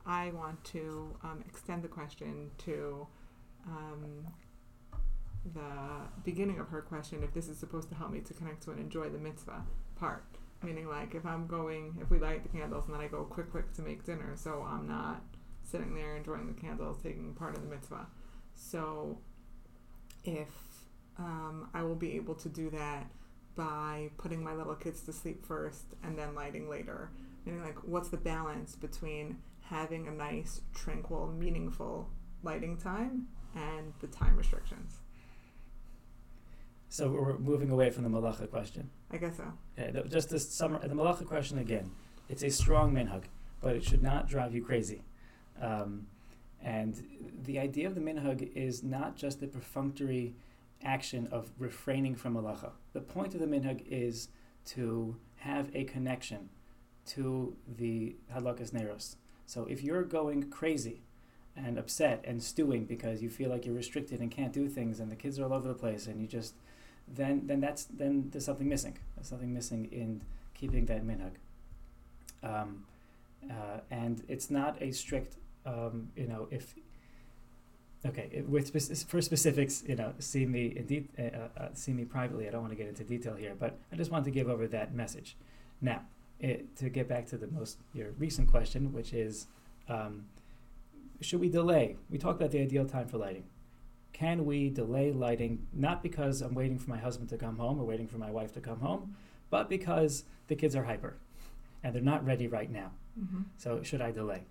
I 0.05 0.31
want 0.31 0.63
to 0.65 1.15
um, 1.23 1.43
extend 1.47 1.83
the 1.83 1.87
question 1.87 2.51
to 2.59 3.07
um, 3.65 4.27
the 5.53 6.09
beginning 6.23 6.59
of 6.59 6.67
her 6.69 6.81
question 6.81 7.23
if 7.23 7.33
this 7.33 7.47
is 7.47 7.57
supposed 7.57 7.89
to 7.89 7.95
help 7.95 8.11
me 8.11 8.19
to 8.19 8.33
connect 8.33 8.63
to 8.63 8.71
and 8.71 8.79
enjoy 8.79 9.09
the 9.09 9.17
mitzvah 9.17 9.63
part. 9.95 10.25
Meaning, 10.61 10.87
like, 10.87 11.15
if 11.15 11.25
I'm 11.25 11.47
going, 11.47 11.97
if 12.01 12.09
we 12.09 12.17
light 12.17 12.43
the 12.43 12.49
candles 12.49 12.85
and 12.85 12.93
then 12.93 13.01
I 13.01 13.07
go 13.07 13.23
quick, 13.23 13.51
quick 13.51 13.73
to 13.73 13.81
make 13.81 14.03
dinner, 14.03 14.33
so 14.35 14.65
I'm 14.67 14.87
not 14.87 15.21
sitting 15.63 15.93
there 15.93 16.15
enjoying 16.15 16.47
the 16.47 16.59
candles, 16.59 17.01
taking 17.01 17.33
part 17.33 17.55
of 17.55 17.63
the 17.63 17.69
mitzvah. 17.69 18.07
So, 18.55 19.19
if 20.23 20.49
um, 21.17 21.69
I 21.73 21.83
will 21.83 21.95
be 21.95 22.15
able 22.15 22.35
to 22.35 22.49
do 22.49 22.69
that 22.71 23.07
by 23.55 24.09
putting 24.17 24.43
my 24.43 24.53
little 24.53 24.75
kids 24.75 25.01
to 25.03 25.13
sleep 25.13 25.45
first 25.45 25.85
and 26.03 26.17
then 26.17 26.35
lighting 26.35 26.69
later. 26.69 27.11
Meaning, 27.45 27.63
like, 27.63 27.77
what's 27.83 28.09
the 28.09 28.17
balance 28.17 28.75
between 28.75 29.37
having 29.61 30.07
a 30.07 30.11
nice, 30.11 30.61
tranquil, 30.73 31.33
meaningful 31.37 32.09
lighting 32.43 32.77
time 32.77 33.27
and 33.55 33.93
the 34.01 34.07
time 34.07 34.35
restrictions? 34.35 34.99
So 36.89 37.09
we're 37.09 37.37
moving 37.37 37.71
away 37.71 37.89
from 37.89 38.03
the 38.03 38.09
malacha 38.09 38.49
question. 38.49 38.89
I 39.11 39.17
guess 39.17 39.37
so. 39.37 39.51
Yeah, 39.77 39.91
just 40.07 40.29
to 40.29 40.39
summer, 40.39 40.79
the 40.79 40.95
malacha 40.95 41.25
question 41.25 41.57
again. 41.59 41.91
It's 42.29 42.43
a 42.43 42.49
strong 42.49 42.93
minhag, 42.93 43.23
but 43.61 43.75
it 43.75 43.83
should 43.83 44.01
not 44.01 44.27
drive 44.27 44.55
you 44.55 44.63
crazy. 44.63 45.03
Um, 45.61 46.07
and 46.63 47.03
the 47.43 47.59
idea 47.59 47.87
of 47.87 47.95
the 47.95 48.01
minhag 48.01 48.51
is 48.55 48.81
not 48.83 49.15
just 49.15 49.39
the 49.39 49.47
perfunctory 49.47 50.35
action 50.85 51.27
of 51.31 51.51
refraining 51.57 52.15
from 52.15 52.35
malacha. 52.35 52.71
The 52.93 53.01
point 53.01 53.33
of 53.33 53.39
the 53.39 53.47
minhag 53.47 53.85
is 53.87 54.29
to 54.67 55.17
have 55.37 55.69
a 55.73 55.83
connection 55.83 56.49
to 57.07 57.55
the 57.67 58.15
hadlakas 58.33 58.71
neros. 58.71 59.17
So 59.45 59.65
if 59.65 59.83
you're 59.83 60.03
going 60.03 60.49
crazy 60.49 61.03
and 61.55 61.77
upset 61.77 62.23
and 62.25 62.41
stewing 62.41 62.85
because 62.85 63.21
you 63.21 63.29
feel 63.29 63.49
like 63.49 63.65
you're 63.65 63.75
restricted 63.75 64.19
and 64.19 64.31
can't 64.31 64.51
do 64.51 64.67
things 64.67 64.99
and 64.99 65.11
the 65.11 65.15
kids 65.15 65.39
are 65.39 65.45
all 65.45 65.53
over 65.53 65.67
the 65.67 65.73
place 65.73 66.07
and 66.07 66.19
you 66.19 66.27
just 66.27 66.55
then 67.07 67.45
then 67.45 67.59
that's 67.59 67.85
then 67.85 68.29
there's 68.31 68.45
something 68.45 68.67
missing. 68.67 68.97
There's 69.15 69.27
something 69.27 69.53
missing 69.53 69.85
in 69.91 70.21
keeping 70.53 70.85
that 70.87 71.05
minhag. 71.05 71.35
Um, 72.43 72.85
uh, 73.49 73.79
and 73.91 74.23
it's 74.27 74.49
not 74.49 74.81
a 74.81 74.91
strict, 74.91 75.37
um, 75.65 76.09
you 76.15 76.27
know, 76.27 76.47
if 76.49 76.75
okay, 78.05 78.43
with 78.47 78.71
for 79.07 79.21
specifics, 79.21 79.83
you 79.87 79.95
know, 79.95 80.13
see 80.19 80.45
me 80.45 80.73
in 80.75 80.85
de- 80.85 81.07
uh, 81.17 81.21
uh, 81.23 81.63
uh, 81.63 81.67
see 81.73 81.93
me 81.93 82.05
privately. 82.05 82.47
I 82.47 82.51
don't 82.51 82.61
want 82.61 82.71
to 82.71 82.77
get 82.77 82.87
into 82.87 83.03
detail 83.03 83.35
here, 83.35 83.53
but 83.57 83.77
I 83.91 83.95
just 83.95 84.11
wanted 84.11 84.25
to 84.25 84.31
give 84.31 84.47
over 84.47 84.67
that 84.67 84.93
message. 84.93 85.35
Now, 85.81 86.01
it, 86.39 86.75
to 86.77 86.89
get 86.89 87.07
back 87.07 87.25
to 87.27 87.37
the 87.37 87.47
most 87.47 87.77
your 87.93 88.11
recent 88.17 88.49
question, 88.49 88.93
which 88.93 89.13
is, 89.13 89.47
um, 89.89 90.25
should 91.21 91.39
we 91.39 91.49
delay? 91.49 91.95
We 92.09 92.17
talked 92.17 92.39
about 92.39 92.51
the 92.51 92.61
ideal 92.61 92.85
time 92.85 93.07
for 93.07 93.17
lighting. 93.17 93.45
Can 94.13 94.45
we 94.45 94.69
delay 94.69 95.11
lighting 95.11 95.67
not 95.73 96.01
because 96.01 96.41
I'm 96.41 96.53
waiting 96.53 96.79
for 96.79 96.89
my 96.89 96.97
husband 96.97 97.29
to 97.29 97.37
come 97.37 97.57
home 97.57 97.79
or 97.79 97.85
waiting 97.85 98.07
for 98.07 98.17
my 98.17 98.31
wife 98.31 98.53
to 98.53 98.61
come 98.61 98.79
home, 98.79 99.15
but 99.49 99.69
because 99.69 100.23
the 100.47 100.55
kids 100.55 100.75
are 100.75 100.83
hyper 100.83 101.15
and 101.83 101.93
they're 101.93 102.01
not 102.01 102.25
ready 102.25 102.47
right 102.47 102.71
now? 102.71 102.91
Mm-hmm. 103.19 103.41
So 103.57 103.83
should 103.83 104.01
I 104.01 104.11
delay? 104.11 104.43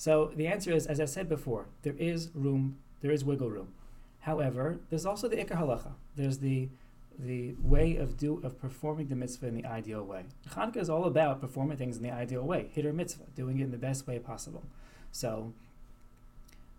So 0.00 0.32
the 0.34 0.46
answer 0.46 0.72
is, 0.72 0.86
as 0.86 0.98
I 0.98 1.04
said 1.04 1.28
before, 1.28 1.66
there 1.82 1.92
is 1.98 2.30
room, 2.34 2.78
there 3.02 3.10
is 3.10 3.22
wiggle 3.22 3.50
room. 3.50 3.74
However, 4.20 4.80
there's 4.88 5.04
also 5.04 5.28
the 5.28 5.36
ikar 5.36 5.58
halacha. 5.58 5.92
There's 6.16 6.38
the 6.38 6.70
the 7.18 7.54
way 7.62 7.96
of 7.96 8.16
do 8.16 8.40
of 8.42 8.58
performing 8.58 9.08
the 9.08 9.14
mitzvah 9.14 9.48
in 9.48 9.54
the 9.54 9.66
ideal 9.66 10.02
way. 10.02 10.24
Hanukkah 10.48 10.78
is 10.78 10.88
all 10.88 11.04
about 11.04 11.42
performing 11.42 11.76
things 11.76 11.98
in 11.98 12.02
the 12.02 12.10
ideal 12.10 12.40
way, 12.40 12.70
hiddur 12.74 12.94
mitzvah, 12.94 13.24
doing 13.36 13.60
it 13.60 13.64
in 13.64 13.72
the 13.72 13.76
best 13.76 14.06
way 14.06 14.18
possible. 14.18 14.62
So, 15.12 15.52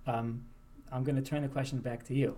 um, 0.08 0.44
I'm 0.92 1.04
going 1.04 1.16
to 1.16 1.22
turn 1.22 1.44
the 1.44 1.48
question 1.48 1.78
back 1.78 2.04
to 2.06 2.16
you. 2.16 2.38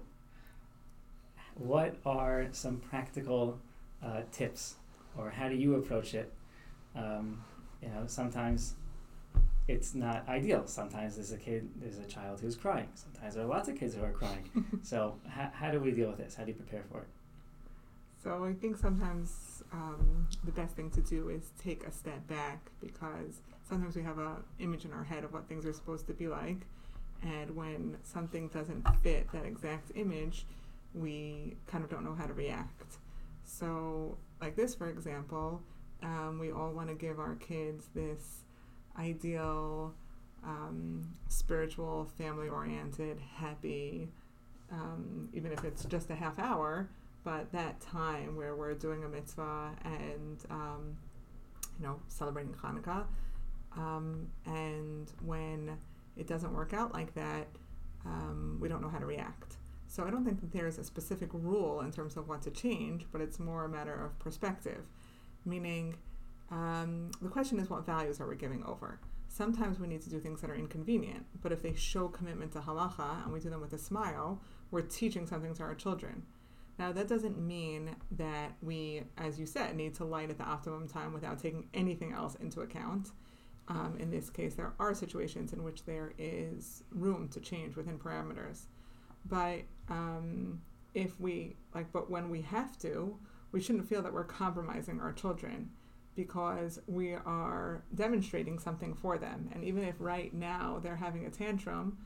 What 1.56 1.96
are 2.06 2.48
some 2.52 2.82
practical 2.90 3.58
uh, 4.06 4.24
tips, 4.34 4.76
or 5.18 5.30
how 5.30 5.48
do 5.48 5.56
you 5.56 5.76
approach 5.76 6.14
it? 6.14 6.30
Um, 6.94 7.42
you 7.82 7.88
know, 7.88 8.04
sometimes 8.08 8.74
it's 9.68 9.96
not 9.96 10.28
ideal. 10.28 10.68
Sometimes 10.68 11.16
there's 11.16 11.32
a 11.32 11.38
kid, 11.38 11.70
there's 11.78 11.98
a 11.98 12.06
child 12.06 12.42
who's 12.42 12.56
crying. 12.56 12.90
Sometimes 12.96 13.36
there 13.36 13.44
are 13.44 13.48
lots 13.48 13.70
of 13.70 13.78
kids 13.78 13.96
who 13.96 14.04
are 14.04 14.12
crying. 14.12 14.50
so, 14.82 15.16
how, 15.28 15.50
how 15.54 15.72
do 15.72 15.80
we 15.80 15.92
deal 15.92 16.10
with 16.10 16.18
this? 16.18 16.36
How 16.36 16.44
do 16.44 16.52
you 16.52 16.58
prepare 16.58 16.84
for 16.92 17.00
it? 17.00 17.08
So, 18.22 18.44
I 18.44 18.54
think 18.54 18.78
sometimes 18.78 19.64
um, 19.72 20.28
the 20.44 20.52
best 20.52 20.76
thing 20.76 20.90
to 20.92 21.02
do 21.02 21.30
is 21.30 21.52
take 21.62 21.86
a 21.86 21.92
step 21.92 22.28
back 22.28 22.72
because 22.82 23.42
sometimes 23.68 23.96
we 23.96 24.04
have 24.04 24.18
an 24.18 24.36
image 24.60 24.86
in 24.86 24.92
our 24.92 25.04
head 25.04 25.24
of 25.24 25.34
what 25.34 25.48
things 25.48 25.66
are 25.66 25.74
supposed 25.74 26.08
to 26.08 26.14
be 26.14 26.28
like. 26.28 26.60
And 27.22 27.56
when 27.56 27.98
something 28.04 28.50
doesn't 28.50 28.86
fit 29.02 29.32
that 29.32 29.46
exact 29.46 29.92
image, 29.96 30.46
we 30.94 31.56
kind 31.68 31.86
of 31.86 31.90
don't 31.90 32.04
know 32.04 32.16
how 32.16 32.26
to 32.26 32.34
react. 32.34 32.98
So, 33.46 34.18
like 34.42 34.58
this, 34.58 34.76
for 34.76 34.90
example, 34.90 35.62
um, 36.02 36.38
we 36.38 36.52
all 36.52 36.72
want 36.74 36.90
to 36.90 36.96
give 36.96 37.20
our 37.20 37.36
kids 37.36 37.88
this 37.96 38.44
ideal, 38.98 39.94
um, 40.44 41.08
spiritual, 41.30 42.06
family 42.18 42.50
oriented, 42.50 43.20
happy, 43.36 44.10
um, 44.72 45.30
even 45.34 45.52
if 45.52 45.64
it's 45.64 45.86
just 45.86 46.10
a 46.10 46.16
half 46.16 46.40
hour, 46.40 46.90
but 47.24 47.52
that 47.52 47.80
time 47.80 48.36
where 48.36 48.56
we're 48.56 48.74
doing 48.74 49.04
a 49.04 49.08
mitzvah 49.08 49.72
and, 49.84 50.44
um, 50.50 50.98
you 51.80 51.86
know, 51.86 52.00
celebrating 52.08 52.54
Hanukkah. 52.54 53.06
Um, 53.76 54.28
and 54.46 55.12
when 55.26 55.78
it 56.18 56.28
doesn't 56.28 56.54
work 56.54 56.74
out 56.74 56.94
like 56.94 57.14
that, 57.16 57.48
um, 58.06 58.58
we 58.60 58.68
don't 58.68 58.82
know 58.82 58.90
how 58.90 59.00
to 59.00 59.06
react. 59.06 59.58
So 59.88 60.06
I 60.06 60.10
don't 60.10 60.26
think 60.26 60.42
that 60.42 60.52
there's 60.52 60.78
a 60.78 60.84
specific 60.84 61.30
rule 61.34 61.82
in 61.82 61.92
terms 61.92 62.18
of 62.18 62.28
what 62.28 62.42
to 62.44 62.52
change, 62.52 63.06
but 63.12 63.22
it's 63.22 63.40
more 63.40 63.66
a 63.66 63.70
matter 63.70 63.94
of 63.94 64.18
perspective 64.20 64.84
meaning 65.46 65.96
um, 66.54 67.10
the 67.20 67.30
question 67.30 67.60
is 67.60 67.70
what 67.70 67.84
values 67.86 68.22
are 68.22 68.28
we 68.28 68.36
giving 68.36 68.64
over? 68.66 69.00
Sometimes 69.28 69.80
we 69.80 69.88
need 69.88 70.04
to 70.04 70.10
do 70.12 70.20
things 70.20 70.42
that 70.42 70.52
are 70.52 70.56
inconvenient, 70.56 71.26
but 71.42 71.52
if 71.52 71.64
they 71.64 71.74
show 71.74 72.08
commitment 72.08 72.52
to 72.52 72.60
halacha 72.60 73.24
and 73.24 73.34
we 73.34 73.40
do 73.40 73.50
them 73.50 73.60
with 73.60 73.74
a 73.74 73.80
smile, 73.80 74.40
we're 74.70 74.82
teaching 74.82 75.26
something 75.26 75.56
to 75.56 75.64
our 75.64 75.74
children. 75.74 76.24
Now, 76.78 76.92
that 76.92 77.08
doesn't 77.08 77.40
mean 77.40 77.96
that 78.12 78.54
we, 78.62 79.02
as 79.18 79.40
you 79.40 79.48
said, 79.48 79.76
need 79.76 79.96
to 79.96 80.06
light 80.06 80.30
at 80.30 80.38
the 80.38 80.44
optimum 80.44 80.88
time 80.88 81.12
without 81.14 81.40
taking 81.40 81.70
anything 81.74 82.14
else 82.14 82.36
into 82.36 82.62
account. 82.62 83.10
Um, 83.68 83.96
in 84.00 84.12
this 84.12 84.30
case, 84.30 84.54
there 84.54 84.74
are 84.80 84.94
situations 84.94 85.54
in 85.54 85.64
which 85.64 85.86
there 85.86 86.14
is 86.20 86.84
room 86.92 87.30
to 87.30 87.40
change 87.40 87.76
within 87.76 87.98
parameters. 87.98 88.66
But 89.26 89.62
um, 89.90 90.62
if 90.94 91.20
we, 91.20 91.56
like, 91.74 91.92
but 91.92 92.12
when 92.12 92.30
we 92.30 92.42
have 92.42 92.78
to, 92.80 93.18
we 93.52 93.62
shouldn't 93.62 93.88
feel 93.88 94.04
that 94.04 94.14
we're 94.14 94.24
compromising 94.24 95.00
our 95.00 95.14
children 95.14 95.70
because 96.16 96.80
we 96.88 97.14
are 97.14 97.84
demonstrating 97.96 98.60
something 98.60 98.94
for 98.94 99.18
them. 99.18 99.50
And 99.54 99.64
even 99.64 99.84
if 99.84 99.96
right 100.00 100.34
now 100.34 100.80
they're 100.82 100.96
having 100.96 101.26
a 101.26 101.30
tantrum, 101.30 101.98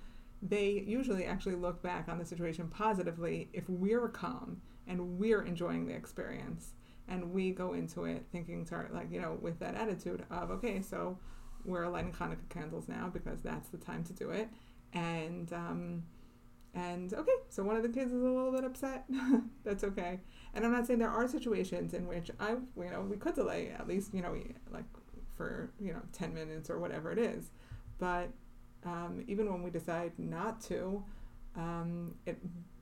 they 0.41 0.83
usually 0.85 1.25
actually 1.25 1.55
look 1.55 1.81
back 1.81 2.07
on 2.07 2.17
the 2.17 2.25
situation 2.25 2.67
positively 2.67 3.49
if 3.53 3.67
we're 3.67 4.07
calm 4.07 4.61
and 4.87 5.17
we're 5.17 5.41
enjoying 5.41 5.85
the 5.85 5.93
experience 5.93 6.73
and 7.07 7.31
we 7.31 7.51
go 7.51 7.73
into 7.73 8.05
it 8.05 8.25
thinking 8.31 8.65
to 8.65 8.75
our, 8.75 8.89
like 8.93 9.11
you 9.11 9.19
know 9.19 9.37
with 9.41 9.59
that 9.59 9.75
attitude 9.75 10.23
of 10.29 10.51
okay 10.51 10.81
so 10.81 11.17
we're 11.65 11.87
lighting 11.87 12.13
Hanukkah 12.13 12.49
candles 12.49 12.87
now 12.87 13.09
because 13.11 13.41
that's 13.41 13.69
the 13.69 13.77
time 13.77 14.03
to 14.03 14.13
do 14.13 14.29
it 14.29 14.49
and 14.93 15.51
um, 15.53 16.03
and 16.73 17.13
okay, 17.13 17.31
so 17.49 17.63
one 17.63 17.75
of 17.75 17.83
the 17.83 17.89
kids 17.89 18.11
is 18.11 18.21
a 18.21 18.25
little 18.25 18.51
bit 18.51 18.63
upset. 18.63 19.05
That's 19.63 19.83
okay. 19.83 20.19
And 20.53 20.65
I'm 20.65 20.71
not 20.71 20.85
saying 20.85 20.99
there 20.99 21.09
are 21.09 21.27
situations 21.27 21.93
in 21.93 22.07
which 22.07 22.29
I, 22.39 22.51
you 22.51 22.89
know, 22.91 23.01
we 23.01 23.17
could 23.17 23.35
delay 23.35 23.69
at 23.77 23.87
least, 23.87 24.13
you 24.13 24.21
know, 24.21 24.35
like 24.71 24.85
for 25.37 25.69
you 25.79 25.93
know 25.93 26.01
10 26.11 26.33
minutes 26.33 26.69
or 26.69 26.79
whatever 26.79 27.11
it 27.11 27.19
is 27.19 27.51
but 27.99 28.29
um, 28.83 29.23
even 29.27 29.51
when 29.51 29.63
we 29.63 29.69
decide 29.69 30.11
not 30.17 30.59
to 30.59 31.03
um, 31.55 32.15
it 32.25 32.37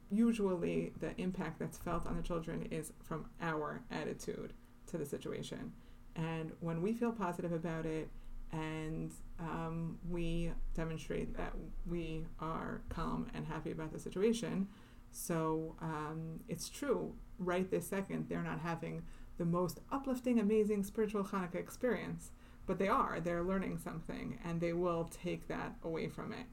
usually 0.09 0.93
the 0.99 1.19
impact 1.19 1.59
that's 1.59 1.77
felt 1.77 2.07
on 2.07 2.15
the 2.15 2.23
children 2.23 2.67
is 2.71 2.93
from 3.03 3.25
our 3.41 3.81
attitude 3.91 4.53
to 4.87 4.97
the 4.97 5.05
situation 5.05 5.71
and 6.15 6.51
when 6.61 6.81
we 6.81 6.93
feel 6.93 7.11
positive 7.11 7.51
about 7.51 7.85
it 7.85 8.09
and 8.55 9.11
um, 9.39 9.97
we 10.09 10.51
demonstrate 10.73 11.35
that 11.35 11.53
we 11.85 12.25
are 12.39 12.81
calm 12.89 13.27
and 13.33 13.45
happy 13.45 13.71
about 13.71 13.91
the 13.91 13.99
situation 13.99 14.67
so 15.11 15.75
um, 15.81 16.39
it's 16.47 16.69
true 16.69 17.13
right 17.37 17.69
this 17.69 17.87
second 17.87 18.27
they're 18.29 18.41
not 18.41 18.59
having 18.59 19.03
the 19.37 19.45
most 19.45 19.79
uplifting, 19.91 20.39
amazing 20.39 20.83
spiritual 20.83 21.23
Hanukkah 21.23 21.55
experience, 21.55 22.31
but 22.65 22.79
they 22.79 22.87
are. 22.87 23.19
They're 23.19 23.43
learning 23.43 23.77
something, 23.77 24.39
and 24.43 24.61
they 24.61 24.73
will 24.73 25.05
take 25.05 25.47
that 25.47 25.75
away 25.83 26.07
from 26.07 26.31
it. 26.31 26.45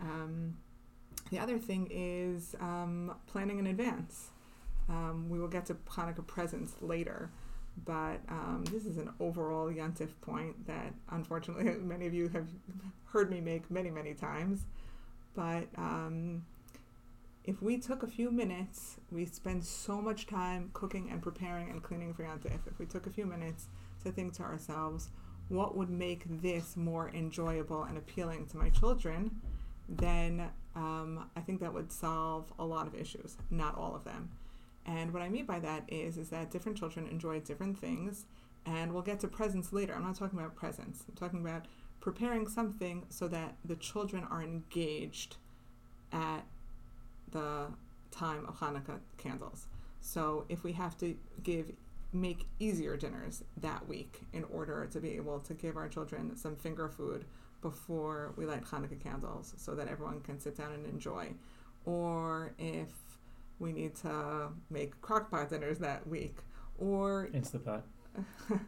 Um, 0.00 0.56
the 1.30 1.38
other 1.38 1.58
thing 1.58 1.88
is 1.90 2.54
um, 2.60 3.14
planning 3.26 3.58
in 3.58 3.66
advance. 3.66 4.30
Um, 4.88 5.28
we 5.28 5.38
will 5.38 5.48
get 5.48 5.66
to 5.66 5.74
Hanukkah 5.74 6.26
presents 6.26 6.74
later, 6.80 7.30
but 7.84 8.20
um, 8.28 8.64
this 8.70 8.86
is 8.86 8.96
an 8.96 9.10
overall 9.20 9.70
Yontif 9.70 10.10
point 10.22 10.66
that 10.66 10.94
unfortunately 11.10 11.74
many 11.82 12.06
of 12.06 12.14
you 12.14 12.28
have 12.28 12.48
heard 13.06 13.30
me 13.30 13.40
make 13.40 13.70
many, 13.70 13.90
many 13.90 14.14
times. 14.14 14.66
But 15.34 15.66
um, 15.76 16.44
if 17.44 17.62
we 17.62 17.78
took 17.78 18.02
a 18.02 18.06
few 18.06 18.30
minutes, 18.30 18.96
we 19.12 19.24
spend 19.26 19.64
so 19.64 20.00
much 20.00 20.26
time 20.26 20.70
cooking 20.72 21.10
and 21.10 21.22
preparing 21.22 21.70
and 21.70 21.82
cleaning 21.82 22.14
for 22.14 22.24
Yontif. 22.24 22.66
If 22.66 22.78
we 22.78 22.86
took 22.86 23.06
a 23.06 23.10
few 23.10 23.26
minutes 23.26 23.68
to 24.04 24.10
think 24.10 24.32
to 24.34 24.42
ourselves, 24.42 25.10
what 25.48 25.76
would 25.76 25.90
make 25.90 26.24
this 26.42 26.76
more 26.76 27.10
enjoyable 27.10 27.84
and 27.84 27.98
appealing 27.98 28.46
to 28.46 28.56
my 28.56 28.70
children, 28.70 29.30
then 29.88 30.48
um, 30.74 31.30
I 31.36 31.40
think 31.40 31.60
that 31.60 31.72
would 31.72 31.92
solve 31.92 32.52
a 32.58 32.64
lot 32.64 32.86
of 32.86 32.94
issues, 32.94 33.36
not 33.50 33.76
all 33.76 33.94
of 33.94 34.04
them. 34.04 34.30
And 34.86 35.12
what 35.12 35.22
I 35.22 35.28
mean 35.28 35.44
by 35.46 35.58
that 35.60 35.84
is, 35.88 36.16
is 36.16 36.30
that 36.30 36.50
different 36.50 36.78
children 36.78 37.08
enjoy 37.08 37.40
different 37.40 37.78
things, 37.78 38.24
and 38.64 38.92
we'll 38.92 39.02
get 39.02 39.20
to 39.20 39.28
presents 39.28 39.72
later. 39.72 39.94
I'm 39.94 40.04
not 40.04 40.14
talking 40.16 40.38
about 40.38 40.54
presents. 40.54 41.04
I'm 41.08 41.16
talking 41.16 41.40
about 41.40 41.66
preparing 42.00 42.46
something 42.46 43.04
so 43.08 43.26
that 43.28 43.56
the 43.64 43.76
children 43.76 44.24
are 44.30 44.42
engaged 44.42 45.36
at 46.12 46.44
the 47.32 47.66
time 48.12 48.46
of 48.46 48.60
Hanukkah 48.60 49.00
candles. 49.18 49.66
So 50.00 50.44
if 50.48 50.62
we 50.62 50.72
have 50.72 50.96
to 50.98 51.16
give 51.42 51.72
make 52.12 52.46
easier 52.60 52.96
dinners 52.96 53.42
that 53.60 53.86
week 53.88 54.20
in 54.32 54.44
order 54.44 54.88
to 54.90 55.00
be 55.00 55.10
able 55.16 55.40
to 55.40 55.52
give 55.52 55.76
our 55.76 55.88
children 55.88 56.36
some 56.36 56.56
finger 56.56 56.88
food 56.88 57.24
before 57.60 58.32
we 58.36 58.46
light 58.46 58.64
Hanukkah 58.64 59.02
candles 59.02 59.52
so 59.56 59.74
that 59.74 59.88
everyone 59.88 60.20
can 60.20 60.38
sit 60.38 60.56
down 60.56 60.72
and 60.72 60.86
enjoy. 60.86 61.32
Or 61.84 62.52
if 62.58 62.88
we 63.58 63.72
need 63.72 63.94
to 63.96 64.48
make 64.70 65.00
crockpot 65.00 65.50
dinners 65.50 65.78
that 65.78 66.06
week 66.06 66.36
or 66.78 67.28
Instapot. 67.32 67.82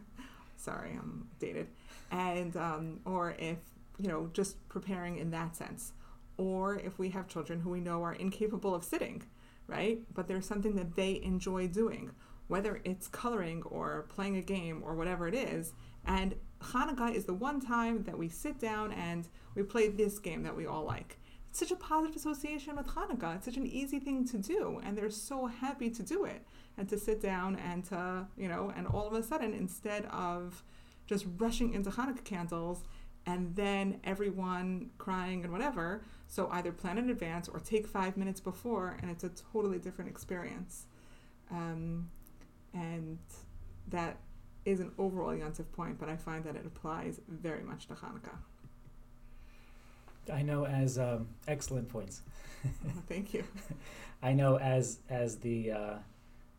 sorry, 0.57 0.91
I'm 0.91 1.27
dated. 1.39 1.67
And 2.11 2.55
um, 2.57 2.99
or 3.05 3.35
if, 3.37 3.57
you 3.97 4.07
know, 4.07 4.29
just 4.33 4.67
preparing 4.69 5.17
in 5.17 5.31
that 5.31 5.55
sense 5.55 5.93
or 6.37 6.77
if 6.77 6.97
we 6.97 7.09
have 7.09 7.27
children 7.27 7.59
who 7.59 7.69
we 7.69 7.81
know 7.81 8.01
are 8.01 8.13
incapable 8.13 8.73
of 8.73 8.83
sitting, 8.83 9.21
right? 9.67 9.99
But 10.13 10.27
there's 10.27 10.45
something 10.45 10.75
that 10.75 10.95
they 10.95 11.21
enjoy 11.21 11.67
doing, 11.67 12.11
whether 12.47 12.81
it's 12.85 13.07
coloring 13.07 13.61
or 13.63 14.05
playing 14.09 14.37
a 14.37 14.41
game 14.41 14.81
or 14.83 14.95
whatever 14.95 15.27
it 15.27 15.35
is. 15.35 15.73
And 16.05 16.35
Hanukkah 16.61 17.13
is 17.13 17.25
the 17.25 17.33
one 17.33 17.59
time 17.59 18.03
that 18.03 18.17
we 18.17 18.29
sit 18.29 18.57
down 18.57 18.93
and 18.93 19.27
we 19.53 19.63
play 19.63 19.89
this 19.89 20.17
game 20.17 20.43
that 20.43 20.55
we 20.55 20.65
all 20.65 20.85
like. 20.85 21.19
It's 21.49 21.59
such 21.59 21.71
a 21.71 21.75
positive 21.75 22.15
association 22.15 22.75
with 22.75 22.87
Hanukkah. 22.87 23.35
It's 23.35 23.45
such 23.45 23.57
an 23.57 23.65
easy 23.65 23.99
thing 23.99 24.27
to 24.27 24.37
do, 24.37 24.79
and 24.83 24.95
they're 24.97 25.09
so 25.09 25.47
happy 25.47 25.89
to 25.89 26.03
do 26.03 26.25
it 26.25 26.45
and 26.77 26.87
to 26.89 26.97
sit 26.97 27.21
down 27.21 27.55
and 27.55 27.83
to, 27.85 28.27
you 28.37 28.47
know, 28.47 28.71
and 28.75 28.85
all 28.85 29.07
of 29.07 29.13
a 29.13 29.23
sudden, 29.23 29.53
instead 29.53 30.05
of 30.11 30.63
just 31.07 31.25
rushing 31.37 31.73
into 31.73 31.89
Hanukkah 31.89 32.23
candles 32.23 32.83
and 33.25 33.55
then 33.55 33.99
everyone 34.03 34.91
crying 34.99 35.43
and 35.43 35.51
whatever, 35.51 36.03
so 36.27 36.47
either 36.51 36.71
plan 36.71 36.99
in 36.99 37.09
advance 37.09 37.47
or 37.47 37.59
take 37.59 37.87
five 37.87 38.15
minutes 38.15 38.39
before, 38.39 38.97
and 39.01 39.09
it's 39.09 39.23
a 39.23 39.29
totally 39.29 39.79
different 39.79 40.09
experience. 40.09 40.85
Um, 41.51 42.09
and 42.73 43.17
that 43.87 44.17
is 44.65 44.79
an 44.79 44.91
overall 44.99 45.31
Yontif 45.31 45.71
point, 45.71 45.99
but 45.99 46.09
I 46.09 46.15
find 46.15 46.43
that 46.43 46.55
it 46.55 46.65
applies 46.65 47.19
very 47.27 47.63
much 47.63 47.87
to 47.87 47.95
Hanukkah. 47.95 48.37
I 50.29 50.41
know 50.41 50.65
as 50.65 50.97
um, 50.97 51.27
excellent 51.47 51.89
points. 51.89 52.21
Thank 53.07 53.33
you. 53.33 53.43
I 54.21 54.33
know 54.33 54.57
as 54.57 54.99
as 55.09 55.37
the 55.37 55.71
uh, 55.71 55.93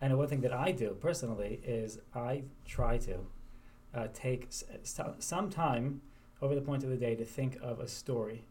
I 0.00 0.08
know 0.08 0.16
one 0.16 0.28
thing 0.28 0.40
that 0.40 0.52
I 0.52 0.72
do 0.72 0.96
personally 1.00 1.60
is 1.62 1.98
I 2.14 2.44
try 2.64 2.96
to 2.98 3.18
uh, 3.94 4.08
take 4.14 4.46
s- 4.48 4.64
some 5.18 5.50
time 5.50 6.00
over 6.40 6.54
the 6.54 6.60
point 6.62 6.84
of 6.84 6.90
the 6.90 6.96
day 6.96 7.14
to 7.14 7.24
think 7.24 7.58
of 7.60 7.80
a 7.80 7.88
story 7.88 8.44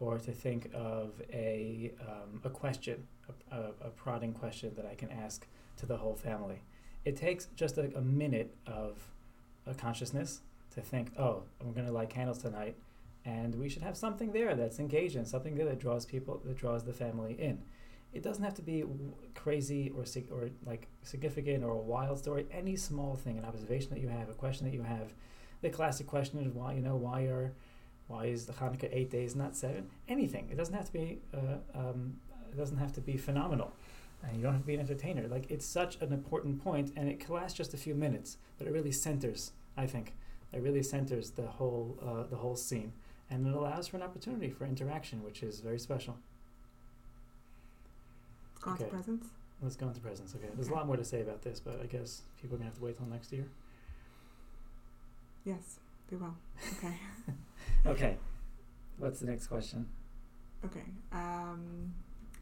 or 0.00 0.18
to 0.18 0.32
think 0.32 0.70
of 0.74 1.22
a, 1.32 1.92
um, 2.00 2.40
a 2.42 2.50
question, 2.50 3.06
a, 3.28 3.54
a, 3.56 3.60
a, 3.82 3.90
prodding 3.90 4.32
question 4.32 4.72
that 4.74 4.86
I 4.86 4.94
can 4.94 5.10
ask 5.10 5.46
to 5.76 5.86
the 5.86 5.96
whole 5.96 6.16
family. 6.16 6.62
It 7.04 7.16
takes 7.16 7.46
just 7.54 7.76
a, 7.76 7.94
a 7.94 8.00
minute 8.00 8.54
of 8.66 8.98
a 9.66 9.74
consciousness 9.74 10.40
to 10.74 10.80
think, 10.80 11.12
oh, 11.18 11.42
we're 11.62 11.72
going 11.72 11.86
to 11.86 11.92
light 11.92 12.08
candles 12.08 12.38
tonight, 12.38 12.76
and 13.24 13.54
we 13.54 13.68
should 13.68 13.82
have 13.82 13.96
something 13.96 14.32
there 14.32 14.54
that's 14.54 14.78
engaging, 14.78 15.24
something 15.24 15.54
there 15.54 15.66
that 15.66 15.78
draws 15.78 16.06
people, 16.06 16.40
that 16.44 16.56
draws 16.56 16.84
the 16.84 16.92
family 16.92 17.34
in. 17.38 17.62
It 18.12 18.22
doesn't 18.22 18.42
have 18.42 18.54
to 18.54 18.62
be 18.62 18.84
crazy 19.34 19.92
or 19.96 20.04
or 20.32 20.50
like 20.66 20.88
significant 21.02 21.62
or 21.62 21.70
a 21.70 21.76
wild 21.78 22.18
story. 22.18 22.46
Any 22.50 22.76
small 22.76 23.14
thing, 23.16 23.38
an 23.38 23.44
observation 23.44 23.90
that 23.94 24.00
you 24.00 24.08
have, 24.08 24.28
a 24.28 24.34
question 24.34 24.66
that 24.66 24.74
you 24.74 24.82
have, 24.82 25.14
the 25.60 25.70
classic 25.70 26.06
question 26.06 26.40
is 26.40 26.48
why 26.48 26.72
you 26.72 26.80
know 26.80 26.96
why 26.96 27.22
are 27.22 27.52
why 28.08 28.24
is 28.26 28.46
the 28.46 28.52
Hanukkah 28.52 28.88
eight 28.90 29.10
days, 29.10 29.36
not 29.36 29.54
seven? 29.54 29.88
Anything. 30.08 30.48
It 30.50 30.56
doesn't 30.56 30.74
have 30.74 30.86
to 30.86 30.92
be. 30.92 31.20
Uh, 31.32 31.78
um, 31.78 32.16
it 32.50 32.56
doesn't 32.56 32.78
have 32.78 32.92
to 32.94 33.00
be 33.00 33.16
phenomenal, 33.16 33.72
and 34.24 34.36
you 34.36 34.42
don't 34.42 34.52
have 34.52 34.62
to 34.62 34.66
be 34.66 34.74
an 34.74 34.80
entertainer. 34.80 35.28
Like 35.28 35.48
it's 35.48 35.64
such 35.64 36.00
an 36.00 36.12
important 36.12 36.62
point, 36.62 36.92
and 36.96 37.08
it 37.08 37.20
can 37.20 37.34
last 37.34 37.56
just 37.56 37.72
a 37.74 37.76
few 37.76 37.94
minutes, 37.94 38.38
but 38.58 38.66
it 38.66 38.72
really 38.72 38.90
centers. 38.90 39.52
I 39.76 39.86
think 39.86 40.14
it 40.52 40.60
really 40.60 40.82
centers 40.82 41.30
the 41.30 41.46
whole 41.46 41.98
uh, 42.04 42.28
the 42.28 42.36
whole 42.36 42.56
scene, 42.56 42.92
and 43.30 43.46
it 43.46 43.54
allows 43.54 43.88
for 43.88 43.96
an 43.96 44.02
opportunity 44.02 44.50
for 44.50 44.66
interaction, 44.66 45.22
which 45.22 45.42
is 45.42 45.60
very 45.60 45.78
special. 45.78 46.16
Go 48.60 48.72
okay. 48.72 48.84
presents. 48.84 49.28
Let's 49.62 49.76
go 49.76 49.88
into 49.88 50.00
presents. 50.00 50.34
Okay. 50.34 50.48
There's 50.54 50.68
a 50.68 50.74
lot 50.74 50.86
more 50.86 50.96
to 50.96 51.04
say 51.04 51.20
about 51.20 51.42
this, 51.42 51.60
but 51.60 51.80
I 51.82 51.86
guess 51.86 52.22
people 52.40 52.56
are 52.56 52.58
gonna 52.58 52.70
have 52.70 52.78
to 52.78 52.84
wait 52.84 52.96
till 52.96 53.06
next 53.06 53.32
year. 53.32 53.46
Yes, 55.44 55.78
they 56.08 56.16
will. 56.16 56.34
Okay. 56.76 56.94
okay. 57.86 58.16
What's 58.98 59.20
the 59.20 59.26
next 59.26 59.46
question? 59.46 59.88
Okay. 60.64 60.84
Um, 61.12 61.94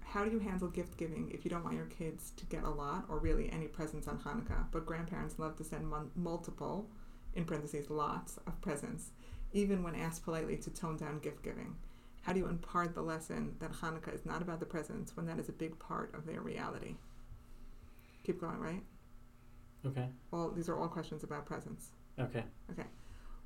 how 0.04 0.24
do 0.24 0.30
you 0.30 0.38
handle 0.38 0.68
gift 0.68 0.96
giving 0.96 1.30
if 1.32 1.44
you 1.44 1.50
don't 1.50 1.62
want 1.62 1.76
your 1.76 1.86
kids 1.86 2.32
to 2.36 2.46
get 2.46 2.64
a 2.64 2.70
lot 2.70 3.04
or 3.08 3.18
really 3.18 3.50
any 3.52 3.66
presents 3.66 4.08
on 4.08 4.18
Hanukkah, 4.18 4.64
but 4.72 4.86
grandparents 4.86 5.38
love 5.38 5.56
to 5.56 5.64
send 5.64 5.88
mon- 5.88 6.10
multiple, 6.16 6.88
in 7.34 7.44
parentheses, 7.44 7.90
lots 7.90 8.38
of 8.46 8.60
presents, 8.60 9.10
even 9.52 9.82
when 9.82 9.94
asked 9.94 10.24
politely 10.24 10.56
to 10.56 10.70
tone 10.70 10.96
down 10.96 11.18
gift 11.20 11.42
giving? 11.42 11.76
How 12.22 12.32
do 12.32 12.40
you 12.40 12.46
impart 12.48 12.94
the 12.94 13.02
lesson 13.02 13.56
that 13.60 13.72
Hanukkah 13.72 14.14
is 14.14 14.26
not 14.26 14.42
about 14.42 14.60
the 14.60 14.66
presents 14.66 15.16
when 15.16 15.26
that 15.26 15.38
is 15.38 15.48
a 15.48 15.52
big 15.52 15.78
part 15.78 16.14
of 16.14 16.26
their 16.26 16.40
reality? 16.40 16.96
Keep 18.24 18.40
going, 18.40 18.58
right? 18.58 18.82
Okay. 19.86 20.08
Well, 20.30 20.50
these 20.50 20.68
are 20.68 20.78
all 20.78 20.88
questions 20.88 21.22
about 21.22 21.46
presents. 21.46 21.92
Okay. 22.18 22.44
Okay. 22.70 22.86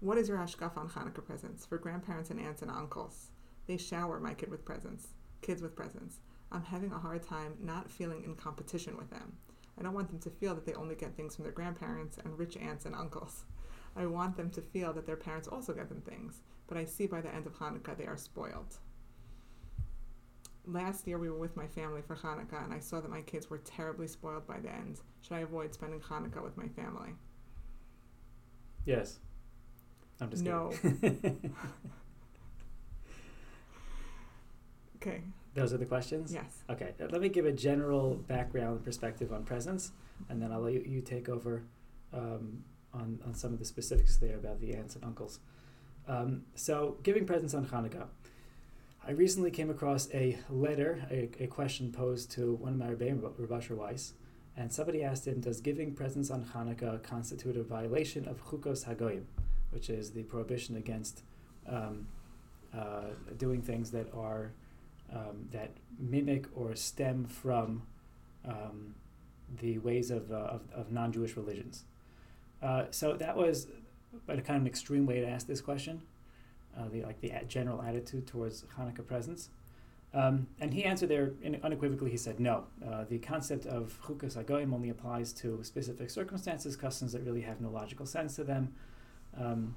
What 0.01 0.19
is 0.19 0.29
your 0.29 0.39
hashkaf 0.39 0.77
on 0.77 0.89
Hanukkah 0.89 1.25
presents 1.25 1.65
for 1.65 1.79
grandparents 1.79 2.31
and 2.31 2.41
aunts 2.41 2.63
and 2.63 2.71
uncles? 2.71 3.31
They 3.69 3.77
shower 3.77 4.19
my 4.19 4.35
kid 4.35 4.51
with 4.51 4.65
presents, 4.65 5.09
kids 5.43 5.63
with 5.63 5.77
presents. 5.77 6.19
I'm 6.51 6.65
having 6.65 6.93
a 6.93 6.99
hard 6.99 7.23
time 7.23 7.55
not 7.63 7.91
feeling 7.91 8.25
in 8.25 8.35
competition 8.35 8.97
with 8.97 9.11
them. 9.11 9.37
I 9.79 9.83
don't 9.83 9.95
want 9.95 10.09
them 10.09 10.19
to 10.19 10.31
feel 10.31 10.55
that 10.55 10.67
they 10.67 10.75
only 10.75 10.97
get 10.97 11.17
things 11.17 11.37
from 11.37 11.45
their 11.45 11.53
grandparents 11.53 12.19
and 12.19 12.39
rich 12.39 12.57
aunts 12.57 12.85
and 12.85 12.95
uncles. 12.95 13.45
I 13.97 14.07
want 14.07 14.37
them 14.37 14.51
to 14.51 14.61
feel 14.61 14.93
that 14.95 15.07
their 15.07 15.17
parents 15.17 15.49
also 15.49 15.73
get 15.73 15.89
them 15.89 16.01
things, 16.01 16.43
but 16.67 16.77
I 16.79 16.85
see 16.85 17.07
by 17.07 17.21
the 17.21 17.35
end 17.35 17.47
of 17.47 17.55
Hanukkah 17.55 17.97
they 17.97 18.07
are 18.07 18.17
spoiled. 18.17 18.79
Last 20.65 21.07
year 21.07 21.19
we 21.19 21.29
were 21.29 21.39
with 21.39 21.57
my 21.57 21.67
family 21.67 22.03
for 22.03 22.17
Hanukkah 22.17 22.65
and 22.65 22.73
I 22.73 22.79
saw 22.79 23.01
that 23.01 23.11
my 23.11 23.23
kids 23.23 23.51
were 23.51 23.59
terribly 23.59 24.07
spoiled 24.07 24.47
by 24.47 24.61
the 24.61 24.71
end. 24.71 25.01
Should 25.23 25.35
I 25.35 25.41
avoid 25.41 25.75
spending 25.75 26.01
Hanukkah 26.01 26.43
with 26.43 26.57
my 26.57 26.69
family? 26.69 27.11
Yes. 28.87 29.19
I'm 30.21 30.31
just 30.31 30.45
no. 30.45 30.73
okay. 34.97 35.23
Those 35.55 35.73
are 35.73 35.79
the 35.79 35.85
questions? 35.85 36.33
Yes. 36.33 36.63
Okay. 36.71 36.95
Uh, 37.01 37.07
let 37.11 37.21
me 37.21 37.29
give 37.29 37.45
a 37.45 37.53
general 37.53 38.15
background 38.15 38.85
perspective 38.85 39.33
on 39.33 39.45
presents, 39.45 39.93
and 40.29 40.41
then 40.41 40.53
I'll 40.53 40.61
let 40.61 40.75
you, 40.75 40.85
you 40.87 41.01
take 41.01 41.29
over 41.29 41.65
um, 42.13 42.65
on, 42.95 43.19
on 43.27 43.35
some 43.35 43.53
of 43.53 43.59
the 43.59 43.65
specifics 43.65 44.17
there 44.17 44.37
about 44.37 44.61
the 44.61 44.75
aunts 44.75 44.95
and 44.95 45.05
uncles. 45.05 45.39
Um, 46.09 46.43
so, 46.55 46.97
giving 47.03 47.27
presents 47.27 47.55
on 47.55 47.67
Hanukkah. 47.67 48.07
I 49.07 49.13
recently 49.13 49.51
came 49.51 49.71
across 49.71 50.09
a 50.15 50.39
letter, 50.49 51.07
a, 51.11 51.29
a 51.41 51.47
question 51.47 51.93
posed 51.93 52.31
to 52.33 52.55
one 52.55 52.73
of 52.75 52.79
my 52.79 52.87
rebbeim, 52.87 53.21
Rabbi 53.23 53.75
Weiss, 53.75 54.13
and 54.57 54.73
somebody 54.73 55.03
asked 55.03 55.27
him, 55.27 55.41
Does 55.41 55.61
giving 55.61 55.95
presents 55.95 56.31
on 56.31 56.45
Hanukkah 56.45 57.03
constitute 57.03 57.57
a 57.57 57.63
violation 57.63 58.29
of 58.29 58.45
Chukos 58.45 58.85
Hagoyim, 58.87 59.25
which 59.71 59.91
is 59.91 60.11
the 60.11 60.23
prohibition 60.23 60.77
against 60.77 61.23
um, 61.69 62.07
uh, 62.77 63.11
doing 63.39 63.63
things 63.63 63.91
that 63.91 64.07
are 64.15 64.53
um, 65.13 65.49
that 65.51 65.71
mimic 65.99 66.47
or 66.55 66.75
stem 66.75 67.25
from 67.25 67.83
um, 68.47 68.95
the 69.61 69.79
ways 69.79 70.11
of, 70.11 70.31
uh, 70.33 70.37
of, 70.37 70.61
of 70.75 70.93
non 70.93 71.13
Jewish 71.13 71.37
religions? 71.37 71.85
Uh, 72.63 72.85
so 72.91 73.15
that 73.15 73.37
was 73.37 73.67
but 74.27 74.39
a 74.39 74.43
kind 74.43 74.57
of 74.57 74.63
an 74.63 74.69
extreme 74.69 75.07
way 75.07 75.21
to 75.21 75.27
ask 75.29 75.47
this 75.47 75.61
question, 75.61 76.03
uh, 76.79 76.89
the, 76.89 77.03
like 77.03 77.21
the 77.21 77.33
general 77.49 77.83
attitude 77.83 78.27
towards 78.27 78.65
Hanukkah 78.79 79.07
presents. 79.07 79.49
Um, 80.15 80.47
and 80.61 80.75
he 80.75 80.85
answered 80.85 81.09
there 81.09 81.33
unequivocally. 81.63 82.11
He 82.11 82.19
said, 82.19 82.39
no, 82.39 82.65
uh, 82.87 83.05
the 83.09 83.19
concept 83.19 83.65
of 83.65 83.99
chukas 84.05 84.37
hagoyim 84.37 84.75
only 84.75 84.91
applies 84.91 85.33
to 85.35 85.61
specific 85.63 86.11
circumstances, 86.11 86.77
customs 86.77 87.13
that 87.13 87.23
really 87.23 87.41
have 87.41 87.61
no 87.61 87.71
logical 87.71 88.05
sense 88.05 88.37
to 88.37 88.45
them. 88.45 88.75
Um, 89.41 89.75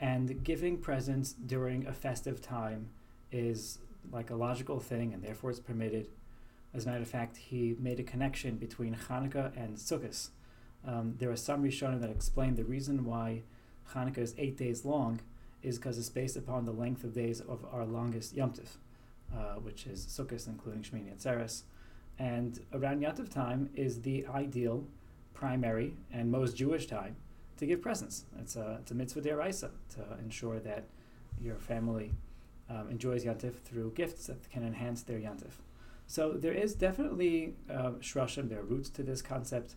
and 0.00 0.42
giving 0.42 0.78
presents 0.78 1.34
during 1.34 1.86
a 1.86 1.92
festive 1.92 2.40
time 2.40 2.88
is 3.30 3.78
like 4.10 4.30
a 4.30 4.34
logical 4.34 4.80
thing, 4.80 5.12
and 5.12 5.22
therefore 5.22 5.50
it's 5.50 5.60
permitted. 5.60 6.08
As 6.74 6.86
a 6.86 6.88
matter 6.88 7.02
of 7.02 7.08
fact, 7.08 7.36
he 7.36 7.76
made 7.78 8.00
a 8.00 8.02
connection 8.02 8.56
between 8.56 8.96
Hanukkah 9.08 9.52
and 9.56 9.76
Sukkot. 9.76 10.30
Um, 10.86 11.14
there 11.18 11.30
are 11.30 11.36
some 11.36 11.62
Rishonim 11.62 12.00
that 12.00 12.10
explain 12.10 12.56
the 12.56 12.64
reason 12.64 13.04
why 13.04 13.42
Hanukkah 13.94 14.18
is 14.18 14.34
eight 14.38 14.56
days 14.56 14.84
long 14.84 15.20
is 15.62 15.78
because 15.78 15.98
it's 15.98 16.08
based 16.08 16.36
upon 16.36 16.64
the 16.64 16.72
length 16.72 17.04
of 17.04 17.14
days 17.14 17.40
of 17.40 17.64
our 17.72 17.84
longest 17.84 18.34
Yom 18.34 18.52
Tif, 18.52 18.76
uh, 19.32 19.60
which 19.60 19.86
is 19.86 20.04
Sukkot, 20.06 20.46
including 20.48 20.82
Shmini 20.82 21.14
Atzeres. 21.14 21.62
And 22.18 22.60
around 22.72 23.00
Yom 23.00 23.14
time 23.28 23.70
is 23.74 24.02
the 24.02 24.26
ideal, 24.26 24.84
primary, 25.34 25.94
and 26.12 26.30
most 26.30 26.56
Jewish 26.56 26.86
time 26.86 27.16
to 27.58 27.66
give 27.66 27.80
presents. 27.80 28.24
It's 28.40 28.56
a, 28.56 28.78
it's 28.80 28.90
a 28.90 28.94
mitzvah 28.94 29.20
d'oraisa 29.20 29.70
to 29.94 30.18
ensure 30.22 30.58
that 30.60 30.84
your 31.40 31.56
family 31.56 32.12
um, 32.68 32.88
enjoys 32.90 33.24
Yom 33.24 33.36
Tif 33.36 33.54
through 33.54 33.92
gifts 33.94 34.26
that 34.26 34.50
can 34.50 34.64
enhance 34.64 35.02
their 35.02 35.18
Yom 35.18 35.36
Tif. 35.36 35.60
So 36.06 36.32
there 36.32 36.52
is 36.52 36.74
definitely 36.74 37.54
uh, 37.70 37.92
shrashim, 38.00 38.48
there 38.48 38.60
are 38.60 38.64
roots 38.64 38.90
to 38.90 39.02
this 39.02 39.22
concept 39.22 39.76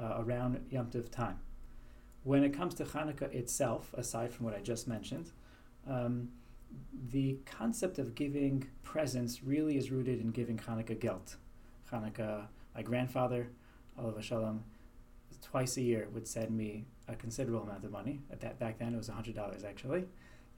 uh, 0.00 0.16
around 0.18 0.64
Yom 0.70 0.86
Tov 0.86 1.10
time. 1.10 1.38
When 2.24 2.44
it 2.44 2.50
comes 2.50 2.74
to 2.74 2.84
Hanukkah 2.84 3.32
itself, 3.34 3.92
aside 3.94 4.32
from 4.32 4.46
what 4.46 4.54
I 4.54 4.60
just 4.60 4.86
mentioned, 4.86 5.30
um, 5.88 6.28
the 7.10 7.38
concept 7.44 7.98
of 7.98 8.14
giving 8.14 8.68
presents 8.82 9.42
really 9.42 9.76
is 9.76 9.90
rooted 9.90 10.20
in 10.20 10.30
giving 10.30 10.58
Hanukkah 10.58 10.98
gelt. 10.98 11.36
Hanukkah, 11.92 12.46
my 12.74 12.82
grandfather, 12.82 13.48
Alav 14.00 14.22
Shalom, 14.22 14.64
twice 15.42 15.76
a 15.76 15.82
year 15.82 16.08
would 16.12 16.26
send 16.26 16.56
me 16.56 16.86
a 17.08 17.16
considerable 17.16 17.62
amount 17.62 17.84
of 17.84 17.90
money. 17.90 18.20
At 18.30 18.40
that 18.40 18.58
back 18.58 18.78
then, 18.78 18.94
it 18.94 18.96
was 18.96 19.08
hundred 19.08 19.34
dollars 19.34 19.64
actually, 19.64 20.04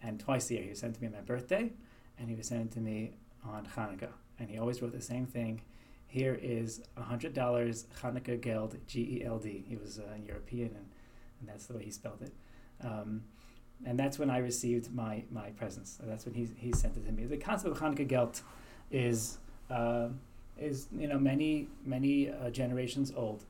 and 0.03 0.20
twice 0.20 0.51
a 0.51 0.55
year 0.55 0.62
he 0.62 0.68
would 0.68 0.79
send 0.79 0.94
to 0.94 1.01
me 1.01 1.07
on 1.09 1.14
my 1.14 1.20
birthday, 1.20 1.73
and 2.18 2.29
he 2.29 2.35
would 2.35 2.44
send 2.44 2.70
it 2.70 2.73
to 2.73 2.81
me 2.81 3.14
on 3.44 3.66
Hanukkah. 3.75 4.12
And 4.38 4.51
he 4.51 4.59
always 4.59 4.83
wrote 4.83 4.92
the 4.92 5.01
same 5.01 5.27
thing 5.27 5.62
here 6.07 6.38
is 6.40 6.83
$100 6.97 7.35
Hanukkah 7.35 8.40
Geld, 8.40 8.77
G 8.87 9.21
E 9.21 9.25
L 9.25 9.38
D. 9.38 9.64
He 9.69 9.77
was 9.77 9.99
uh, 9.99 10.03
European, 10.27 10.69
and, 10.69 10.87
and 11.40 11.49
that's 11.49 11.67
the 11.67 11.75
way 11.75 11.85
he 11.85 11.90
spelled 11.90 12.23
it. 12.23 12.33
Um, 12.83 13.23
and 13.85 13.99
that's 13.99 14.19
when 14.19 14.31
I 14.31 14.38
received 14.38 14.95
my, 14.95 15.25
my 15.31 15.51
presents. 15.51 15.99
That's 16.03 16.25
when 16.25 16.35
he, 16.35 16.49
he 16.57 16.73
sent 16.73 16.97
it 16.97 17.05
to 17.07 17.12
me. 17.12 17.25
The 17.27 17.37
concept 17.37 17.73
of 17.73 17.81
Hanukkah 17.81 18.07
Geld 18.07 18.40
is, 18.90 19.38
uh, 19.71 20.09
is 20.59 20.87
you 20.97 21.09
know, 21.09 21.19
many, 21.19 21.69
many 21.85 22.31
uh, 22.31 22.51
generations 22.51 23.12
old. 23.14 23.45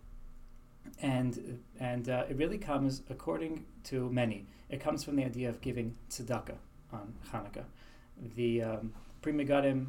And, 1.03 1.61
and 1.79 2.09
uh, 2.09 2.25
it 2.29 2.37
really 2.37 2.59
comes, 2.59 3.03
according 3.11 3.65
to 3.85 4.11
many, 4.11 4.47
it 4.71 4.81
comes 4.81 5.05
from 5.05 5.17
the 5.17 5.25
idea 5.25 5.49
of 5.49 5.61
giving 5.61 5.95
tzedakah 6.09 6.57
on 6.93 7.15
Hanukkah. 7.33 7.65
The 8.37 8.63
um, 8.63 8.93
Pri 9.23 9.33
Megadim 9.33 9.87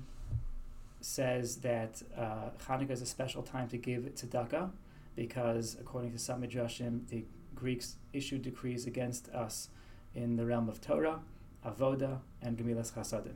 says 1.05 1.57
that 1.57 2.01
uh, 2.17 2.49
Hanukkah 2.67 2.89
is 2.89 3.01
a 3.03 3.05
special 3.05 3.43
time 3.43 3.67
to 3.67 3.77
give 3.77 4.03
tzedakah 4.15 4.71
because, 5.15 5.77
according 5.79 6.11
to 6.11 6.17
some 6.17 6.41
midrashim, 6.41 7.07
the 7.09 7.23
Greeks 7.53 7.97
issued 8.11 8.41
decrees 8.41 8.87
against 8.87 9.29
us 9.29 9.69
in 10.15 10.35
the 10.35 10.45
realm 10.45 10.67
of 10.67 10.81
Torah, 10.81 11.19
Avoda, 11.63 12.21
and 12.41 12.57
Gemilas 12.57 12.91
Chasadim. 12.91 13.35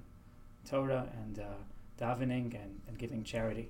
Torah 0.68 1.08
and 1.24 1.40
uh, 1.40 1.44
davening 2.02 2.56
and, 2.56 2.82
and 2.88 2.98
giving 2.98 3.24
charity. 3.24 3.70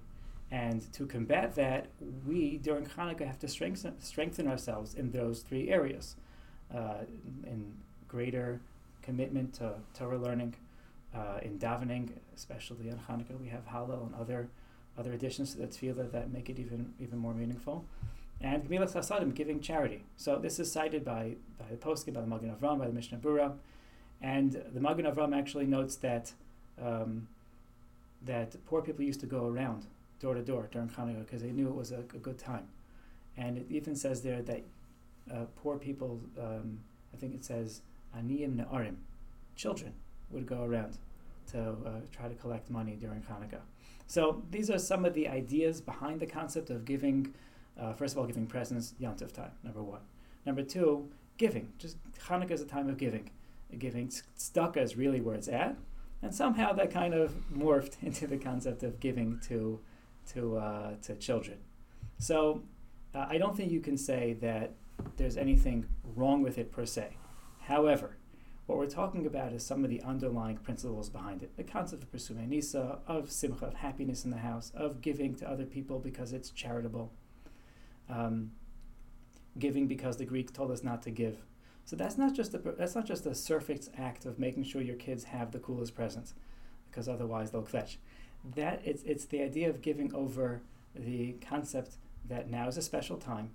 And 0.49 0.91
to 0.93 1.05
combat 1.05 1.55
that, 1.55 1.87
we 2.25 2.57
during 2.57 2.85
Hanukkah 2.85 3.27
have 3.27 3.39
to 3.39 3.49
strengthen, 3.49 3.99
strengthen 4.01 4.47
ourselves 4.47 4.95
in 4.95 5.11
those 5.11 5.41
three 5.41 5.69
areas 5.69 6.15
uh, 6.73 7.03
in 7.45 7.73
greater 8.07 8.61
commitment 9.01 9.55
to 9.55 9.73
Torah 9.93 10.17
learning, 10.17 10.55
uh, 11.15 11.39
in 11.41 11.57
davening, 11.57 12.09
especially 12.35 12.91
on 12.91 12.99
Hanukkah, 13.09 13.39
we 13.39 13.47
have 13.49 13.67
Hallel 13.67 14.05
and 14.05 14.15
other 14.15 14.49
other 14.97 15.13
additions 15.13 15.53
to 15.53 15.61
the 15.61 15.67
tefillah 15.67 16.11
that 16.11 16.31
make 16.31 16.49
it 16.49 16.59
even 16.59 16.93
even 16.99 17.17
more 17.17 17.33
meaningful. 17.33 17.85
And 18.41 18.63
Gemilas 18.63 18.93
Hasadim, 18.93 19.33
giving 19.35 19.59
charity. 19.59 20.03
So 20.15 20.37
this 20.37 20.59
is 20.59 20.71
cited 20.71 21.03
by, 21.03 21.35
by 21.57 21.65
the 21.69 21.75
Poskim, 21.75 22.13
by 22.13 22.21
the 22.21 22.27
Magen 22.27 22.55
Avram, 22.55 22.79
by 22.79 22.87
the 22.87 22.93
Mishnah 22.93 23.17
Berurah. 23.17 23.53
And 24.21 24.63
the 24.73 24.79
Magen 24.79 25.05
Avram 25.05 25.37
actually 25.37 25.65
notes 25.65 25.97
that 25.97 26.31
um, 26.81 27.27
that 28.21 28.55
poor 28.65 28.81
people 28.81 29.03
used 29.03 29.19
to 29.19 29.25
go 29.25 29.45
around 29.45 29.85
door 30.19 30.33
to 30.33 30.41
door 30.41 30.69
during 30.71 30.89
Hanukkah 30.89 31.25
because 31.25 31.41
they 31.41 31.51
knew 31.51 31.67
it 31.67 31.75
was 31.75 31.91
a, 31.91 31.99
a, 31.99 32.19
good 32.19 32.37
time. 32.37 32.67
And 33.37 33.57
it 33.57 33.65
even 33.69 33.95
says 33.95 34.21
there 34.21 34.41
that 34.41 34.63
uh, 35.31 35.45
poor 35.55 35.77
people, 35.77 36.19
um, 36.39 36.79
I 37.13 37.17
think 37.17 37.33
it 37.33 37.45
says, 37.45 37.81
Aniyim 38.17 38.55
Ne'arim, 38.55 38.95
children, 39.55 39.93
would 40.31 40.45
go 40.45 40.63
around 40.63 40.97
to 41.51 41.59
uh, 41.59 41.89
try 42.11 42.27
to 42.27 42.35
collect 42.35 42.69
money 42.69 42.95
during 42.99 43.21
Hanukkah. 43.21 43.61
So 44.07 44.43
these 44.49 44.69
are 44.69 44.79
some 44.79 45.05
of 45.05 45.13
the 45.13 45.27
ideas 45.27 45.81
behind 45.81 46.19
the 46.19 46.25
concept 46.25 46.69
of 46.69 46.85
giving. 46.85 47.33
Uh, 47.79 47.93
first 47.93 48.13
of 48.13 48.19
all, 48.19 48.25
giving 48.25 48.47
presents, 48.47 48.93
Yom 48.99 49.15
Tov 49.15 49.31
time, 49.31 49.51
number 49.63 49.81
one. 49.81 50.01
Number 50.45 50.63
two, 50.63 51.09
giving. 51.37 51.71
Just 51.77 51.97
Hanukkah 52.27 52.51
is 52.51 52.61
a 52.61 52.65
time 52.65 52.89
of 52.89 52.97
giving. 52.97 53.29
Giving 53.77 54.07
tzedakah 54.07 54.77
is 54.77 54.97
really 54.97 55.21
where 55.21 55.35
it's 55.35 55.47
at, 55.47 55.75
and 56.21 56.33
somehow 56.33 56.73
that 56.73 56.91
kind 56.91 57.13
of 57.13 57.33
morphed 57.55 57.97
into 58.03 58.27
the 58.27 58.37
concept 58.37 58.83
of 58.83 58.99
giving 58.99 59.39
to 59.47 59.79
to 60.33 60.57
uh, 60.57 60.91
to 61.03 61.15
children. 61.15 61.57
So 62.17 62.63
uh, 63.13 63.25
I 63.29 63.37
don't 63.37 63.55
think 63.55 63.71
you 63.71 63.79
can 63.79 63.97
say 63.97 64.33
that 64.41 64.73
there's 65.17 65.37
anything 65.37 65.85
wrong 66.15 66.41
with 66.41 66.57
it 66.57 66.71
per 66.71 66.85
se. 66.85 67.15
However, 67.61 68.17
what 68.69 68.77
we're 68.77 68.85
talking 68.85 69.25
about 69.25 69.51
is 69.51 69.65
some 69.65 69.83
of 69.83 69.89
the 69.89 69.99
underlying 70.03 70.55
principles 70.57 71.09
behind 71.09 71.41
it. 71.41 71.57
The 71.57 71.63
concept 71.63 72.03
of 72.03 72.11
Pirsumei 72.11 72.47
Nisa, 72.47 72.99
of 73.07 73.31
simcha, 73.31 73.65
of 73.65 73.73
happiness 73.73 74.25
in 74.25 74.29
the 74.29 74.37
house, 74.37 74.71
of 74.75 75.01
giving 75.01 75.33
to 75.37 75.49
other 75.49 75.65
people 75.65 75.97
because 75.97 76.33
it's 76.33 76.51
charitable, 76.51 77.11
um, 78.07 78.51
giving 79.57 79.87
because 79.87 80.17
the 80.17 80.25
Greek 80.25 80.53
told 80.53 80.69
us 80.69 80.83
not 80.83 81.01
to 81.01 81.09
give. 81.09 81.37
So 81.83 81.95
that's 81.95 82.15
not 82.15 82.35
just 82.35 82.53
a 82.53 82.59
that's 82.59 82.93
not 82.93 83.07
just 83.07 83.25
a 83.25 83.33
surface 83.33 83.89
act 83.97 84.27
of 84.27 84.37
making 84.37 84.65
sure 84.65 84.83
your 84.83 84.97
kids 84.97 85.23
have 85.23 85.51
the 85.51 85.57
coolest 85.57 85.95
presents, 85.95 86.35
because 86.91 87.09
otherwise 87.09 87.49
they'll 87.49 87.65
fetch. 87.65 87.97
That 88.53 88.83
it's 88.85 89.01
it's 89.01 89.25
the 89.25 89.41
idea 89.41 89.71
of 89.71 89.81
giving 89.81 90.13
over 90.13 90.61
the 90.93 91.37
concept 91.41 91.97
that 92.27 92.51
now 92.51 92.67
is 92.67 92.77
a 92.77 92.83
special 92.83 93.17
time. 93.17 93.49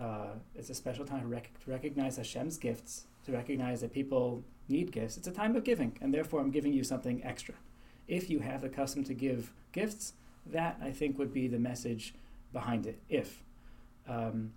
Uh, 0.00 0.30
it's 0.56 0.70
a 0.70 0.74
special 0.74 1.04
time 1.04 1.20
to, 1.20 1.28
rec- 1.28 1.52
to 1.62 1.70
recognize 1.70 2.16
Hashem's 2.16 2.58
gifts 2.58 3.06
to 3.24 3.32
recognize 3.32 3.80
that 3.80 3.92
people 3.92 4.44
need 4.68 4.92
gifts. 4.92 5.16
It's 5.16 5.26
a 5.26 5.32
time 5.32 5.56
of 5.56 5.64
giving, 5.64 5.96
and 6.00 6.12
therefore 6.12 6.40
I'm 6.40 6.50
giving 6.50 6.72
you 6.72 6.84
something 6.84 7.22
extra. 7.24 7.54
If 8.08 8.30
you 8.30 8.40
have 8.40 8.62
the 8.62 8.68
custom 8.68 9.04
to 9.04 9.14
give 9.14 9.52
gifts, 9.72 10.14
that 10.46 10.78
I 10.82 10.90
think 10.90 11.18
would 11.18 11.32
be 11.32 11.48
the 11.48 11.58
message 11.58 12.14
behind 12.52 12.86
it. 12.86 13.00
If. 13.08 13.42
Um, 14.08 14.52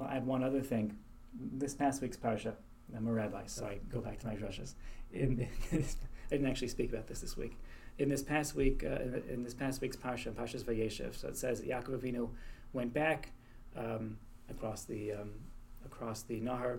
I 0.00 0.14
have 0.14 0.24
one 0.24 0.42
other 0.42 0.60
thing. 0.60 0.96
This 1.34 1.74
past 1.74 2.02
week's 2.02 2.16
parsha, 2.16 2.54
I'm 2.96 3.06
a 3.06 3.12
rabbi, 3.12 3.42
so 3.46 3.66
I 3.66 3.78
go 3.90 4.00
back 4.00 4.18
to 4.20 4.26
my 4.26 4.34
drushes. 4.34 4.74
In, 5.12 5.46
I 5.72 5.84
didn't 6.30 6.46
actually 6.46 6.68
speak 6.68 6.92
about 6.92 7.06
this 7.06 7.20
this 7.20 7.36
week. 7.36 7.56
In 7.98 8.08
this 8.08 8.22
past 8.22 8.54
week, 8.54 8.84
uh, 8.84 9.02
in, 9.02 9.22
in, 9.30 9.42
this 9.44 9.54
past 9.54 9.80
week's 9.80 9.96
parsha, 9.96 10.32
Parshas 10.32 10.62
Vayeshev, 10.62 11.14
so 11.14 11.28
it 11.28 11.36
says 11.36 11.60
that 11.60 11.68
Yaakov 11.68 12.00
Avinu 12.00 12.28
went 12.72 12.92
back 12.92 13.32
um, 13.76 14.18
across 14.48 14.84
the 14.84 15.12
um, 15.12 15.30
across 15.84 16.22
the 16.22 16.40
Nahar 16.40 16.78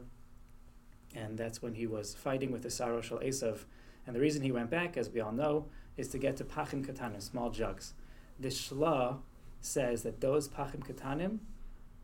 and 1.16 1.38
that's 1.38 1.62
when 1.62 1.76
he 1.76 1.88
was 1.88 2.14
fighting 2.14 2.52
with 2.52 2.64
the 2.64 2.70
Saro 2.70 3.02
Shel 3.02 3.20
Esav. 3.20 3.60
And 4.06 4.16
the 4.16 4.20
reason 4.20 4.42
he 4.42 4.52
went 4.52 4.70
back, 4.70 4.98
as 4.98 5.10
we 5.10 5.20
all 5.20 5.32
know, 5.32 5.66
is 5.98 6.08
to 6.10 6.18
get 6.18 6.38
to 6.38 6.44
Pachim 6.44 6.86
Katanim, 6.86 7.22
small 7.22 7.50
jugs. 7.50 7.94
The 8.40 8.50
Shla 8.50 9.18
says 9.62 10.04
that 10.04 10.22
those 10.22 10.48
Pachim 10.48 10.80
Katanim 10.80 11.40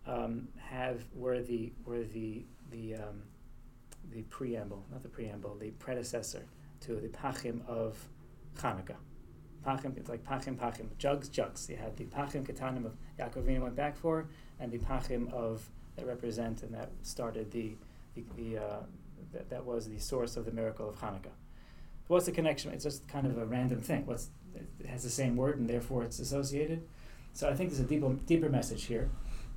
um, 0.06 0.50
have 0.58 1.06
were 1.16 1.42
the 1.42 1.72
were 1.86 2.04
the 2.04 2.46
the 2.72 2.96
um, 2.96 3.24
the 4.12 4.22
preamble, 4.24 4.86
not 4.92 5.04
the 5.04 5.10
preamble, 5.10 5.56
the 5.56 5.72
predecessor 5.72 6.44
to 6.82 6.96
the 6.96 7.08
pachim 7.08 7.66
of 7.68 7.98
Hanukkah. 8.58 8.96
Pachim, 9.66 9.98
it's 9.98 10.10
like 10.10 10.24
pachim, 10.24 10.56
pachim, 10.56 10.88
jugs, 10.98 11.28
jugs. 11.30 11.68
You 11.70 11.78
had 11.78 11.98
the 11.98 12.06
pachim 12.06 12.46
ketanim 12.46 12.86
of 12.86 12.96
Yaakov 13.20 13.60
went 13.60 13.76
back 13.76 13.98
for, 13.98 14.28
and 14.60 14.72
the 14.72 14.78
pachim 14.78 15.32
of 15.34 15.68
that 15.96 16.06
represent 16.06 16.62
and 16.64 16.74
that 16.74 16.92
started 17.04 17.52
the 17.52 17.76
the, 18.16 18.24
the 18.36 18.58
uh, 18.58 18.80
that, 19.34 19.50
that 19.50 19.66
was 19.66 19.88
the 19.88 20.00
source 20.00 20.38
of 20.38 20.46
the 20.46 20.52
miracle 20.52 20.90
of 20.90 20.96
Hanukkah. 21.00 21.36
What's 22.08 22.26
the 22.26 22.32
connection? 22.32 22.72
It's 22.72 22.84
just 22.84 23.08
kind 23.08 23.26
of 23.26 23.38
a 23.38 23.46
random 23.46 23.82
thing. 23.82 24.06
What's 24.06 24.30
it 24.56 24.86
has 24.88 25.04
the 25.04 25.10
same 25.10 25.36
word 25.36 25.60
and 25.60 25.70
therefore 25.70 26.04
it's 26.04 26.20
associated. 26.20 26.88
So 27.34 27.50
I 27.50 27.54
think 27.54 27.70
there's 27.70 27.82
a 27.82 27.84
deeper 27.84 28.14
deeper 28.26 28.50
message 28.50 28.86
here, 28.86 29.10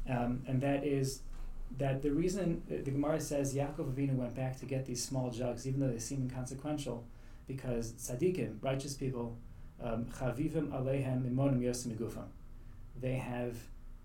um, 0.08 0.42
and 0.46 0.60
that 0.62 0.84
is 0.84 1.20
that 1.76 2.02
the 2.02 2.10
reason 2.10 2.62
the 2.66 2.90
Gemara 2.90 3.20
says 3.20 3.54
Yaakov 3.54 3.92
Avinu 3.94 4.16
went 4.16 4.34
back 4.34 4.58
to 4.60 4.66
get 4.66 4.86
these 4.86 5.02
small 5.02 5.30
jugs, 5.30 5.66
even 5.66 5.80
though 5.80 5.88
they 5.88 5.98
seem 5.98 6.22
inconsequential, 6.22 7.04
because 7.46 7.92
tzaddikim, 7.92 8.56
righteous 8.62 8.94
people, 8.94 9.36
um, 9.80 10.06
chavivim 10.06 10.72
alehem 10.72 11.30
imonim 11.30 11.60
yosim 11.60 11.96
they 13.00 13.14
have 13.14 13.56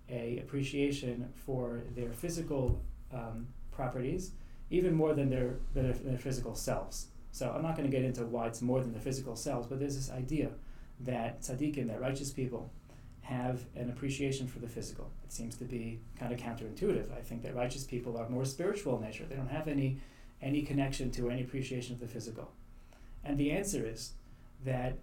a 0.09 0.37
appreciation 0.39 1.31
for 1.33 1.81
their 1.95 2.11
physical 2.11 2.81
um, 3.11 3.47
properties 3.71 4.33
even 4.69 4.93
more 4.93 5.13
than 5.13 5.29
their, 5.29 5.55
their, 5.73 5.93
their 5.93 6.17
physical 6.17 6.55
selves. 6.55 7.07
So 7.31 7.51
I'm 7.55 7.63
not 7.63 7.75
going 7.75 7.89
to 7.89 7.95
get 7.95 8.05
into 8.05 8.23
why 8.25 8.47
it's 8.47 8.61
more 8.61 8.79
than 8.79 8.93
the 8.93 8.99
physical 8.99 9.35
selves, 9.35 9.67
but 9.67 9.79
there's 9.79 9.95
this 9.95 10.11
idea 10.11 10.49
that 11.01 11.41
tzaddikim, 11.41 11.87
that 11.87 11.99
righteous 11.99 12.31
people, 12.31 12.71
have 13.21 13.63
an 13.75 13.89
appreciation 13.89 14.47
for 14.47 14.59
the 14.59 14.67
physical. 14.67 15.09
It 15.23 15.31
seems 15.31 15.55
to 15.55 15.63
be 15.63 15.99
kind 16.19 16.33
of 16.33 16.39
counterintuitive. 16.39 17.15
I 17.17 17.21
think 17.21 17.41
that 17.43 17.55
righteous 17.55 17.85
people 17.85 18.17
are 18.17 18.27
more 18.29 18.45
spiritual 18.45 18.97
in 18.97 19.03
nature. 19.03 19.25
They 19.27 19.35
don't 19.35 19.47
have 19.49 19.67
any 19.67 19.97
any 20.41 20.61
connection 20.61 21.09
to 21.09 21.29
any 21.29 21.41
appreciation 21.41 21.93
of 21.93 22.01
the 22.01 22.07
physical. 22.07 22.51
And 23.23 23.37
the 23.37 23.51
answer 23.51 23.85
is 23.85 24.11
that 24.65 24.97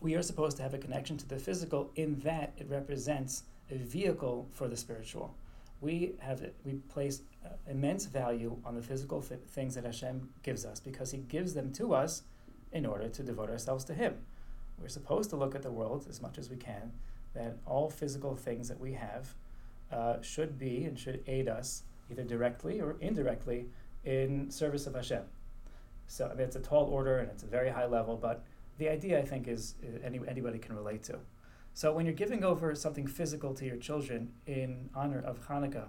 we 0.00 0.14
are 0.14 0.22
supposed 0.22 0.56
to 0.58 0.62
have 0.62 0.72
a 0.72 0.78
connection 0.78 1.16
to 1.16 1.28
the 1.28 1.38
physical 1.38 1.90
in 1.96 2.20
that 2.20 2.52
it 2.56 2.68
represents 2.68 3.42
a 3.70 3.76
vehicle 3.76 4.46
for 4.52 4.68
the 4.68 4.76
spiritual. 4.76 5.34
We 5.80 6.14
have 6.20 6.48
we 6.64 6.74
place 6.88 7.22
immense 7.68 8.06
value 8.06 8.56
on 8.64 8.74
the 8.74 8.82
physical 8.82 9.22
th- 9.22 9.40
things 9.48 9.74
that 9.74 9.84
Hashem 9.84 10.28
gives 10.42 10.64
us 10.64 10.80
because 10.80 11.10
He 11.10 11.18
gives 11.18 11.54
them 11.54 11.72
to 11.74 11.94
us 11.94 12.22
in 12.72 12.86
order 12.86 13.08
to 13.08 13.22
devote 13.22 13.50
ourselves 13.50 13.84
to 13.84 13.94
Him. 13.94 14.16
We're 14.80 14.88
supposed 14.88 15.30
to 15.30 15.36
look 15.36 15.54
at 15.54 15.62
the 15.62 15.70
world 15.70 16.06
as 16.08 16.20
much 16.20 16.38
as 16.38 16.50
we 16.50 16.56
can 16.56 16.92
that 17.34 17.56
all 17.66 17.90
physical 17.90 18.34
things 18.36 18.68
that 18.68 18.80
we 18.80 18.94
have 18.94 19.34
uh, 19.92 20.20
should 20.20 20.58
be 20.58 20.84
and 20.84 20.98
should 20.98 21.22
aid 21.26 21.48
us 21.48 21.84
either 22.10 22.24
directly 22.24 22.80
or 22.80 22.96
indirectly 23.00 23.66
in 24.04 24.50
service 24.50 24.86
of 24.86 24.94
Hashem. 24.94 25.22
So 26.06 26.26
I 26.26 26.34
mean, 26.34 26.46
it's 26.46 26.56
a 26.56 26.60
tall 26.60 26.84
order 26.84 27.18
and 27.18 27.30
it's 27.30 27.42
a 27.42 27.46
very 27.46 27.70
high 27.70 27.86
level, 27.86 28.16
but 28.16 28.44
the 28.78 28.88
idea 28.88 29.18
I 29.18 29.24
think 29.24 29.48
is, 29.48 29.74
is 29.82 29.98
any, 30.04 30.20
anybody 30.28 30.58
can 30.58 30.76
relate 30.76 31.02
to. 31.04 31.18
So 31.74 31.92
when 31.92 32.06
you're 32.06 32.14
giving 32.14 32.44
over 32.44 32.74
something 32.74 33.06
physical 33.06 33.52
to 33.54 33.66
your 33.66 33.76
children 33.76 34.32
in 34.46 34.88
honor 34.94 35.20
of 35.20 35.46
Hanukkah, 35.46 35.88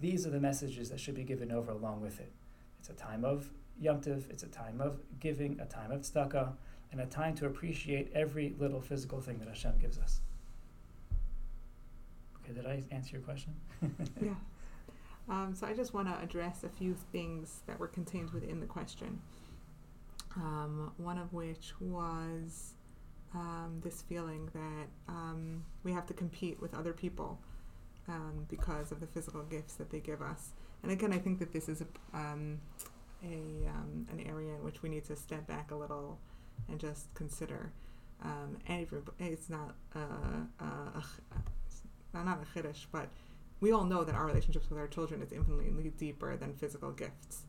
these 0.00 0.26
are 0.26 0.30
the 0.30 0.40
messages 0.40 0.90
that 0.90 1.00
should 1.00 1.14
be 1.14 1.24
given 1.24 1.50
over 1.50 1.72
along 1.72 2.00
with 2.00 2.20
it. 2.20 2.32
It's 2.78 2.90
a 2.90 2.94
time 2.94 3.24
of 3.24 3.50
Yom 3.80 4.00
Tov, 4.00 4.28
it's 4.30 4.42
a 4.42 4.48
time 4.48 4.80
of 4.80 5.00
giving, 5.20 5.58
a 5.60 5.66
time 5.66 5.90
of 5.90 6.02
tzedakah, 6.02 6.52
and 6.90 7.00
a 7.00 7.06
time 7.06 7.34
to 7.36 7.46
appreciate 7.46 8.10
every 8.14 8.54
little 8.58 8.80
physical 8.80 9.20
thing 9.20 9.38
that 9.38 9.48
Hashem 9.48 9.78
gives 9.80 9.98
us. 9.98 10.20
Okay, 12.42 12.52
did 12.54 12.66
I 12.66 12.82
answer 12.90 13.12
your 13.12 13.22
question? 13.22 13.54
yeah. 14.22 14.34
Um, 15.28 15.54
so 15.54 15.66
I 15.66 15.74
just 15.74 15.92
want 15.92 16.08
to 16.08 16.18
address 16.22 16.64
a 16.64 16.68
few 16.68 16.94
things 17.12 17.60
that 17.66 17.78
were 17.78 17.88
contained 17.88 18.30
within 18.30 18.60
the 18.60 18.66
question. 18.66 19.20
Um, 20.36 20.92
one 20.96 21.18
of 21.18 21.32
which 21.32 21.72
was 21.80 22.74
um, 23.34 23.80
this 23.84 24.02
feeling 24.02 24.48
that 24.54 24.88
um, 25.08 25.64
we 25.82 25.92
have 25.92 26.06
to 26.06 26.14
compete 26.14 26.60
with 26.60 26.74
other 26.74 26.92
people 26.92 27.38
um, 28.08 28.46
because 28.48 28.92
of 28.92 29.00
the 29.00 29.06
physical 29.06 29.42
gifts 29.42 29.74
that 29.74 29.90
they 29.90 30.00
give 30.00 30.22
us. 30.22 30.50
And 30.82 30.92
again, 30.92 31.12
I 31.12 31.18
think 31.18 31.38
that 31.40 31.52
this 31.52 31.68
is 31.68 31.82
a, 31.82 32.16
um, 32.16 32.60
a 33.22 33.66
an 34.10 34.24
area 34.26 34.54
in 34.54 34.64
which 34.64 34.82
we 34.82 34.88
need 34.88 35.04
to 35.04 35.16
step 35.16 35.46
back 35.46 35.70
a 35.70 35.74
little 35.74 36.18
and 36.68 36.78
just 36.78 37.12
consider. 37.14 37.72
Um, 38.22 38.58
it's 39.18 39.48
not 39.48 39.74
uh, 39.94 40.44
uh, 40.60 41.00
not 42.14 42.40
a 42.42 42.58
chiddush, 42.58 42.86
but 42.90 43.08
we 43.60 43.72
all 43.72 43.84
know 43.84 44.04
that 44.04 44.14
our 44.14 44.26
relationships 44.26 44.70
with 44.70 44.78
our 44.78 44.88
children 44.88 45.22
is 45.22 45.32
infinitely 45.32 45.92
deeper 45.96 46.36
than 46.36 46.54
physical 46.54 46.90
gifts. 46.90 47.44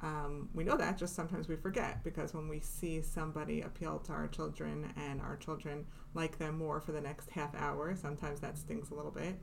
Um, 0.00 0.48
we 0.54 0.62
know 0.62 0.76
that, 0.76 0.96
just 0.96 1.16
sometimes 1.16 1.48
we 1.48 1.56
forget 1.56 2.04
because 2.04 2.32
when 2.32 2.48
we 2.48 2.60
see 2.60 3.02
somebody 3.02 3.62
appeal 3.62 3.98
to 4.00 4.12
our 4.12 4.28
children 4.28 4.92
and 4.96 5.20
our 5.20 5.36
children 5.36 5.84
like 6.14 6.38
them 6.38 6.56
more 6.56 6.80
for 6.80 6.92
the 6.92 7.00
next 7.00 7.30
half 7.30 7.52
hour, 7.56 7.96
sometimes 7.96 8.38
that 8.40 8.56
stings 8.56 8.90
a 8.90 8.94
little 8.94 9.10
bit. 9.10 9.36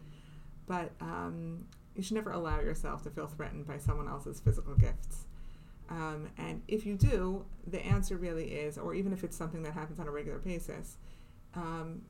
But 0.68 0.91
um, 1.01 1.66
you 1.95 2.03
should 2.03 2.16
never 2.16 2.32
allow 2.32 2.59
yourself 2.59 3.03
to 3.03 3.09
feel 3.09 3.28
threatened 3.28 3.68
by 3.68 3.78
someone 3.78 4.07
else's 4.07 4.39
physical 4.39 4.76
gifts. 4.76 5.26
Um, 5.89 6.30
and 6.38 6.61
if 6.68 6.86
you 6.86 6.95
do, 6.95 7.45
the 7.68 7.84
answer 7.86 8.18
really 8.18 8.53
is, 8.53 8.78
or 8.78 8.95
even 8.95 9.13
if 9.13 9.24
it's 9.24 9.38
something 9.38 9.61
that 9.63 9.74
happens 9.74 9.99
on 9.99 10.07
a 10.07 10.11
regular 10.11 10.39
basis, 10.39 10.97
um, 11.53 12.01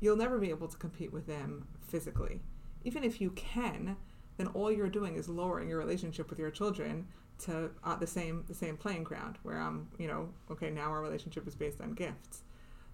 you'll 0.00 0.16
never 0.16 0.38
be 0.38 0.50
able 0.50 0.68
to 0.68 0.76
compete 0.76 1.12
with 1.12 1.26
them 1.26 1.66
physically. 1.86 2.42
Even 2.84 3.04
if 3.04 3.20
you 3.20 3.30
can, 3.30 3.96
then 4.36 4.48
all 4.48 4.72
you're 4.72 4.88
doing 4.88 5.16
is 5.16 5.28
lowering 5.28 5.68
your 5.68 5.78
relationship 5.78 6.28
with 6.30 6.38
your 6.38 6.50
children 6.50 7.06
to 7.38 7.70
uh, 7.84 7.96
the 7.96 8.06
same 8.06 8.44
the 8.48 8.54
same 8.54 8.76
playing 8.76 9.04
ground 9.04 9.38
where 9.42 9.58
I'm, 9.58 9.88
you 9.98 10.08
know, 10.08 10.28
okay, 10.50 10.70
now 10.70 10.90
our 10.90 11.00
relationship 11.00 11.46
is 11.46 11.54
based 11.54 11.80
on 11.80 11.92
gifts. 11.92 12.42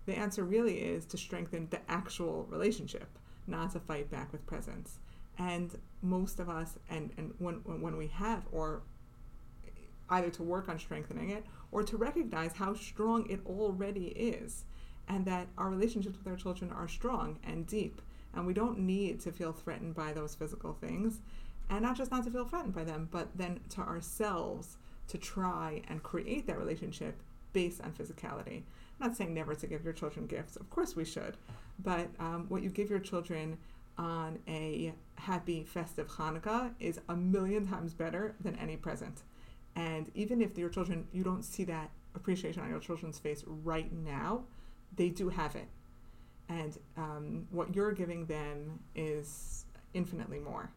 The 0.07 0.17
answer 0.17 0.45
really 0.45 0.79
is 0.79 1.05
to 1.07 1.17
strengthen 1.17 1.69
the 1.71 1.81
actual 1.91 2.47
relationship, 2.49 3.19
not 3.47 3.73
to 3.73 3.81
fight 3.81 4.11
back 4.11 4.31
with 4.33 4.47
presents. 4.47 4.99
And 5.39 5.79
most 6.03 6.41
of 6.41 6.49
us, 6.49 6.79
and, 6.89 7.13
and 7.17 7.35
when, 7.39 7.57
when 7.65 7.97
we 7.97 8.07
have, 8.09 8.43
or 8.53 8.83
either 10.11 10.31
to 10.31 10.43
work 10.43 10.69
on 10.69 10.79
strengthening 10.79 11.31
it 11.31 11.45
or 11.73 11.83
to 11.83 11.97
recognize 11.97 12.53
how 12.53 12.75
strong 12.75 13.29
it 13.29 13.41
already 13.47 14.07
is 14.09 14.65
and 15.09 15.25
that 15.25 15.49
our 15.57 15.71
relationships 15.71 16.17
with 16.19 16.27
our 16.27 16.37
children 16.37 16.71
are 16.73 16.89
strong 16.89 17.39
and 17.45 17.67
deep 17.67 18.01
and 18.35 18.47
we 18.47 18.53
don't 18.53 18.79
need 18.79 19.21
to 19.21 19.33
feel 19.33 19.53
threatened 19.53 19.95
by 19.95 20.13
those 20.13 20.35
physical 20.35 20.73
things 20.75 21.21
and 21.71 21.83
not 21.83 21.97
just 21.97 22.11
not 22.11 22.25
to 22.25 22.31
feel 22.31 22.45
threatened 22.45 22.75
by 22.75 22.85
them 22.85 23.09
but 23.11 23.29
then 23.37 23.59
to 23.69 23.81
ourselves 23.81 24.77
to 25.09 25.19
try 25.19 25.83
and 25.89 26.03
create 26.03 26.47
that 26.47 26.59
relationship 26.59 27.23
based 27.53 27.81
on 27.81 27.93
physicality. 27.93 28.63
I'm 29.01 29.09
not 29.09 29.17
saying 29.17 29.33
never 29.33 29.55
to 29.55 29.67
give 29.67 29.85
your 29.85 29.93
children 29.93 30.27
gifts 30.27 30.57
of 30.57 30.71
course 30.71 30.95
we 30.95 31.05
should 31.05 31.37
but 31.79 32.09
um, 32.19 32.47
what 32.49 32.63
you 32.63 32.71
give 32.71 32.91
your 32.91 33.01
children 33.01 33.59
on 33.99 34.39
a 34.47 34.93
happy 35.17 35.65
festive 35.65 36.09
hanukkah 36.09 36.71
is 36.79 37.01
a 37.09 37.17
million 37.17 37.67
times 37.67 37.95
better 37.95 38.35
than 38.41 38.55
any 38.57 38.77
present 38.77 39.23
and 39.75 40.11
even 40.15 40.41
if 40.41 40.57
your 40.59 40.69
children 40.69 41.07
you 41.13 41.23
don't 41.23 41.45
see 41.45 41.65
that 41.65 41.91
appreciation 42.15 42.63
on 42.63 42.69
your 42.69 42.81
children's 42.81 43.19
face 43.19 43.45
right 43.47 43.93
now 43.93 44.43
they 44.97 45.11
do 45.11 45.29
have 45.29 45.55
it. 45.55 45.69
And 46.49 46.77
um, 46.97 47.47
what 47.51 47.75
you're 47.75 47.93
giving 47.93 48.27
them 48.27 48.81
is 48.95 49.65
infinitely 49.95 50.39
more. 50.39 50.71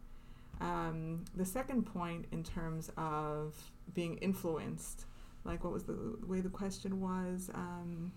Um, 0.61 1.25
the 1.35 1.45
second 1.45 1.83
point, 1.83 2.25
in 2.31 2.43
terms 2.43 2.91
of 2.97 3.55
being 3.93 4.17
influenced, 4.17 5.05
like 5.45 5.63
what 5.63 5.71
was 5.71 5.83
the 5.83 6.17
way 6.27 6.41
the 6.41 6.49
question 6.49 6.99
was, 6.99 7.49
um, 7.53 8.11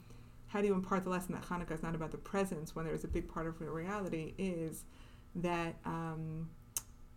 how 0.52 0.60
do 0.60 0.66
you 0.66 0.74
impart 0.74 1.02
the 1.02 1.08
lesson 1.08 1.32
that 1.32 1.42
Hanukkah 1.42 1.72
is 1.72 1.82
not 1.82 1.94
about 1.94 2.10
the 2.10 2.18
presents 2.18 2.76
when 2.76 2.84
there's 2.84 3.04
a 3.04 3.08
big 3.08 3.26
part 3.26 3.46
of 3.46 3.58
reality 3.58 4.34
is 4.36 4.84
that 5.34 5.76
um, 5.86 6.50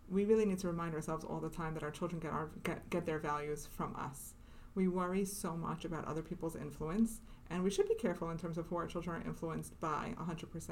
we 0.08 0.24
really 0.24 0.46
need 0.46 0.58
to 0.60 0.66
remind 0.66 0.94
ourselves 0.94 1.22
all 1.22 1.38
the 1.38 1.50
time 1.50 1.74
that 1.74 1.82
our 1.82 1.90
children 1.90 2.18
get, 2.18 2.32
our, 2.32 2.48
get, 2.62 2.88
get 2.88 3.04
their 3.04 3.18
values 3.18 3.68
from 3.76 3.94
us. 3.96 4.32
We 4.74 4.88
worry 4.88 5.26
so 5.26 5.54
much 5.54 5.84
about 5.84 6.06
other 6.06 6.22
people's 6.22 6.56
influence 6.56 7.20
and 7.50 7.62
we 7.62 7.70
should 7.70 7.86
be 7.86 7.94
careful 7.94 8.30
in 8.30 8.38
terms 8.38 8.56
of 8.56 8.68
who 8.68 8.76
our 8.76 8.86
children 8.86 9.20
are 9.20 9.26
influenced 9.26 9.78
by 9.80 10.14
100%. 10.18 10.70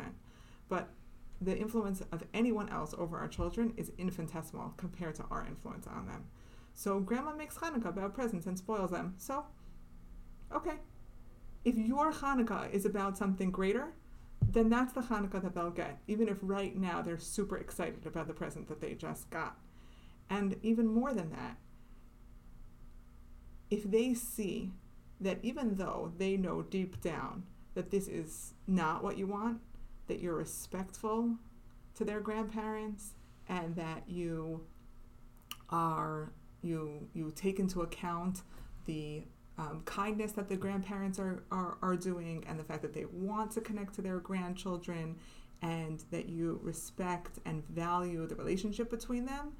But 0.71 0.89
the 1.43 1.55
influence 1.55 2.01
of 2.13 2.25
anyone 2.33 2.71
else 2.71 2.95
over 2.97 3.19
our 3.19 3.29
children 3.29 3.75
is 3.77 3.93
infinitesimal 3.99 4.73
compared 4.79 5.17
to 5.17 5.25
our 5.31 5.45
influence 5.47 5.87
on 5.87 6.07
them. 6.07 6.25
So 6.73 6.99
grandma 6.99 7.35
makes 7.35 7.59
Hanukkah 7.59 7.89
about 7.89 8.15
presents 8.15 8.47
and 8.47 8.57
spoils 8.57 8.91
them. 8.91 9.17
So, 9.19 9.45
okay. 10.51 10.79
If 11.65 11.77
your 11.77 12.13
Hanukkah 12.13 12.71
is 12.73 12.85
about 12.85 13.17
something 13.17 13.51
greater, 13.51 13.95
then 14.43 14.69
that's 14.69 14.93
the 14.93 15.01
Hanukkah 15.01 15.43
that 15.43 15.55
they'll 15.55 15.71
get, 15.71 15.99
even 16.07 16.29
if 16.29 16.39
right 16.43 16.77
now 16.77 17.01
they're 17.03 17.19
super 17.19 17.57
excited 17.57 18.07
about 18.07 18.27
the 18.27 18.35
present 18.35 18.69
that 18.69 18.81
they 18.81 18.95
just 18.95 19.31
got. 19.31 19.57
And 20.29 20.57
even 20.63 20.87
more 20.87 21.13
than 21.15 21.31
that, 21.31 21.57
if 23.71 23.85
they 23.85 24.15
see 24.15 24.73
that 25.21 25.39
even 25.43 25.77
though 25.77 26.13
they 26.19 26.37
know 26.37 26.63
deep 26.63 27.01
down 27.01 27.45
that 27.75 27.91
this 27.91 28.09
is 28.09 28.55
not 28.67 29.03
what 29.03 29.17
you 29.19 29.27
want, 29.27 29.61
that 30.07 30.21
you're 30.21 30.37
respectful 30.37 31.37
to 31.95 32.05
their 32.05 32.21
grandparents, 32.21 33.15
and 33.49 33.75
that 33.77 34.05
you 34.09 34.65
are 35.71 36.33
you 36.63 37.09
you 37.15 37.33
take 37.35 37.59
into 37.59 37.83
account 37.83 38.43
the 38.87 39.25
um, 39.59 39.83
kindness 39.85 40.33
that 40.33 40.49
the 40.49 40.57
grandparents 40.57 41.19
are, 41.19 41.45
are, 41.51 41.79
are 41.81 41.97
doing 41.97 42.45
and 42.49 42.59
the 42.59 42.65
fact 42.65 42.83
that 42.83 42.93
they 42.93 43.05
want 43.07 43.51
to 43.53 43.61
connect 43.61 43.95
to 43.95 44.03
their 44.03 44.19
grandchildren 44.19 45.17
and 45.63 46.05
that 46.11 46.29
you 46.29 46.59
respect 46.63 47.39
and 47.45 47.67
value 47.69 48.27
the 48.27 48.35
relationship 48.35 48.91
between 48.91 49.25
them, 49.25 49.53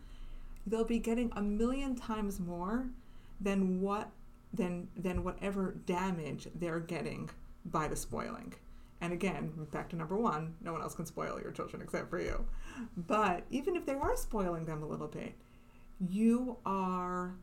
they'll 0.67 0.85
be 0.85 0.99
getting 0.99 1.33
a 1.37 1.43
million 1.43 1.95
times 1.95 2.41
more 2.41 2.89
than 3.41 3.81
what 3.81 4.11
than 4.53 4.89
than 4.97 5.25
whatever 5.25 5.77
damage 5.87 6.49
they're 6.55 6.81
getting 6.81 7.31
by 7.67 7.89
the 7.89 7.97
spoiling. 7.97 8.55
And 9.01 9.13
again, 9.13 9.53
back 9.71 9.91
to 9.91 9.97
number 9.97 10.17
one, 10.17 10.55
no 10.63 10.73
one 10.73 10.81
else 10.81 10.95
can 10.95 11.07
spoil 11.07 11.39
your 11.43 11.53
children 11.53 11.83
except 11.83 12.09
for 12.09 12.21
you. 12.21 12.47
But 12.97 13.45
even 13.51 13.77
if 13.77 13.85
they 13.85 13.95
are 13.95 14.17
spoiling 14.17 14.65
them 14.65 14.83
a 14.83 14.87
little 14.87 15.09
bit, 15.09 15.35
you 16.01 16.57
are 16.65 17.35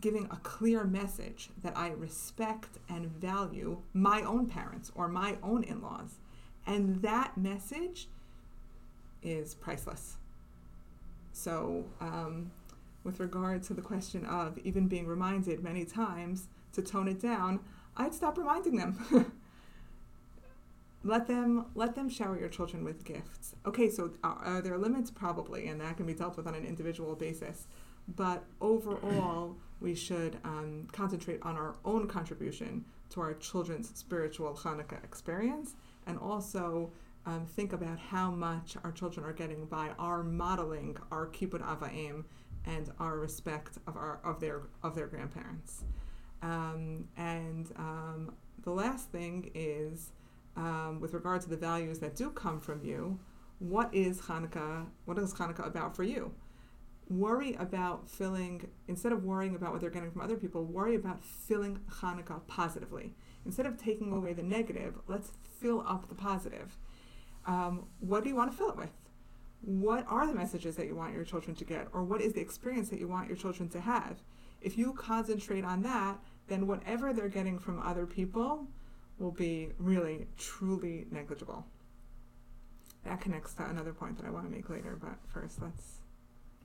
giving 0.00 0.26
a 0.30 0.36
clear 0.36 0.84
message 0.84 1.50
that 1.62 1.76
I 1.76 1.90
respect 1.90 2.78
and 2.88 3.06
value 3.06 3.82
my 3.92 4.22
own 4.22 4.46
parents 4.46 4.92
or 4.94 5.08
my 5.08 5.36
own 5.42 5.64
in 5.64 5.82
laws. 5.82 6.18
And 6.66 7.02
that 7.02 7.36
message 7.36 8.08
is 9.22 9.54
priceless. 9.54 10.16
So, 11.32 11.84
um, 12.00 12.50
with 13.04 13.20
regard 13.20 13.62
to 13.64 13.74
the 13.74 13.82
question 13.82 14.24
of 14.26 14.58
even 14.58 14.88
being 14.88 15.06
reminded 15.06 15.62
many 15.62 15.84
times 15.84 16.48
to 16.72 16.82
tone 16.82 17.08
it 17.08 17.20
down, 17.20 17.60
I'd 17.96 18.14
stop 18.14 18.36
reminding 18.36 18.76
them. 18.76 19.32
let 21.04 21.26
them 21.26 21.66
let 21.74 21.94
them 21.94 22.08
shower 22.08 22.38
your 22.38 22.48
children 22.48 22.84
with 22.84 23.04
gifts. 23.04 23.54
Okay, 23.64 23.88
so 23.88 24.10
are, 24.22 24.38
are 24.44 24.60
there 24.60 24.76
limits? 24.76 25.10
Probably, 25.10 25.68
and 25.68 25.80
that 25.80 25.96
can 25.96 26.06
be 26.06 26.14
dealt 26.14 26.36
with 26.36 26.46
on 26.46 26.54
an 26.54 26.64
individual 26.64 27.14
basis. 27.14 27.66
But 28.16 28.44
overall, 28.60 29.56
we 29.80 29.94
should 29.94 30.38
um, 30.44 30.88
concentrate 30.92 31.40
on 31.42 31.56
our 31.56 31.76
own 31.84 32.08
contribution 32.08 32.84
to 33.10 33.20
our 33.20 33.34
children's 33.34 33.96
spiritual 33.96 34.54
Hanukkah 34.54 35.02
experience, 35.04 35.74
and 36.06 36.18
also 36.18 36.90
um, 37.26 37.46
think 37.46 37.72
about 37.72 37.98
how 37.98 38.30
much 38.30 38.76
our 38.82 38.92
children 38.92 39.24
are 39.26 39.32
getting 39.32 39.66
by 39.66 39.90
our 39.98 40.22
modeling 40.22 40.96
our 41.12 41.26
kibbud 41.26 41.62
av 41.62 41.80
va'em 41.80 42.24
and 42.64 42.90
our 42.98 43.18
respect 43.18 43.78
of 43.86 43.96
our 43.96 44.20
of 44.24 44.40
their 44.40 44.62
of 44.82 44.94
their 44.94 45.06
grandparents. 45.06 45.84
Um, 46.42 47.08
and 47.16 47.70
um, 47.76 48.32
the 48.62 48.70
last 48.70 49.10
thing 49.10 49.50
is, 49.54 50.12
um, 50.56 51.00
with 51.00 51.12
regard 51.12 51.40
to 51.42 51.48
the 51.48 51.56
values 51.56 51.98
that 51.98 52.16
do 52.16 52.30
come 52.30 52.60
from 52.60 52.84
you, 52.84 53.18
what 53.58 53.92
is 53.94 54.20
Hanukkah? 54.22 54.86
What 55.04 55.18
is 55.18 55.34
Hanukkah 55.34 55.66
about 55.66 55.96
for 55.96 56.04
you? 56.04 56.32
Worry 57.08 57.54
about 57.54 58.10
filling, 58.10 58.68
instead 58.86 59.12
of 59.12 59.24
worrying 59.24 59.54
about 59.54 59.72
what 59.72 59.80
they're 59.80 59.90
getting 59.90 60.10
from 60.10 60.20
other 60.20 60.36
people, 60.36 60.64
worry 60.64 60.94
about 60.94 61.22
filling 61.22 61.80
Hanukkah 62.00 62.46
positively. 62.46 63.14
Instead 63.46 63.66
of 63.66 63.80
taking 63.80 64.12
away 64.12 64.32
the 64.32 64.42
negative, 64.42 64.98
let's 65.06 65.32
fill 65.60 65.84
up 65.86 66.08
the 66.08 66.14
positive. 66.14 66.76
Um, 67.46 67.86
what 68.00 68.22
do 68.22 68.28
you 68.28 68.36
want 68.36 68.50
to 68.50 68.56
fill 68.56 68.70
it 68.70 68.76
with? 68.76 68.90
What 69.62 70.04
are 70.08 70.26
the 70.26 70.34
messages 70.34 70.76
that 70.76 70.86
you 70.86 70.94
want 70.94 71.14
your 71.14 71.24
children 71.24 71.56
to 71.56 71.64
get? 71.64 71.88
Or 71.92 72.04
what 72.04 72.20
is 72.20 72.34
the 72.34 72.40
experience 72.40 72.90
that 72.90 73.00
you 73.00 73.08
want 73.08 73.28
your 73.28 73.36
children 73.36 73.68
to 73.70 73.80
have? 73.80 74.18
If 74.60 74.76
you 74.76 74.92
concentrate 74.92 75.64
on 75.64 75.82
that, 75.82 76.18
then 76.48 76.66
whatever 76.66 77.12
they're 77.12 77.28
getting 77.28 77.58
from 77.58 77.80
other 77.80 78.06
people 78.06 78.66
will 79.18 79.32
be 79.32 79.70
really, 79.78 80.26
truly 80.36 81.06
negligible. 81.10 81.66
That 83.04 83.20
connects 83.20 83.54
to 83.54 83.64
another 83.64 83.92
point 83.92 84.16
that 84.18 84.26
I 84.26 84.30
want 84.30 84.46
to 84.46 84.50
make 84.50 84.68
later, 84.68 84.98
but 85.00 85.16
first 85.32 85.62
let's 85.62 85.97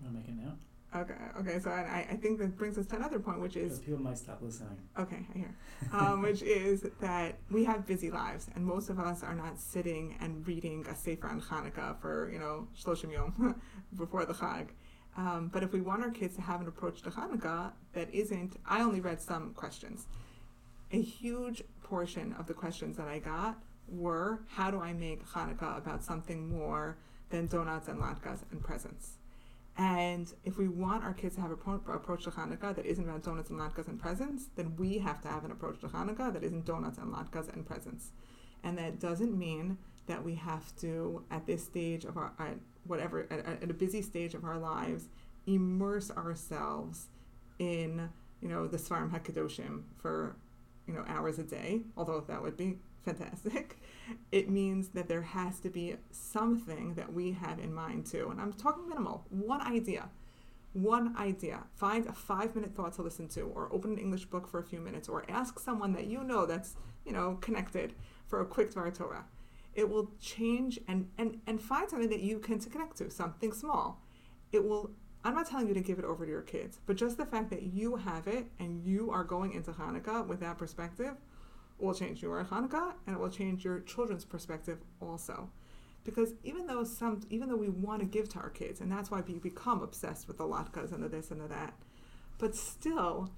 You 0.04 0.12
want 0.12 0.26
to 0.26 0.32
make 0.32 0.41
it 0.41 0.45
now? 0.45 0.56
Okay, 0.95 1.14
okay. 1.39 1.60
So 1.60 1.72
I, 1.72 2.06
I 2.12 2.16
think 2.18 2.38
that 2.39 2.56
brings 2.58 2.78
us 2.78 2.86
to 2.88 2.97
another 2.97 3.20
point, 3.20 3.39
which 3.39 3.56
is 3.56 3.80
people 3.80 3.99
might 4.01 4.18
stop 4.18 4.41
listening. 4.41 4.78
okay. 4.99 5.26
I 5.34 5.38
hear, 5.38 5.56
um, 5.91 6.22
which 6.22 6.41
is 6.43 6.86
that 6.99 7.36
we 7.49 7.64
have 7.64 7.88
busy 7.88 8.12
lives, 8.12 8.47
and 8.54 8.64
most 8.64 8.89
of 8.89 8.99
us 8.99 9.24
are 9.24 9.34
not 9.34 9.60
sitting 9.60 10.16
and 10.20 10.45
reading 10.47 10.86
a 10.88 10.95
Sefer 10.95 11.28
on 11.28 11.41
Hanukkah 11.41 11.99
for 11.99 12.30
you 12.32 12.38
know 12.38 12.68
Shloshim 12.80 13.12
Yom 13.12 13.60
before 13.97 14.26
the 14.26 14.34
Chag. 14.34 14.68
Um, 15.16 15.49
but 15.54 15.64
if 15.64 15.74
we 15.74 15.82
want 15.82 16.04
our 16.04 16.12
kids 16.12 16.36
to 16.36 16.41
have 16.41 16.60
an 16.62 16.68
approach 16.68 17.01
to 17.04 17.10
Hanukkah 17.10 17.72
that 17.93 18.14
isn't, 18.14 18.58
I 18.66 18.82
only 18.82 18.99
read 18.99 19.22
some 19.22 19.54
questions. 19.54 20.08
A 20.91 21.01
huge 21.01 21.64
portion 21.84 22.34
of 22.38 22.47
the 22.47 22.54
questions 22.54 22.97
that 22.97 23.08
I 23.08 23.20
got 23.20 23.58
were, 23.88 24.41
how 24.47 24.72
do 24.72 24.80
I 24.80 24.93
make 24.93 25.26
Hanukkah 25.26 25.78
about 25.78 26.04
something 26.04 26.49
more 26.49 26.97
than 27.30 27.47
donuts 27.47 27.88
and 27.88 27.99
latkes 27.99 28.39
and 28.51 28.64
presents? 28.64 29.18
And 29.78 30.32
if 30.43 30.57
we 30.57 30.67
want 30.67 31.03
our 31.03 31.13
kids 31.13 31.36
to 31.36 31.41
have 31.41 31.51
a 31.51 31.57
pro- 31.57 31.82
approach 31.91 32.26
to 32.26 32.32
Hanukkah 32.32 32.76
that 32.76 32.86
isn't 32.86 33.03
about 33.03 33.24
donuts 33.24 33.49
and 33.49 33.59
latkes 33.59 33.88
and 33.88 33.99
presents, 33.99 34.45
then 34.55 34.76
we 34.78 34.99
have 34.99 35.21
to 35.21 35.28
have 35.28 35.45
an 35.45 35.51
approach 35.51 35.80
to 35.82 35.88
Hanukkah 35.88 36.32
that 36.32 36.43
isn't 36.43 36.65
donuts 36.65 36.99
and 36.99 37.11
latkes 37.11 37.51
and 37.51 37.65
presents. 37.65 38.11
And 38.63 38.78
that 38.78 38.99
doesn't 38.99 39.38
mean 39.38 39.78
that 40.05 40.24
we 40.24 40.36
have 40.36 40.76
to, 40.78 41.24
at 41.32 41.47
this 41.47 41.63
stage 41.63 42.05
of 42.05 42.17
our, 42.17 42.34
at 42.38 42.57
whatever, 42.86 43.26
at, 43.32 43.63
at 43.63 43.69
a 43.69 43.74
busy 43.74 44.01
stage 44.01 44.36
of 44.36 44.43
our 44.43 44.59
lives, 44.59 45.07
immerse 45.47 46.11
ourselves 46.11 47.07
in, 47.57 48.09
you 48.41 48.49
know, 48.49 48.67
the 48.67 48.78
Sforim 48.78 49.09
HaKadoshim 49.11 49.84
for, 49.97 50.36
you 50.88 50.93
know, 50.93 51.03
hours 51.07 51.39
a 51.39 51.43
day, 51.43 51.82
although 51.97 52.24
that 52.28 52.41
would 52.41 52.57
be 52.57 52.78
fantastic. 53.06 53.78
It 54.34 54.49
means 54.49 54.89
that 54.89 55.08
there 55.08 55.22
has 55.22 55.62
to 55.62 55.70
be 55.70 55.95
something 56.12 56.95
that 56.95 57.14
we 57.14 57.32
have 57.32 57.58
in 57.58 57.74
mind 57.74 58.06
too. 58.06 58.28
And 58.30 58.41
I'm 58.41 58.51
talking 58.51 58.89
minimal, 58.89 59.26
one 59.30 59.62
idea. 59.62 60.10
One 60.74 61.16
idea. 61.18 61.64
Find 61.74 62.06
a 62.06 62.12
five 62.12 62.54
minute 62.54 62.76
thought 62.76 62.93
to 62.93 63.01
listen 63.01 63.30
to, 63.30 63.43
or 63.43 63.72
open 63.72 63.93
an 63.93 63.99
English 63.99 64.26
book 64.26 64.45
for 64.45 64.60
a 64.60 64.64
few 64.64 64.82
minutes, 64.82 65.08
or 65.08 65.24
ask 65.30 65.58
someone 65.58 65.93
that 65.93 66.08
you 66.08 66.22
know 66.22 66.45
that's, 66.45 66.76
you 67.06 67.14
know, 67.14 67.38
connected 67.39 67.93
for 68.28 68.41
a 68.41 68.45
quick 68.45 68.74
Dvar 68.74 68.93
Torah. 68.93 69.24
It 69.74 69.89
will 69.89 70.12
change 70.20 70.80
and, 70.89 71.08
and, 71.18 71.39
and 71.47 71.62
find 71.62 71.89
something 71.89 72.10
that 72.10 72.22
you 72.22 72.39
can 72.39 72.60
connect 72.60 72.97
to, 72.97 73.10
something 73.10 73.54
small. 73.54 74.01
It 74.51 74.66
will 74.66 74.91
I'm 75.24 75.36
not 75.36 75.49
telling 75.49 75.70
you 75.70 75.74
to 75.74 75.82
give 75.82 75.99
it 75.99 76.06
over 76.06 76.26
to 76.26 76.32
your 76.32 76.41
kids, 76.41 76.80
but 76.86 76.97
just 76.97 77.18
the 77.18 77.26
fact 77.26 77.49
that 77.51 77.64
you 77.64 77.95
have 77.95 78.28
it 78.28 78.45
and 78.60 78.84
you 78.84 79.10
are 79.10 79.24
going 79.24 79.54
into 79.54 79.72
Hanukkah 79.72 80.28
with 80.28 80.41
that 80.41 80.58
perspective 80.58 81.16
will 81.84 81.93
change 81.93 82.21
your 82.21 82.43
Hanukkah 82.43 82.93
and 83.05 83.15
it 83.15 83.19
will 83.19 83.29
change 83.29 83.63
your 83.63 83.79
children's 83.81 84.25
perspective 84.25 84.79
also. 85.01 85.49
Because 86.03 86.34
even 86.43 86.67
though 86.67 86.84
some, 86.84 87.21
even 87.29 87.49
though 87.49 87.55
we 87.55 87.69
want 87.69 88.01
to 88.01 88.05
give 88.05 88.27
to 88.29 88.39
our 88.39 88.49
kids, 88.49 88.81
and 88.81 88.91
that's 88.91 89.09
why 89.09 89.21
we 89.21 89.39
become 89.39 89.81
obsessed 89.81 90.27
with 90.27 90.38
the 90.38 90.43
latkes 90.43 90.91
and 90.91 91.03
the 91.03 91.07
this 91.07 91.31
and 91.31 91.39
the 91.39 91.47
that, 91.47 91.73
but 92.38 92.55
still, 92.55 93.29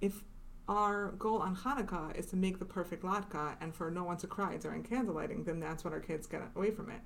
if 0.00 0.24
our 0.68 1.12
goal 1.12 1.38
on 1.38 1.54
Hanukkah 1.54 2.16
is 2.16 2.26
to 2.26 2.36
make 2.36 2.58
the 2.58 2.64
perfect 2.64 3.02
latke 3.02 3.56
and 3.60 3.74
for 3.74 3.90
no 3.90 4.04
one 4.04 4.16
to 4.18 4.26
cry 4.26 4.56
during 4.56 4.82
candlelighting, 4.82 5.44
then 5.44 5.60
that's 5.60 5.84
what 5.84 5.92
our 5.92 6.00
kids 6.00 6.26
get 6.26 6.42
away 6.54 6.70
from 6.70 6.90
it. 6.90 7.00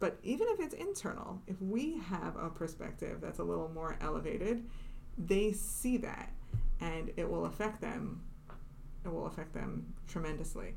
But 0.00 0.18
even 0.22 0.46
if 0.50 0.60
it's 0.60 0.74
internal, 0.74 1.40
if 1.46 1.60
we 1.60 1.98
have 1.98 2.36
a 2.36 2.50
perspective 2.50 3.20
that's 3.20 3.38
a 3.38 3.44
little 3.44 3.68
more 3.68 3.96
elevated, 4.00 4.68
they 5.16 5.52
see 5.52 5.96
that 5.98 6.32
and 6.80 7.10
it 7.16 7.28
will 7.28 7.46
affect 7.46 7.80
them. 7.80 8.22
It 9.08 9.14
will 9.14 9.26
affect 9.26 9.54
them 9.54 9.94
tremendously. 10.06 10.74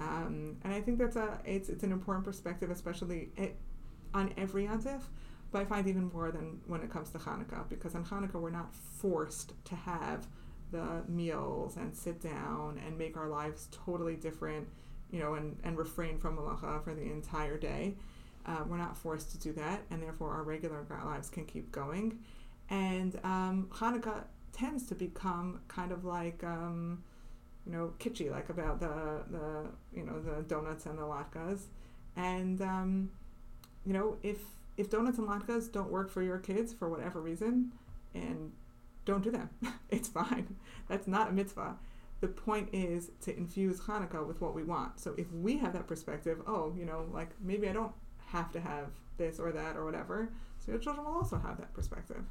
Um, 0.00 0.56
and 0.64 0.72
I 0.72 0.80
think 0.80 0.98
that's 0.98 1.16
a 1.16 1.38
it's, 1.44 1.68
it's 1.68 1.84
an 1.84 1.92
important 1.92 2.24
perspective, 2.24 2.70
especially 2.70 3.30
it, 3.36 3.56
on 4.14 4.32
every 4.36 4.66
Yantif, 4.66 5.02
but 5.50 5.62
I 5.62 5.64
find 5.64 5.86
even 5.88 6.10
more 6.12 6.30
than 6.30 6.60
when 6.66 6.82
it 6.82 6.90
comes 6.90 7.10
to 7.10 7.18
Hanukkah, 7.18 7.68
because 7.68 7.94
on 7.94 8.04
Hanukkah 8.04 8.40
we're 8.40 8.50
not 8.50 8.74
forced 8.74 9.52
to 9.64 9.74
have 9.74 10.26
the 10.70 11.02
meals 11.08 11.76
and 11.76 11.94
sit 11.94 12.20
down 12.20 12.80
and 12.84 12.98
make 12.98 13.16
our 13.16 13.28
lives 13.28 13.68
totally 13.70 14.16
different, 14.16 14.68
you 15.10 15.18
know, 15.18 15.34
and, 15.34 15.56
and 15.64 15.78
refrain 15.78 16.18
from 16.18 16.36
malacha 16.36 16.82
for 16.84 16.94
the 16.94 17.02
entire 17.02 17.56
day. 17.56 17.96
Uh, 18.46 18.64
we're 18.66 18.76
not 18.76 18.96
forced 18.96 19.30
to 19.32 19.38
do 19.38 19.52
that, 19.52 19.82
and 19.90 20.02
therefore 20.02 20.32
our 20.32 20.42
regular 20.42 20.86
lives 21.04 21.28
can 21.28 21.44
keep 21.44 21.70
going. 21.72 22.18
And 22.70 23.18
um, 23.24 23.68
Hanukkah 23.72 24.24
tends 24.52 24.86
to 24.86 24.94
become 24.94 25.60
kind 25.68 25.92
of 25.92 26.04
like, 26.04 26.42
um, 26.44 27.02
you 27.66 27.72
know, 27.72 27.92
kitschy, 27.98 28.30
like 28.30 28.48
about 28.48 28.80
the, 28.80 29.22
the 29.30 29.66
you 29.94 30.04
know 30.04 30.20
the 30.20 30.42
donuts 30.42 30.86
and 30.86 30.98
the 30.98 31.02
latkes. 31.02 31.62
And 32.16 32.60
um, 32.62 33.10
you 33.84 33.92
know, 33.92 34.16
if 34.22 34.38
if 34.76 34.90
donuts 34.90 35.18
and 35.18 35.28
latkes 35.28 35.70
don't 35.70 35.90
work 35.90 36.10
for 36.10 36.22
your 36.22 36.38
kids 36.38 36.72
for 36.72 36.88
whatever 36.88 37.20
reason, 37.20 37.72
and 38.14 38.52
don't 39.04 39.22
do 39.22 39.30
them, 39.30 39.50
it's 39.90 40.08
fine. 40.08 40.56
That's 40.88 41.06
not 41.06 41.30
a 41.30 41.32
mitzvah. 41.32 41.76
The 42.20 42.28
point 42.28 42.70
is 42.72 43.10
to 43.22 43.36
infuse 43.36 43.80
Hanukkah 43.80 44.26
with 44.26 44.40
what 44.40 44.54
we 44.54 44.64
want. 44.64 44.98
So 44.98 45.14
if 45.16 45.30
we 45.32 45.58
have 45.58 45.72
that 45.74 45.86
perspective, 45.86 46.42
oh, 46.46 46.74
you 46.76 46.84
know, 46.84 47.06
like 47.12 47.30
maybe 47.40 47.68
I 47.68 47.72
don't 47.72 47.92
have 48.26 48.50
to 48.52 48.60
have 48.60 48.88
this 49.18 49.38
or 49.38 49.52
that 49.52 49.76
or 49.76 49.84
whatever. 49.84 50.30
So 50.58 50.72
your 50.72 50.80
children 50.80 51.06
will 51.06 51.14
also 51.14 51.38
have 51.38 51.58
that 51.58 51.72
perspective. 51.74 52.24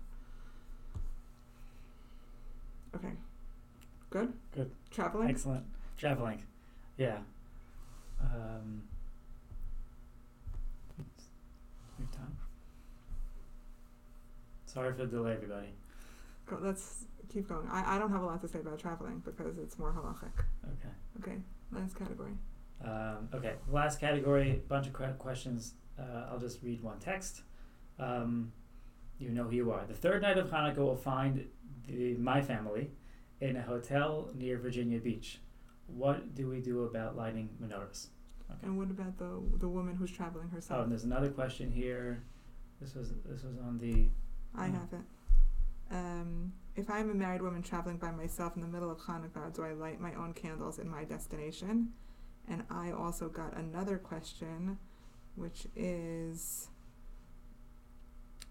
Okay. 2.96 3.14
Good? 4.10 4.34
Good. 4.54 4.72
Traveling? 4.92 5.30
Excellent. 5.30 5.66
Traveling. 5.98 6.44
Yeah. 6.98 7.18
Um, 8.22 8.84
have 12.00 12.12
time. 12.12 12.38
Sorry 14.66 14.92
for 14.94 15.06
the 15.06 15.08
delay, 15.08 15.34
everybody. 15.34 15.68
Go, 16.46 16.58
let's 16.62 17.06
keep 17.32 17.50
going. 17.50 17.68
I, 17.72 17.96
I 17.96 18.00
don't 18.00 18.12
have 18.12 18.22
a 18.22 18.26
lot 18.26 18.42
to 18.42 18.48
say 18.48 18.60
about 18.60 18.80
traveling 18.80 19.22
because 19.26 19.58
it's 19.58 19.78
more 19.78 19.92
halachic. 19.92 20.44
Okay. 20.66 20.94
Okay, 21.22 21.38
last 21.72 21.98
category. 21.98 22.34
Um, 22.84 23.30
okay. 23.34 23.54
Last 23.70 24.00
category, 24.00 24.62
bunch 24.68 24.88
of 24.88 25.18
questions. 25.18 25.74
Uh, 26.00 26.28
I'll 26.32 26.40
just 26.40 26.62
read 26.62 26.82
one 26.82 27.00
text. 27.00 27.42
Um, 28.00 28.52
you 29.20 29.30
know 29.30 29.46
who 29.46 29.56
you 29.56 29.72
are. 29.72 29.84
The 29.88 29.96
third 29.96 30.22
night 30.22 30.38
of 30.38 30.52
Hanukkah 30.52 30.78
will 30.78 30.96
find 30.96 31.48
the, 31.88 32.14
my 32.16 32.42
family 32.42 32.92
in 33.42 33.56
a 33.56 33.62
hotel 33.62 34.30
near 34.36 34.58
Virginia 34.58 35.00
Beach. 35.00 35.40
What 35.88 36.36
do 36.36 36.50
we 36.50 36.60
do 36.60 36.84
about 36.84 37.16
lighting 37.16 37.50
menorahs? 37.62 38.08
Okay. 38.50 38.60
And 38.64 38.78
what 38.78 38.90
about 38.90 39.18
the 39.18 39.42
the 39.58 39.68
woman 39.68 39.96
who's 39.96 40.12
traveling 40.12 40.50
herself? 40.50 40.80
Oh, 40.80 40.84
and 40.84 40.92
there's 40.92 41.04
another 41.04 41.30
question 41.30 41.72
here. 41.72 42.24
This 42.82 42.96
was 42.96 43.14
this 43.26 43.44
was 43.44 43.58
on 43.58 43.78
the 43.78 44.10
I 44.56 44.68
Mm. 44.70 44.74
have 44.74 44.94
it. 44.94 45.06
Um, 45.90 46.54
if 46.76 46.90
I 46.90 47.00
am 47.00 47.10
a 47.10 47.14
married 47.14 47.42
woman 47.42 47.62
traveling 47.64 47.98
by 47.98 48.12
myself 48.12 48.56
in 48.56 48.62
the 48.62 48.68
middle 48.68 48.92
of 48.92 49.00
Hanukkah, 49.00 49.54
do 49.54 49.64
I 49.64 49.72
light 49.74 50.00
my 50.02 50.14
own 50.16 50.34
candles 50.34 50.80
in 50.80 50.90
my 50.90 51.06
destination? 51.06 51.94
And 52.48 52.64
I 52.70 52.92
also 52.92 53.30
got 53.30 53.56
another 53.56 53.98
question, 53.98 54.78
which 55.36 55.68
is 55.76 56.68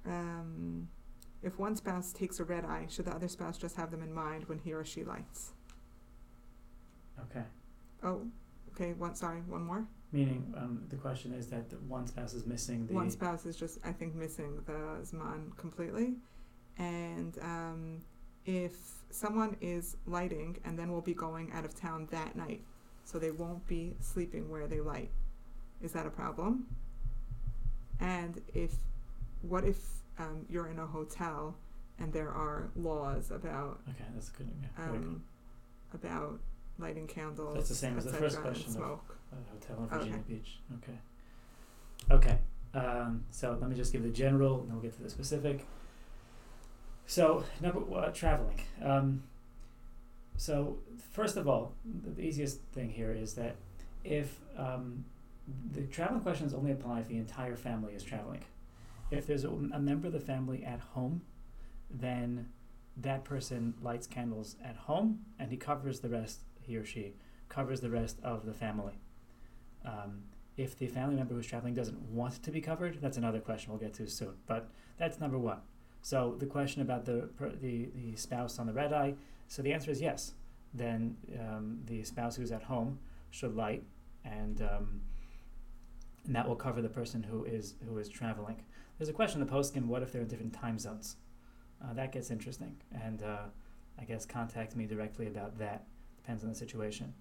um, 0.07 0.89
if 1.47 1.59
one 1.61 1.77
spouse 1.77 2.13
takes 2.13 2.41
a 2.41 2.45
red 2.45 2.65
eye, 2.65 2.87
should 2.91 3.05
the 3.05 3.15
other 3.15 3.29
spouse 3.29 3.57
just 3.57 3.77
have 3.77 3.93
them 3.93 4.03
in 4.03 4.13
mind 4.13 4.49
when 4.49 4.59
he 4.59 4.73
or 4.73 4.85
she 4.85 5.05
lights? 5.05 5.53
okay. 7.31 7.45
Oh, 8.03 8.23
okay. 8.75 8.93
One, 8.93 9.15
sorry, 9.15 9.41
one 9.47 9.63
more. 9.63 9.87
Meaning, 10.13 10.53
um, 10.57 10.85
the 10.89 10.97
question 10.97 11.33
is 11.33 11.47
that 11.49 11.71
the 11.71 11.77
one 11.77 12.07
spouse 12.07 12.35
is 12.35 12.47
missing 12.47 12.87
the. 12.87 12.95
One 12.95 13.11
spouse 13.11 13.47
is 13.47 13.57
just, 13.57 13.79
I 13.85 13.93
think, 13.93 14.15
missing 14.15 14.61
the 14.67 15.01
Zman 15.03 15.57
completely. 15.57 16.17
And 16.79 17.39
um, 17.41 18.01
if 18.45 18.77
someone 19.11 19.57
is 19.61 19.97
lighting 20.07 20.59
and 20.65 20.79
then 20.79 20.93
will 20.93 21.01
be 21.01 21.15
going 21.15 21.53
out 21.53 21.65
of 21.65 21.75
town 21.75 22.07
that 22.11 22.37
night, 22.37 22.63
so 23.05 23.19
they 23.19 23.31
won't 23.31 23.67
be 23.67 23.95
sleeping 24.01 24.51
where 24.51 24.67
they 24.67 24.81
light, 24.81 25.11
is 25.81 25.93
that 25.93 26.07
a 26.07 26.11
problem? 26.11 26.67
And 27.99 28.43
if, 28.53 28.73
what 29.43 29.65
if 29.65 29.79
um, 30.19 30.45
you're 30.49 30.69
in 30.69 30.79
a 30.79 30.87
hotel 30.87 31.57
and 31.99 32.13
there 32.13 32.29
are 32.31 32.69
laws 32.77 33.31
about 33.31 33.81
Okay, 33.89 34.05
that's 34.15 34.29
good. 34.31 34.49
Yeah, 34.61 34.69
very 34.87 34.99
um, 34.99 35.23
about 35.95 36.39
lighting 36.79 37.07
candles, 37.07 37.55
That's 37.55 37.69
the 37.71 37.75
same 37.75 37.97
as 37.97 38.05
the 38.05 38.13
first 38.13 38.37
cetera, 38.37 38.49
and 38.51 38.55
question 38.57 38.71
of- 38.71 38.77
smoke. 38.77 39.17
A 39.33 39.53
hotel 39.53 39.77
in 39.79 39.85
Okay. 39.85 39.97
Virginia 39.99 40.25
Beach. 40.29 40.59
Okay. 40.83 40.99
Okay. 42.11 42.39
Um, 42.75 43.25
so 43.31 43.57
let 43.61 43.71
me 43.71 43.75
just 43.77 43.93
give 43.93 44.03
the 44.03 44.11
general, 44.11 44.61
and 44.61 44.69
then 44.69 44.75
we'll 44.75 44.83
get 44.83 44.95
to 44.97 45.03
the 45.03 45.11
specific. 45.11 45.67
So 47.07 47.45
number 47.61 47.81
uh, 47.97 48.11
traveling. 48.11 48.61
Um, 48.83 49.23
so 50.37 50.79
first 51.13 51.37
of 51.37 51.49
all, 51.49 51.73
the, 52.05 52.11
the 52.11 52.23
easiest 52.23 52.61
thing 52.75 52.91
here 52.91 53.13
is 53.13 53.35
that 53.35 53.57
if 54.05 54.39
um, 54.59 55.05
the 55.73 55.83
traveling 55.83 56.21
questions 56.21 56.53
only 56.53 56.73
apply 56.73 57.01
if 57.01 57.09
the 57.09 57.17
entire 57.17 57.57
family 57.57 57.95
is 57.95 58.03
traveling. 58.03 58.45
If 59.11 59.27
there's 59.27 59.45
a, 59.45 59.49
a 59.49 59.79
member 59.79 60.09
of 60.09 60.13
the 60.13 60.21
family 60.21 60.65
at 60.65 60.81
home, 60.81 61.23
then 61.91 62.49
that 62.97 63.25
person 63.25 63.75
lights 63.81 64.07
candles 64.07 64.57
at 64.65 64.77
home, 64.77 65.21
and 65.39 65.51
he 65.51 65.57
covers 65.57 66.01
the 66.01 66.09
rest. 66.09 66.41
He 66.61 66.77
or 66.77 66.85
she 66.85 67.15
covers 67.49 67.81
the 67.81 67.91
rest 67.91 68.19
of 68.23 68.45
the 68.45 68.53
family. 68.53 68.99
Um, 69.85 70.25
if 70.57 70.77
the 70.77 70.89
family 70.89 71.17
member 71.17 71.35
who's 71.35 71.47
traveling 71.47 71.75
doesn't 71.75 72.01
want 72.01 72.43
to 72.43 72.51
be 72.51 72.61
covered, 72.61 73.01
that's 73.01 73.19
another 73.19 73.41
question 73.41 73.71
we'll 73.71 73.81
get 73.81 73.95
to 73.95 74.09
soon. 74.09 74.35
But 74.47 74.69
that's 74.99 75.21
number 75.21 75.39
one. 75.39 75.59
So 76.03 76.35
the 76.39 76.47
question 76.47 76.83
about 76.83 77.05
the 77.05 77.29
the 77.61 77.91
the 77.95 78.17
spouse 78.17 78.59
on 78.59 78.67
the 78.67 78.73
red 78.73 78.93
eye. 78.93 79.15
So 79.49 79.63
the 79.63 79.73
answer 79.73 79.91
is 79.91 80.01
yes. 80.01 80.33
Then 80.73 81.17
um, 81.39 81.81
the 81.87 82.03
spouse 82.05 82.37
who's 82.37 82.53
at 82.53 82.63
home 82.63 82.99
should 83.31 83.55
light, 83.55 83.85
and 84.25 84.63
um, 84.63 85.01
and 86.27 86.35
that 86.35 86.49
will 86.49 86.57
cover 86.57 86.83
the 86.83 86.89
person 86.89 87.23
who 87.23 87.45
is 87.45 87.75
who 87.87 87.99
is 87.99 88.09
traveling. 88.09 88.63
There's 88.99 89.09
a 89.11 89.13
question 89.13 89.41
in 89.41 89.47
the 89.47 89.53
postscript: 89.53 89.87
What 89.87 90.03
if 90.03 90.13
they're 90.13 90.23
in 90.23 90.29
different 90.29 90.55
time 90.55 90.79
zones? 90.79 91.17
Uh, 91.83 91.93
that 91.93 92.13
gets 92.13 92.31
interesting, 92.31 92.77
and 93.05 93.23
uh, 93.23 93.45
I 93.99 94.05
guess 94.05 94.25
contact 94.25 94.75
me 94.75 94.87
directly 94.87 95.27
about 95.27 95.59
that. 95.59 95.85
Depends 96.17 96.43
on 96.43 96.49
the 96.49 96.55
situation. 96.55 97.13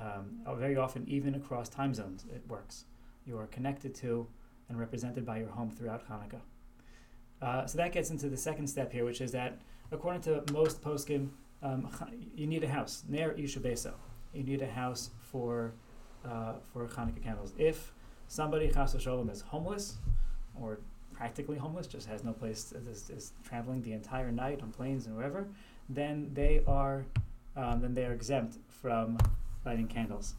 Um, 0.00 0.40
uh, 0.46 0.54
very 0.54 0.76
often, 0.76 1.06
even 1.08 1.34
across 1.34 1.68
time 1.68 1.92
zones, 1.92 2.24
it 2.34 2.42
works. 2.48 2.86
You 3.26 3.36
are 3.38 3.46
connected 3.48 3.94
to 3.96 4.26
and 4.68 4.78
represented 4.78 5.26
by 5.26 5.38
your 5.38 5.48
home 5.48 5.70
throughout 5.70 6.08
Hanukkah. 6.08 6.40
Uh, 7.42 7.66
so 7.66 7.76
that 7.76 7.92
gets 7.92 8.10
into 8.10 8.28
the 8.28 8.36
second 8.36 8.66
step 8.66 8.92
here, 8.92 9.04
which 9.04 9.20
is 9.20 9.32
that 9.32 9.58
according 9.92 10.22
to 10.22 10.42
most 10.52 10.80
poskim, 10.80 11.28
um, 11.62 11.88
you 12.34 12.46
need 12.46 12.64
a 12.64 12.68
house. 12.68 13.04
Ner 13.08 13.32
ish 13.32 13.58
u'beiso. 13.58 13.92
You 14.32 14.44
need 14.44 14.62
a 14.62 14.70
house 14.70 15.10
for 15.20 15.74
uh, 16.24 16.54
for 16.72 16.86
Hanukkah 16.86 17.22
candles. 17.22 17.52
If 17.58 17.92
somebody 18.28 18.70
chas 18.70 18.94
is 18.94 19.40
homeless 19.42 19.98
or 20.54 20.80
practically 21.20 21.58
homeless, 21.58 21.86
just 21.86 22.08
has 22.08 22.24
no 22.24 22.32
place, 22.32 22.72
is, 22.90 23.10
is 23.10 23.32
traveling 23.46 23.82
the 23.82 23.92
entire 23.92 24.32
night 24.32 24.62
on 24.62 24.70
planes 24.72 25.04
and 25.04 25.14
wherever, 25.14 25.46
then 25.90 26.30
they 26.32 26.62
are 26.66 27.04
um, 27.56 27.82
then 27.82 27.92
they 27.92 28.06
are 28.06 28.12
exempt 28.12 28.56
from 28.68 29.18
lighting 29.66 29.86
candles. 29.86 30.32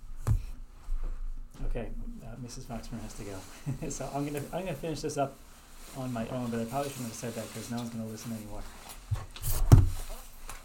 Okay, 1.68 1.90
uh, 2.24 2.36
Mrs. 2.44 2.64
Foxman 2.64 3.00
has 3.04 3.14
to 3.14 3.24
go. 3.24 3.90
so 3.90 4.10
I'm 4.16 4.26
gonna 4.26 4.42
I'm 4.52 4.66
gonna 4.66 4.74
finish 4.74 5.02
this 5.02 5.20
up 5.20 5.38
on 5.96 6.12
my 6.12 6.28
own, 6.30 6.50
but 6.50 6.60
I 6.60 6.66
probably 6.66 6.90
shouldn't 6.90 7.10
have 7.10 7.16
said 7.16 7.36
that 7.36 7.48
because 7.50 7.70
no 7.70 7.78
one's 7.78 7.92
gonna 7.92 8.08
listen 8.08 8.34
anymore. 8.34 8.64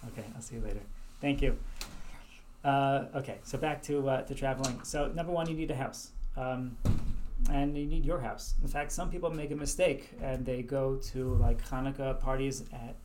Okay, 0.09 0.25
I'll 0.35 0.41
see 0.41 0.55
you 0.55 0.63
later. 0.63 0.81
Thank 1.21 1.43
you. 1.43 1.59
Uh, 2.65 3.05
okay, 3.17 3.37
so 3.43 3.59
back 3.59 3.83
to 3.83 4.09
uh, 4.09 4.23
to 4.23 4.35
traveling. 4.35 4.83
So 4.83 5.09
number 5.09 5.33
one, 5.33 5.47
you 5.51 5.55
need 5.55 5.71
a 5.71 5.77
house, 5.77 6.13
um, 6.39 6.79
and 7.51 7.77
you 7.77 7.87
need 7.87 8.05
your 8.05 8.21
house. 8.21 8.55
In 8.63 8.69
fact, 8.69 8.93
some 8.93 9.11
people 9.11 9.31
make 9.31 9.51
a 9.51 9.57
mistake 9.57 10.11
and 10.21 10.45
they 10.45 10.63
go 10.63 10.97
to 10.97 11.35
like 11.35 11.63
Hanukkah 11.69 12.19
parties 12.21 12.65
at 12.73 12.97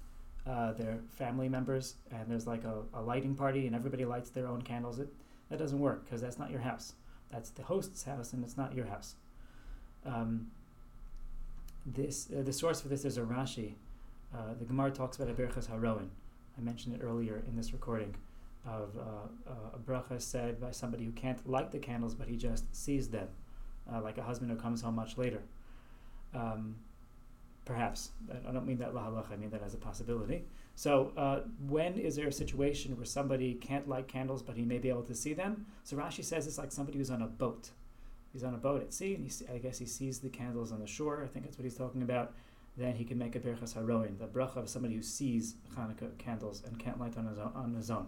uh, 0.47 0.73
their 0.73 0.99
family 1.09 1.47
members, 1.47 1.95
and 2.11 2.29
there's 2.29 2.47
like 2.47 2.63
a, 2.63 2.81
a 2.93 3.01
lighting 3.01 3.35
party, 3.35 3.67
and 3.67 3.75
everybody 3.75 4.05
lights 4.05 4.29
their 4.31 4.47
own 4.47 4.61
candles. 4.61 4.99
It 4.99 5.13
that 5.49 5.59
doesn't 5.59 5.79
work 5.79 6.05
because 6.05 6.21
that's 6.21 6.39
not 6.39 6.49
your 6.49 6.61
house. 6.61 6.93
That's 7.31 7.49
the 7.51 7.63
host's 7.63 8.03
house, 8.03 8.33
and 8.33 8.43
it's 8.43 8.57
not 8.57 8.73
your 8.73 8.85
house. 8.85 9.15
Um, 10.05 10.47
this 11.85 12.29
uh, 12.35 12.41
the 12.41 12.53
source 12.53 12.81
for 12.81 12.87
this 12.87 13.05
is 13.05 13.17
a 13.17 13.21
Rashi. 13.21 13.73
Uh, 14.33 14.53
the 14.57 14.65
Gemara 14.65 14.91
talks 14.91 15.17
about 15.17 15.29
a 15.29 15.33
berachas 15.33 15.69
haroin. 15.69 16.07
I 16.57 16.61
mentioned 16.61 16.95
it 16.95 17.01
earlier 17.03 17.43
in 17.47 17.55
this 17.55 17.73
recording 17.73 18.15
of 18.65 18.97
uh, 18.97 19.51
a 19.73 19.79
bracha 19.79 20.21
said 20.21 20.59
by 20.59 20.71
somebody 20.71 21.03
who 21.03 21.11
can't 21.11 21.47
light 21.49 21.71
the 21.71 21.79
candles, 21.79 22.13
but 22.13 22.27
he 22.27 22.35
just 22.35 22.75
sees 22.75 23.09
them, 23.09 23.27
uh, 23.91 24.01
like 24.01 24.17
a 24.17 24.23
husband 24.23 24.51
who 24.51 24.57
comes 24.57 24.81
home 24.81 24.95
much 24.95 25.17
later. 25.17 25.41
Um, 26.33 26.75
perhaps 27.65 28.11
I 28.47 28.51
don't 28.51 28.65
mean 28.65 28.77
that 28.79 28.93
l'halacha. 28.93 29.33
I 29.33 29.35
mean 29.37 29.49
that 29.51 29.63
as 29.63 29.73
a 29.73 29.77
possibility. 29.77 30.43
So 30.75 31.11
uh, 31.17 31.41
when 31.67 31.97
is 31.97 32.15
there 32.15 32.27
a 32.27 32.31
situation 32.31 32.95
where 32.97 33.05
somebody 33.05 33.53
can't 33.55 33.87
light 33.87 34.07
candles, 34.07 34.41
but 34.41 34.55
he 34.55 34.63
may 34.63 34.77
be 34.77 34.89
able 34.89 35.03
to 35.03 35.15
see 35.15 35.33
them? 35.33 35.65
So 35.83 35.95
Rashi 35.97 36.23
says 36.23 36.47
it's 36.47 36.57
like 36.57 36.71
somebody 36.71 36.97
who's 36.97 37.11
on 37.11 37.21
a 37.21 37.27
boat. 37.27 37.69
He's 38.33 38.43
on 38.43 38.53
a 38.53 38.57
boat 38.57 38.81
at 38.81 38.93
sea, 38.93 39.15
and 39.15 39.25
he 39.25 39.53
I 39.53 39.57
guess 39.57 39.77
he 39.77 39.85
sees 39.85 40.19
the 40.19 40.29
candles 40.29 40.71
on 40.71 40.79
the 40.79 40.87
shore. 40.87 41.21
I 41.23 41.27
think 41.27 41.45
that's 41.45 41.57
what 41.57 41.65
he's 41.65 41.75
talking 41.75 42.01
about. 42.01 42.33
Then 42.77 42.95
he 42.95 43.03
can 43.03 43.17
make 43.17 43.35
a 43.35 43.39
berachas 43.39 43.75
haroin, 43.75 44.17
the 44.17 44.27
bracha 44.27 44.57
of 44.57 44.69
somebody 44.69 44.95
who 44.95 45.03
sees 45.03 45.55
Hanukkah 45.77 46.17
candles 46.17 46.63
and 46.65 46.79
can't 46.79 46.99
light 46.99 47.17
on 47.17 47.25
his 47.25 47.37
own. 47.37 47.51
On 47.53 47.73
his 47.73 47.91
own. 47.91 48.07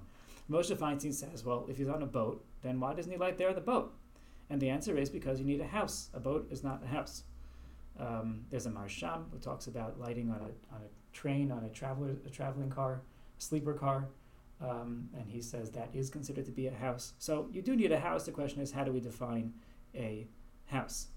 Moshe 0.50 0.76
Feinstein 0.76 1.14
says, 1.14 1.44
well, 1.44 1.66
if 1.70 1.78
he's 1.78 1.88
on 1.88 2.02
a 2.02 2.06
boat, 2.06 2.44
then 2.62 2.80
why 2.80 2.94
doesn't 2.94 3.12
he 3.12 3.18
light 3.18 3.38
there 3.38 3.50
on 3.50 3.56
the 3.56 3.62
boat? 3.62 3.94
And 4.50 4.62
the 4.62 4.70
answer 4.70 4.98
is 4.98 5.10
because 5.10 5.40
you 5.40 5.46
need 5.46 5.62
a 5.62 5.68
house. 5.68 6.10
A 6.14 6.20
boat 6.20 6.48
is 6.52 6.64
not 6.64 6.82
a 6.84 6.88
house. 6.88 7.24
Um, 8.00 8.46
there's 8.50 8.66
a 8.66 8.72
Maharsham 8.72 9.26
who 9.32 9.38
talks 9.40 9.68
about 9.68 10.00
lighting 10.00 10.30
on 10.30 10.38
a, 10.38 10.76
on 10.76 10.82
a 10.82 11.16
train, 11.16 11.52
on 11.52 11.64
a 11.64 11.70
traveler, 11.70 12.16
a 12.26 12.30
traveling 12.30 12.70
car, 12.70 13.02
a 13.38 13.42
sleeper 13.42 13.74
car, 13.74 14.08
um, 14.62 15.10
and 15.16 15.30
he 15.30 15.42
says 15.42 15.70
that 15.72 15.90
is 15.94 16.10
considered 16.10 16.46
to 16.46 16.52
be 16.52 16.68
a 16.68 16.74
house. 16.74 17.14
So 17.20 17.48
you 17.52 17.62
do 17.62 17.76
need 17.76 17.92
a 17.92 18.00
house. 18.00 18.26
The 18.26 18.32
question 18.32 18.62
is, 18.62 18.72
how 18.72 18.84
do 18.84 18.92
we 18.92 19.00
define 19.00 19.54
a 19.94 20.28
house? 20.66 21.08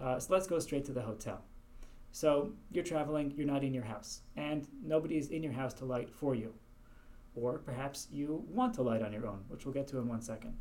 Uh, 0.00 0.18
so 0.18 0.32
let's 0.32 0.46
go 0.46 0.58
straight 0.58 0.84
to 0.86 0.92
the 0.92 1.02
hotel. 1.02 1.42
So 2.12 2.52
you're 2.72 2.84
traveling, 2.84 3.32
you're 3.36 3.46
not 3.46 3.62
in 3.62 3.72
your 3.72 3.84
house, 3.84 4.22
and 4.36 4.66
nobody 4.82 5.16
is 5.16 5.28
in 5.28 5.42
your 5.42 5.52
house 5.52 5.72
to 5.74 5.84
light 5.84 6.10
for 6.10 6.34
you. 6.34 6.52
Or 7.36 7.58
perhaps 7.58 8.08
you 8.10 8.44
want 8.48 8.74
to 8.74 8.82
light 8.82 9.02
on 9.02 9.12
your 9.12 9.26
own, 9.26 9.44
which 9.48 9.64
we'll 9.64 9.74
get 9.74 9.86
to 9.88 9.98
in 9.98 10.08
one 10.08 10.20
second. 10.20 10.56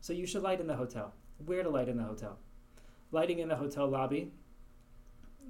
So 0.00 0.12
you 0.12 0.26
should 0.26 0.42
light 0.42 0.60
in 0.60 0.68
the 0.68 0.76
hotel. 0.76 1.12
Where 1.44 1.62
to 1.62 1.68
light 1.68 1.88
in 1.88 1.96
the 1.96 2.04
hotel? 2.04 2.38
Lighting 3.12 3.38
in 3.38 3.48
the 3.48 3.56
hotel 3.56 3.86
lobby, 3.86 4.32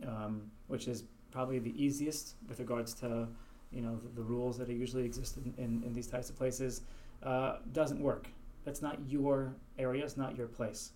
um, 0.07 0.51
which 0.67 0.89
is 0.89 1.05
probably 1.31 1.59
the 1.59 1.75
easiest 1.83 2.35
with 2.49 2.59
regards 2.61 2.95
to 2.95 3.29
you 3.73 3.83
know 3.83 3.97
the, 3.97 4.09
the 4.17 4.23
rules 4.23 4.57
that 4.59 4.69
usually 4.69 5.05
exist 5.05 5.37
in, 5.37 5.55
in, 5.59 5.83
in 5.85 5.93
these 5.93 6.07
types 6.07 6.31
of 6.31 6.37
places, 6.37 6.83
uh, 7.23 7.57
doesn't 7.73 8.01
work. 8.01 8.29
That's 8.65 8.83
not 8.83 8.99
your 9.09 9.55
area. 9.79 10.05
It's 10.05 10.17
not 10.17 10.37
your 10.37 10.47
place. 10.47 10.93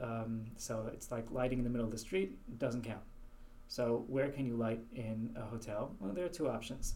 Um, 0.00 0.44
so 0.56 0.90
it's 0.92 1.10
like 1.10 1.30
lighting 1.30 1.58
in 1.58 1.64
the 1.64 1.70
middle 1.70 1.86
of 1.86 1.92
the 1.92 1.98
street. 1.98 2.38
Doesn't 2.58 2.82
count. 2.82 3.02
So, 3.68 4.04
where 4.08 4.30
can 4.30 4.46
you 4.46 4.56
light 4.56 4.80
in 4.94 5.30
a 5.36 5.42
hotel? 5.42 5.94
Well, 6.00 6.12
there 6.14 6.24
are 6.24 6.30
two 6.30 6.48
options. 6.48 6.94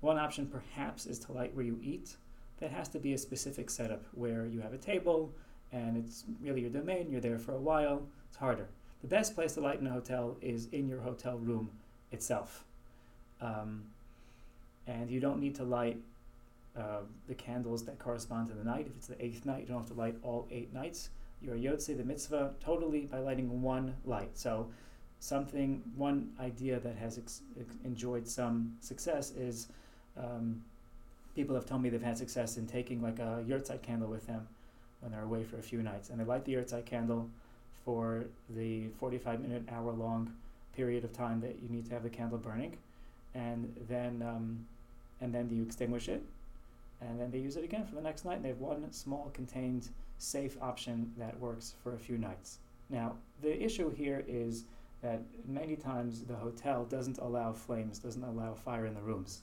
One 0.00 0.18
option, 0.18 0.46
perhaps, 0.46 1.06
is 1.06 1.18
to 1.20 1.32
light 1.32 1.54
where 1.54 1.64
you 1.64 1.78
eat. 1.82 2.16
That 2.58 2.70
has 2.70 2.88
to 2.90 2.98
be 2.98 3.14
a 3.14 3.18
specific 3.18 3.70
setup 3.70 4.04
where 4.12 4.46
you 4.46 4.60
have 4.60 4.74
a 4.74 4.78
table 4.78 5.34
and 5.74 5.96
it's 5.96 6.24
really 6.40 6.60
your 6.60 6.70
domain, 6.70 7.08
you're 7.10 7.20
there 7.20 7.38
for 7.38 7.52
a 7.52 7.60
while, 7.60 8.02
it's 8.28 8.36
harder. 8.36 8.68
The 9.02 9.08
best 9.08 9.34
place 9.34 9.54
to 9.54 9.60
light 9.60 9.80
in 9.80 9.86
a 9.86 9.90
hotel 9.90 10.36
is 10.40 10.68
in 10.72 10.88
your 10.88 11.00
hotel 11.00 11.36
room 11.36 11.70
itself. 12.12 12.64
Um, 13.40 13.82
and 14.86 15.10
you 15.10 15.20
don't 15.20 15.40
need 15.40 15.56
to 15.56 15.64
light 15.64 15.98
uh, 16.78 17.00
the 17.26 17.34
candles 17.34 17.84
that 17.84 17.98
correspond 17.98 18.48
to 18.48 18.54
the 18.54 18.64
night. 18.64 18.86
If 18.88 18.96
it's 18.96 19.06
the 19.08 19.22
eighth 19.22 19.44
night, 19.44 19.62
you 19.62 19.66
don't 19.66 19.78
have 19.78 19.88
to 19.88 19.94
light 19.94 20.16
all 20.22 20.46
eight 20.50 20.72
nights. 20.72 21.10
You're 21.42 21.56
yotze 21.56 21.96
the 21.96 22.04
mitzvah 22.04 22.52
totally 22.60 23.00
by 23.00 23.18
lighting 23.18 23.60
one 23.60 23.94
light. 24.04 24.38
So, 24.38 24.68
something, 25.18 25.82
one 25.96 26.30
idea 26.40 26.78
that 26.80 26.96
has 26.96 27.18
ex- 27.18 27.42
enjoyed 27.84 28.26
some 28.26 28.76
success 28.80 29.32
is 29.32 29.68
um, 30.16 30.62
people 31.34 31.54
have 31.54 31.66
told 31.66 31.82
me 31.82 31.88
they've 31.88 32.02
had 32.02 32.16
success 32.16 32.56
in 32.56 32.66
taking 32.66 33.02
like 33.02 33.18
a 33.18 33.44
yurtzeit 33.46 33.82
candle 33.82 34.08
with 34.08 34.26
them 34.26 34.46
when 35.04 35.12
they're 35.12 35.22
away 35.22 35.44
for 35.44 35.58
a 35.58 35.62
few 35.62 35.82
nights, 35.82 36.08
and 36.08 36.18
they 36.18 36.24
light 36.24 36.44
the 36.46 36.54
yurtzeit 36.54 36.86
candle 36.86 37.28
for 37.84 38.24
the 38.56 38.88
45 38.98 39.40
minute, 39.40 39.62
hour 39.70 39.92
long 39.92 40.32
period 40.74 41.04
of 41.04 41.12
time 41.12 41.40
that 41.42 41.56
you 41.62 41.68
need 41.68 41.84
to 41.86 41.92
have 41.92 42.02
the 42.02 42.08
candle 42.08 42.38
burning, 42.38 42.78
and 43.34 43.72
then 43.86 44.24
um, 44.26 44.66
and 45.20 45.32
then 45.32 45.50
you 45.50 45.62
extinguish 45.62 46.08
it, 46.08 46.22
and 47.02 47.20
then 47.20 47.30
they 47.30 47.38
use 47.38 47.56
it 47.56 47.64
again 47.64 47.86
for 47.86 47.94
the 47.94 48.00
next 48.00 48.24
night. 48.24 48.36
And 48.36 48.44
they 48.44 48.48
have 48.48 48.60
one 48.60 48.90
small 48.92 49.30
contained 49.34 49.90
safe 50.18 50.56
option 50.62 51.12
that 51.18 51.38
works 51.38 51.74
for 51.82 51.92
a 51.92 51.98
few 51.98 52.16
nights. 52.16 52.58
Now 52.88 53.16
the 53.42 53.62
issue 53.62 53.90
here 53.94 54.24
is 54.26 54.64
that 55.02 55.20
many 55.46 55.76
times 55.76 56.22
the 56.22 56.34
hotel 56.34 56.86
doesn't 56.86 57.18
allow 57.18 57.52
flames, 57.52 57.98
doesn't 57.98 58.24
allow 58.24 58.54
fire 58.54 58.86
in 58.86 58.94
the 58.94 59.02
rooms. 59.02 59.42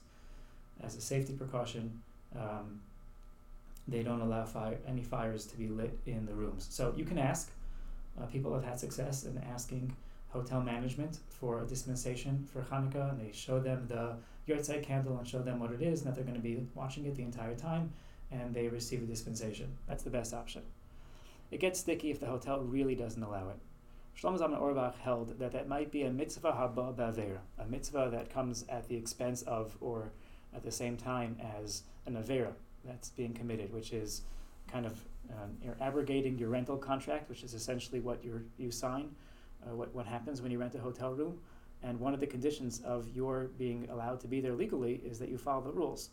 As 0.82 0.96
a 0.96 1.00
safety 1.00 1.34
precaution, 1.34 2.02
um, 2.34 2.80
they 3.88 4.02
don't 4.02 4.20
allow 4.20 4.44
fire, 4.44 4.78
any 4.86 5.02
fires 5.02 5.46
to 5.46 5.56
be 5.56 5.68
lit 5.68 5.98
in 6.06 6.26
the 6.26 6.34
rooms. 6.34 6.66
So 6.70 6.92
you 6.96 7.04
can 7.04 7.18
ask. 7.18 7.50
Uh, 8.20 8.26
people 8.26 8.52
have 8.52 8.64
had 8.64 8.78
success 8.78 9.24
in 9.24 9.38
asking 9.38 9.96
hotel 10.28 10.60
management 10.60 11.18
for 11.28 11.62
a 11.62 11.66
dispensation 11.66 12.46
for 12.52 12.62
Hanukkah, 12.62 13.10
and 13.10 13.20
they 13.20 13.32
show 13.32 13.58
them 13.58 13.86
the 13.88 14.16
yahrzeit 14.48 14.82
candle 14.82 15.16
and 15.18 15.26
show 15.26 15.40
them 15.40 15.58
what 15.58 15.72
it 15.72 15.82
is, 15.82 16.00
and 16.00 16.08
that 16.08 16.14
they're 16.14 16.24
going 16.24 16.36
to 16.36 16.42
be 16.42 16.66
watching 16.74 17.06
it 17.06 17.14
the 17.14 17.22
entire 17.22 17.54
time, 17.54 17.92
and 18.30 18.54
they 18.54 18.68
receive 18.68 19.02
a 19.02 19.06
dispensation. 19.06 19.68
That's 19.88 20.02
the 20.02 20.10
best 20.10 20.34
option. 20.34 20.62
It 21.50 21.60
gets 21.60 21.80
sticky 21.80 22.10
if 22.10 22.20
the 22.20 22.26
hotel 22.26 22.60
really 22.60 22.94
doesn't 22.94 23.22
allow 23.22 23.48
it. 23.50 23.58
Shlomo 24.18 24.38
Zalman 24.38 24.60
Auerbach 24.60 24.98
held 24.98 25.38
that 25.38 25.52
that 25.52 25.68
might 25.68 25.90
be 25.90 26.02
a 26.02 26.10
mitzvah 26.10 26.52
haba 26.52 26.94
ba'avera, 26.94 27.38
a 27.58 27.66
mitzvah 27.66 28.10
that 28.12 28.32
comes 28.32 28.64
at 28.68 28.88
the 28.88 28.96
expense 28.96 29.42
of 29.42 29.76
or 29.80 30.12
at 30.54 30.62
the 30.62 30.70
same 30.70 30.96
time 30.96 31.36
as 31.58 31.82
an 32.06 32.14
avera 32.14 32.52
that's 32.84 33.10
being 33.10 33.32
committed, 33.32 33.72
which 33.72 33.92
is 33.92 34.22
kind 34.70 34.86
of 34.86 35.00
um, 35.30 35.56
you're 35.62 35.76
abrogating 35.80 36.38
your 36.38 36.48
rental 36.48 36.76
contract, 36.76 37.28
which 37.28 37.42
is 37.42 37.54
essentially 37.54 38.00
what 38.00 38.24
you 38.24 38.44
you 38.58 38.70
sign, 38.70 39.10
uh, 39.64 39.74
what 39.74 39.94
what 39.94 40.06
happens 40.06 40.42
when 40.42 40.50
you 40.50 40.58
rent 40.58 40.74
a 40.74 40.78
hotel 40.78 41.12
room, 41.12 41.38
and 41.82 41.98
one 41.98 42.14
of 42.14 42.20
the 42.20 42.26
conditions 42.26 42.80
of 42.84 43.08
your 43.14 43.50
being 43.58 43.88
allowed 43.90 44.20
to 44.20 44.28
be 44.28 44.40
there 44.40 44.54
legally 44.54 45.00
is 45.04 45.18
that 45.18 45.28
you 45.28 45.38
follow 45.38 45.62
the 45.62 45.72
rules. 45.72 46.10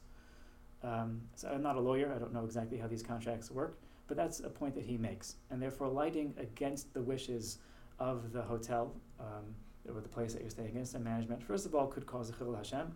Um, 0.83 1.21
so 1.35 1.49
I'm 1.49 1.61
not 1.61 1.75
a 1.75 1.79
lawyer; 1.79 2.13
I 2.15 2.19
don't 2.19 2.33
know 2.33 2.45
exactly 2.45 2.77
how 2.77 2.87
these 2.87 3.03
contracts 3.03 3.51
work, 3.51 3.77
but 4.07 4.15
that's 4.15 4.39
a 4.39 4.49
point 4.49 4.75
that 4.75 4.85
he 4.85 4.97
makes, 4.97 5.35
and 5.49 5.61
therefore 5.61 5.89
lighting 5.89 6.33
against 6.37 6.93
the 6.93 7.01
wishes 7.01 7.59
of 7.99 8.31
the 8.31 8.41
hotel 8.41 8.93
um, 9.19 9.43
or 9.93 9.99
the 10.01 10.07
place 10.07 10.33
that 10.33 10.41
you're 10.41 10.49
staying 10.49 10.69
against 10.69 10.93
and 10.95 11.03
management. 11.03 11.43
First 11.43 11.65
of 11.65 11.75
all, 11.75 11.87
could 11.87 12.05
cause 12.05 12.29
a 12.29 12.33
chilul 12.33 12.55
Hashem, 12.55 12.93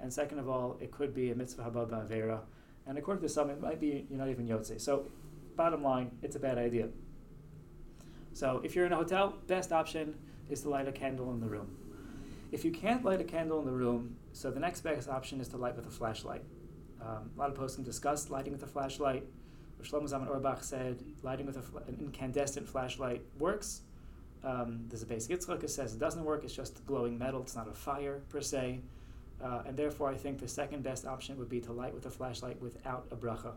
and 0.00 0.12
second 0.12 0.38
of 0.38 0.48
all, 0.48 0.76
it 0.80 0.90
could 0.92 1.14
be 1.14 1.30
a 1.30 1.34
mitzvah 1.34 1.62
haba 1.62 1.88
ba'avera, 1.88 2.40
and 2.86 2.98
according 2.98 3.22
to 3.22 3.28
some, 3.28 3.50
it 3.50 3.60
might 3.60 3.80
be 3.80 4.06
you're 4.08 4.18
not 4.18 4.28
even 4.28 4.46
yotze. 4.46 4.80
So 4.80 5.06
bottom 5.56 5.82
line, 5.82 6.10
it's 6.22 6.36
a 6.36 6.40
bad 6.40 6.58
idea. 6.58 6.88
So 8.32 8.60
if 8.64 8.74
you're 8.74 8.86
in 8.86 8.92
a 8.92 8.96
hotel, 8.96 9.36
best 9.46 9.72
option 9.72 10.16
is 10.50 10.62
to 10.62 10.68
light 10.68 10.88
a 10.88 10.92
candle 10.92 11.30
in 11.32 11.40
the 11.40 11.46
room. 11.46 11.76
If 12.52 12.64
you 12.64 12.70
can't 12.70 13.04
light 13.04 13.20
a 13.20 13.24
candle 13.24 13.58
in 13.60 13.64
the 13.64 13.72
room, 13.72 14.16
so 14.32 14.50
the 14.50 14.60
next 14.60 14.82
best 14.82 15.08
option 15.08 15.40
is 15.40 15.48
to 15.48 15.56
light 15.56 15.76
with 15.76 15.86
a 15.86 15.90
flashlight. 15.90 16.42
Um, 17.00 17.30
a 17.36 17.38
lot 17.38 17.50
of 17.50 17.54
posts 17.54 17.76
posting 17.76 17.84
discussed 17.84 18.30
lighting 18.30 18.52
with 18.52 18.62
a 18.62 18.66
flashlight. 18.66 19.24
Shlomo 19.82 20.08
Zalman 20.08 20.28
Auerbach 20.28 20.64
said 20.64 21.02
lighting 21.22 21.46
with 21.46 21.62
fl- 21.62 21.78
an 21.78 21.96
incandescent 22.00 22.66
flashlight 22.66 23.22
works. 23.38 23.82
Um, 24.42 24.84
there's 24.88 25.02
a 25.02 25.06
Beis 25.06 25.28
Yitzchak 25.28 25.68
says 25.68 25.94
it 25.94 25.98
doesn't 25.98 26.24
work. 26.24 26.44
It's 26.44 26.54
just 26.54 26.84
glowing 26.86 27.18
metal. 27.18 27.42
It's 27.42 27.56
not 27.56 27.68
a 27.68 27.74
fire 27.74 28.22
per 28.28 28.40
se, 28.40 28.80
uh, 29.44 29.62
and 29.66 29.76
therefore 29.76 30.08
I 30.08 30.14
think 30.14 30.40
the 30.40 30.48
second 30.48 30.82
best 30.82 31.06
option 31.06 31.36
would 31.38 31.48
be 31.48 31.60
to 31.60 31.72
light 31.72 31.94
with 31.94 32.06
a 32.06 32.10
flashlight 32.10 32.60
without 32.60 33.06
a 33.10 33.16
bracha 33.16 33.52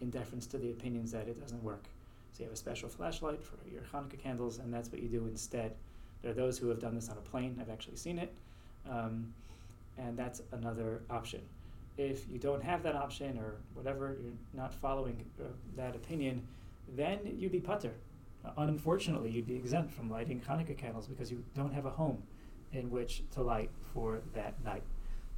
in 0.00 0.10
deference 0.10 0.46
to 0.48 0.58
the 0.58 0.70
opinions 0.70 1.12
that 1.12 1.28
it 1.28 1.38
doesn't 1.38 1.62
work. 1.62 1.84
So 2.32 2.42
you 2.42 2.46
have 2.46 2.54
a 2.54 2.56
special 2.56 2.88
flashlight 2.88 3.42
for 3.42 3.56
your 3.70 3.82
Hanukkah 3.82 4.18
candles, 4.18 4.58
and 4.58 4.72
that's 4.72 4.90
what 4.90 5.02
you 5.02 5.08
do 5.08 5.26
instead. 5.26 5.74
There 6.22 6.32
are 6.32 6.34
those 6.34 6.58
who 6.58 6.68
have 6.68 6.80
done 6.80 6.94
this 6.94 7.08
on 7.08 7.16
a 7.16 7.20
plane. 7.20 7.56
I've 7.60 7.70
actually 7.70 7.96
seen 7.96 8.18
it, 8.18 8.36
um, 8.90 9.32
and 9.96 10.18
that's 10.18 10.42
another 10.52 11.02
option. 11.08 11.40
If 11.96 12.28
you 12.30 12.38
don't 12.38 12.62
have 12.62 12.82
that 12.82 12.94
option 12.94 13.38
or 13.38 13.54
whatever, 13.72 14.16
you're 14.22 14.32
not 14.52 14.74
following 14.74 15.24
uh, 15.40 15.44
that 15.76 15.94
opinion, 15.94 16.46
then 16.94 17.20
you'd 17.38 17.52
be 17.52 17.60
patur. 17.60 17.92
Uh, 18.44 18.50
unfortunately, 18.58 19.30
you'd 19.30 19.46
be 19.46 19.56
exempt 19.56 19.92
from 19.92 20.10
lighting 20.10 20.42
Hanukkah 20.46 20.76
candles 20.76 21.06
because 21.06 21.30
you 21.30 21.42
don't 21.54 21.72
have 21.72 21.86
a 21.86 21.90
home 21.90 22.22
in 22.72 22.90
which 22.90 23.22
to 23.32 23.42
light 23.42 23.70
for 23.94 24.20
that 24.34 24.62
night. 24.62 24.82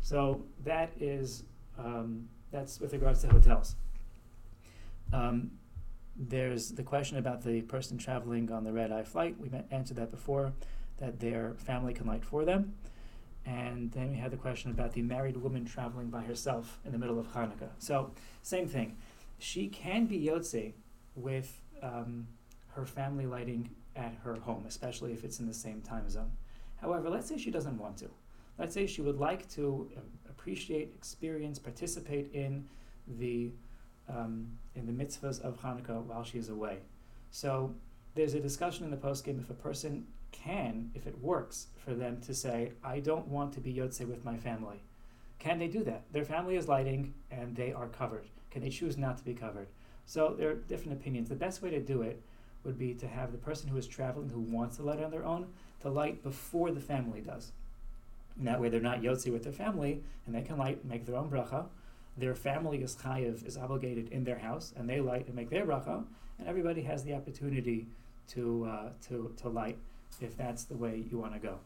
So 0.01 0.43
that 0.65 0.93
is 1.01 1.45
um, 1.79 2.29
that's 2.51 2.81
with 2.81 2.93
regards 2.93 3.21
to 3.23 3.29
hotels. 3.29 3.77
Um, 5.13 5.53
there's 6.17 6.71
the 6.71 6.83
question 6.83 7.19
about 7.19 7.43
the 7.43 7.63
person 7.63 7.97
traveling 7.97 8.51
on 8.51 8.65
the 8.65 8.73
red 8.73 8.91
eye 8.91 9.05
flight. 9.05 9.37
We 9.39 9.51
answered 9.71 9.97
that 9.99 10.11
before, 10.11 10.53
that 10.99 11.21
their 11.21 11.55
family 11.59 11.95
can 11.95 12.07
light 12.07 12.25
for 12.25 12.45
them. 12.45 12.75
And 13.47 13.93
then 13.93 14.11
we 14.11 14.17
had 14.17 14.31
the 14.31 14.37
question 14.37 14.71
about 14.71 14.93
the 14.93 15.03
married 15.03 15.37
woman 15.37 15.65
traveling 15.65 16.11
by 16.11 16.23
herself 16.23 16.81
in 16.85 16.93
the 16.93 16.99
middle 16.99 17.19
of 17.19 17.33
Hanukkah. 17.33 17.71
So, 17.79 18.11
same 18.43 18.67
thing. 18.67 18.97
She 19.39 19.69
can 19.69 20.07
be 20.07 20.19
Yotze 20.19 20.73
with 21.15 21.61
um, 21.83 22.27
her 22.75 22.85
family 22.85 23.27
lighting 23.27 23.71
at 23.97 24.15
her 24.25 24.35
home, 24.35 24.65
especially 24.67 25.13
if 25.13 25.25
it's 25.25 25.41
in 25.41 25.47
the 25.47 25.55
same 25.55 25.81
time 25.81 26.11
zone. 26.11 26.33
However, 26.81 27.09
let's 27.09 27.29
say 27.29 27.39
she 27.39 27.51
doesn't 27.51 27.79
want 27.79 27.97
to. 27.99 28.11
Let's 28.59 28.75
say 28.75 28.87
she 28.87 29.03
would 29.03 29.19
like 29.19 29.49
to 29.51 29.89
uh, 29.97 30.01
appreciate, 30.29 30.93
experience, 30.97 31.59
participate 31.59 32.31
in 32.33 32.67
the 33.07 33.51
um, 34.09 34.47
in 34.75 34.87
the 34.87 34.93
mitzvahs 34.93 35.41
of 35.43 35.61
Hanukkah 35.61 36.03
while 36.05 36.25
she 36.25 36.39
is 36.39 36.49
away. 36.49 36.79
So 37.31 37.75
there's 38.15 38.35
a 38.35 38.41
discussion 38.41 38.85
in 38.85 38.91
the 38.91 38.97
poskim 38.97 39.39
if 39.39 39.51
a 39.51 39.55
person 39.55 40.07
can, 40.33 40.91
if 40.95 41.07
it 41.07 41.19
works 41.21 41.67
for 41.77 41.95
them 41.95 42.21
to 42.23 42.35
say, 42.35 42.73
I 42.83 43.01
don't 43.01 43.29
want 43.29 43.53
to 43.55 43.61
be 43.61 43.73
Yotze 43.73 44.07
with 44.07 44.25
my 44.25 44.37
family. 44.37 44.83
Can 45.39 45.59
they 45.59 45.69
do 45.69 45.85
that? 45.85 46.05
Their 46.13 46.25
family 46.25 46.57
is 46.57 46.69
lighting 46.69 47.15
and 47.31 47.55
they 47.55 47.73
are 47.73 47.89
covered. 47.89 48.27
Can 48.51 48.63
they 48.63 48.71
choose 48.71 48.97
not 48.97 49.19
to 49.19 49.25
be 49.25 49.35
covered? 49.35 49.69
So 50.07 50.35
there 50.39 50.51
are 50.51 50.55
different 50.55 50.99
opinions. 50.99 51.29
The 51.29 51.35
best 51.35 51.63
way 51.63 51.71
to 51.71 51.81
do 51.81 52.03
it 52.03 52.23
would 52.65 52.79
be 52.79 52.95
to 52.95 53.07
have 53.07 53.31
the 53.31 53.39
person 53.39 53.69
who 53.69 53.77
is 53.77 53.87
traveling 53.87 54.31
who 54.31 54.41
wants 54.41 54.77
to 54.77 54.83
light 54.83 55.03
on 55.03 55.11
their 55.11 55.25
own 55.25 55.49
to 55.83 55.91
light 55.91 56.23
before 56.23 56.71
the 56.71 56.81
family 56.81 57.21
does. 57.21 57.53
And 58.39 58.47
that 58.47 58.61
way 58.61 58.69
they're 58.69 58.81
not 58.81 59.03
Yotze 59.03 59.33
with 59.33 59.43
their 59.43 59.53
family 59.53 60.03
and 60.27 60.35
they 60.35 60.43
can 60.43 60.57
light, 60.57 60.85
make 60.85 61.05
their 61.07 61.17
own 61.17 61.29
bracha. 61.29 61.67
Their 62.17 62.35
family 62.35 62.83
is 62.83 62.97
chayiv, 62.97 63.47
is 63.47 63.57
obligated 63.57 64.09
in 64.09 64.25
their 64.25 64.39
house, 64.39 64.73
and 64.77 64.89
they 64.89 65.01
light 65.01 65.27
and 65.27 65.37
make 65.37 65.51
their 65.51 65.65
bracha, 65.65 66.05
and 66.39 66.49
everybody 66.49 66.83
has 66.83 67.05
the 67.05 67.15
opportunity 67.15 67.87
to, 68.29 68.69
uh, 68.69 68.89
to, 69.09 69.33
to 69.37 69.49
light 69.49 69.79
if 70.21 70.37
that's 70.37 70.65
the 70.65 70.77
way 70.77 71.05
you 71.11 71.19
want 71.19 71.33
to 71.35 71.39
go. 71.39 71.59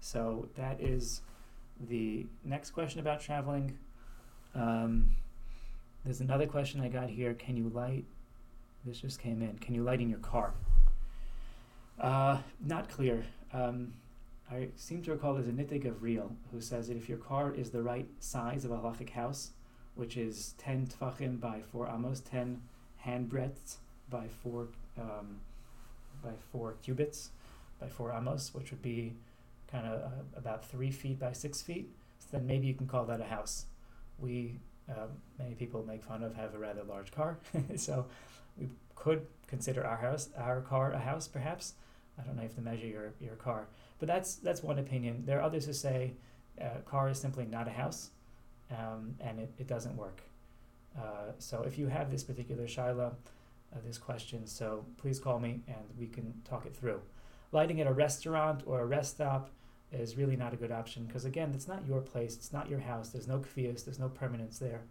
So 0.00 0.48
that 0.54 0.80
is 0.80 1.22
the 1.88 2.26
next 2.44 2.70
question 2.70 3.00
about 3.00 3.20
traveling. 3.20 3.76
Um, 4.54 5.10
there's 6.04 6.20
another 6.20 6.46
question 6.46 6.80
I 6.80 6.88
got 6.88 7.10
here. 7.10 7.34
Can 7.34 7.56
you 7.56 7.68
light? 7.68 8.04
This 8.84 9.00
just 9.00 9.20
came 9.20 9.42
in. 9.42 9.58
Can 9.58 9.74
you 9.74 9.82
light 9.82 10.00
in 10.00 10.08
your 10.08 10.20
car? 10.20 10.54
Uh, 12.00 12.38
not 12.64 12.88
clear. 12.88 13.24
Um, 13.52 13.92
I 14.50 14.68
seem 14.76 15.02
to 15.02 15.12
recall 15.12 15.34
there's 15.34 15.48
a 15.48 15.52
Nitei 15.52 15.82
Gavriel 15.82 16.30
who 16.52 16.60
says 16.60 16.88
that 16.88 16.96
if 16.96 17.08
your 17.08 17.18
car 17.18 17.52
is 17.54 17.70
the 17.70 17.82
right 17.82 18.08
size 18.18 18.64
of 18.64 18.70
a 18.70 18.78
halachic 18.78 19.10
house, 19.10 19.50
which 19.94 20.16
is 20.16 20.54
10 20.58 20.86
tfachim 20.86 21.38
by 21.38 21.60
4 21.60 21.88
amos, 21.88 22.20
10 22.20 22.62
hand 22.98 23.28
breadths 23.28 23.78
by 24.08 24.26
4 24.42 24.68
um, 24.98 25.40
by 26.22 26.30
4 26.50 26.76
cubits 26.82 27.30
by 27.80 27.88
4 27.88 28.12
amos, 28.12 28.54
which 28.54 28.70
would 28.70 28.80
be 28.80 29.12
kind 29.70 29.86
of 29.86 30.00
uh, 30.00 30.08
about 30.36 30.64
3 30.64 30.90
feet 30.90 31.18
by 31.18 31.32
6 31.32 31.62
feet. 31.62 31.90
So 32.18 32.28
then 32.32 32.46
maybe 32.46 32.66
you 32.66 32.74
can 32.74 32.86
call 32.86 33.04
that 33.04 33.20
a 33.20 33.24
house. 33.24 33.66
We, 34.18 34.58
um, 34.88 35.10
many 35.38 35.54
people 35.54 35.84
make 35.86 36.02
fun 36.02 36.22
of, 36.22 36.34
have 36.36 36.54
a 36.54 36.58
rather 36.58 36.82
large 36.84 37.12
car. 37.12 37.38
so 37.76 38.06
we 38.58 38.68
could 38.94 39.26
consider 39.46 39.86
our 39.86 39.98
house, 39.98 40.30
our 40.38 40.62
car 40.62 40.92
a 40.92 40.98
house 40.98 41.28
perhaps. 41.28 41.74
I 42.18 42.22
don't 42.22 42.36
know 42.36 42.42
if 42.42 42.54
to 42.56 42.62
measure 42.62 42.86
your, 42.86 43.12
your 43.20 43.36
car. 43.36 43.68
But 43.98 44.08
that's 44.08 44.36
that's 44.36 44.62
one 44.62 44.78
opinion. 44.78 45.24
There 45.26 45.38
are 45.38 45.42
others 45.42 45.66
who 45.66 45.72
say 45.72 46.14
uh, 46.60 46.80
car 46.84 47.08
is 47.08 47.18
simply 47.18 47.46
not 47.46 47.66
a 47.68 47.70
house, 47.70 48.10
um, 48.70 49.14
and 49.20 49.40
it, 49.40 49.52
it 49.58 49.66
doesn't 49.66 49.96
work. 49.96 50.22
Uh, 50.96 51.32
so 51.38 51.62
if 51.62 51.78
you 51.78 51.88
have 51.88 52.10
this 52.10 52.24
particular 52.24 52.64
shaila, 52.64 53.12
uh, 53.74 53.78
this 53.84 53.98
question, 53.98 54.46
so 54.46 54.84
please 54.96 55.18
call 55.18 55.38
me 55.38 55.60
and 55.68 55.84
we 55.98 56.06
can 56.06 56.32
talk 56.44 56.66
it 56.66 56.74
through. 56.74 57.00
Lighting 57.52 57.80
at 57.80 57.86
a 57.86 57.92
restaurant 57.92 58.62
or 58.66 58.80
a 58.80 58.86
rest 58.86 59.14
stop 59.14 59.50
is 59.92 60.16
really 60.16 60.36
not 60.36 60.52
a 60.52 60.56
good 60.56 60.72
option 60.72 61.04
because 61.04 61.24
again, 61.24 61.52
it's 61.54 61.68
not 61.68 61.86
your 61.86 62.00
place, 62.00 62.34
it's 62.34 62.52
not 62.52 62.68
your 62.68 62.80
house. 62.80 63.10
There's 63.10 63.28
no 63.28 63.38
kvias, 63.38 63.84
there's 63.84 63.98
no 63.98 64.08
permanence 64.08 64.58
there, 64.58 64.82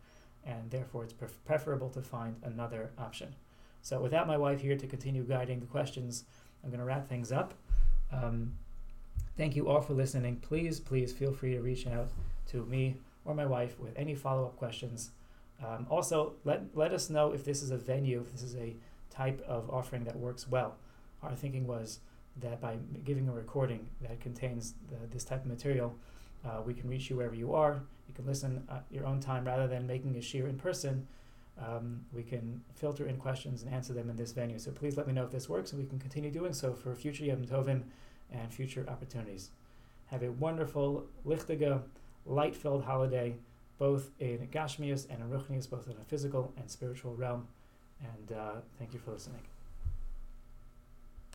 and 0.46 0.70
therefore 0.72 1.04
it's 1.04 1.14
pref- 1.14 1.44
preferable 1.46 1.90
to 1.90 2.02
find 2.02 2.36
another 2.44 2.92
option. 2.98 3.36
So 3.82 4.00
without 4.00 4.28
my 4.28 4.38
wife 4.38 4.62
here 4.62 4.76
to 4.76 4.88
continue 4.88 5.24
guiding 5.24 5.60
the 5.60 5.66
questions, 5.66 6.26
I'm 6.64 6.70
going 6.70 6.80
to 6.80 6.86
wrap 6.86 7.08
things 7.08 7.32
up. 7.32 7.54
Um, 8.12 8.54
thank 9.38 9.56
you 9.56 9.70
all 9.70 9.82
for 9.82 9.94
listening. 9.94 10.38
Please, 10.38 10.80
please 10.80 11.14
feel 11.14 11.32
free 11.32 11.54
to 11.54 11.62
reach 11.62 11.88
out 11.88 12.10
to 12.48 12.66
me 12.66 12.98
or 13.24 13.36
my 13.36 13.46
wife 13.46 13.80
with 13.80 13.94
any 13.96 14.16
follow-up 14.16 14.58
questions. 14.58 15.12
Um, 15.66 15.86
also, 15.90 16.34
let, 16.44 16.76
let 16.76 16.92
us 16.92 17.10
know 17.10 17.32
if 17.32 17.46
this 17.46 17.62
is 17.62 17.72
a 17.72 17.78
venue, 17.78 18.20
if 18.22 18.32
this 18.32 18.42
is 18.42 18.56
a 18.56 18.76
type 19.10 19.42
of 19.48 19.70
offering 19.70 20.04
that 20.06 20.16
works 20.16 20.48
well. 20.50 20.76
Our 21.22 21.36
thinking 21.36 21.68
was 21.68 22.00
that 22.42 22.62
by 22.62 22.78
giving 23.04 23.28
a 23.28 23.32
recording 23.32 23.88
that 24.02 24.20
contains 24.20 24.74
the, 24.90 25.08
this 25.12 25.24
type 25.24 25.42
of 25.42 25.48
material, 25.48 25.96
uh, 26.46 26.62
we 26.66 26.74
can 26.74 26.90
reach 26.90 27.10
you 27.10 27.18
wherever 27.18 27.36
you 27.36 27.54
are. 27.54 27.82
You 28.08 28.14
can 28.14 28.26
listen 28.26 28.64
at 28.72 28.86
your 28.92 29.06
own 29.06 29.20
time 29.20 29.46
rather 29.46 29.68
than 29.68 29.86
making 29.88 30.16
a 30.16 30.20
shiur 30.20 30.48
in 30.48 30.58
person. 30.58 31.08
Um, 31.60 32.02
we 32.14 32.22
can 32.22 32.62
filter 32.76 33.08
in 33.08 33.18
questions 33.18 33.64
and 33.64 33.74
answer 33.74 33.94
them 33.94 34.12
in 34.12 34.16
this 34.16 34.32
venue. 34.32 34.60
So 34.60 34.72
please 34.72 34.96
let 34.96 35.08
me 35.08 35.14
know 35.14 35.24
if 35.24 35.32
this 35.32 35.50
works, 35.50 35.72
and 35.72 35.82
we 35.82 35.88
can 35.88 35.98
continue 35.98 36.30
doing 36.30 36.54
so 36.54 36.74
for 36.74 36.94
future 36.94 37.26
Yom 37.26 37.44
Tovim 37.46 37.84
and 38.32 38.54
future 38.54 38.86
opportunities. 38.88 39.52
Have 40.08 40.24
a 40.24 40.32
wonderful, 40.32 41.06
lichtige, 41.26 41.82
light-filled 42.26 42.84
holiday, 42.84 43.36
both 43.78 44.12
in 44.20 44.48
Gashmias 44.52 45.08
and 45.10 45.22
in 45.22 45.30
Ruchnias, 45.30 45.70
both 45.70 45.88
in 45.88 45.98
a 45.98 46.04
physical 46.04 46.54
and 46.58 46.70
spiritual 46.70 47.16
realm. 47.16 47.48
And 48.02 48.38
uh, 48.38 48.52
thank 48.78 48.94
you 48.94 49.00
for 49.00 49.12
listening. 49.12 49.42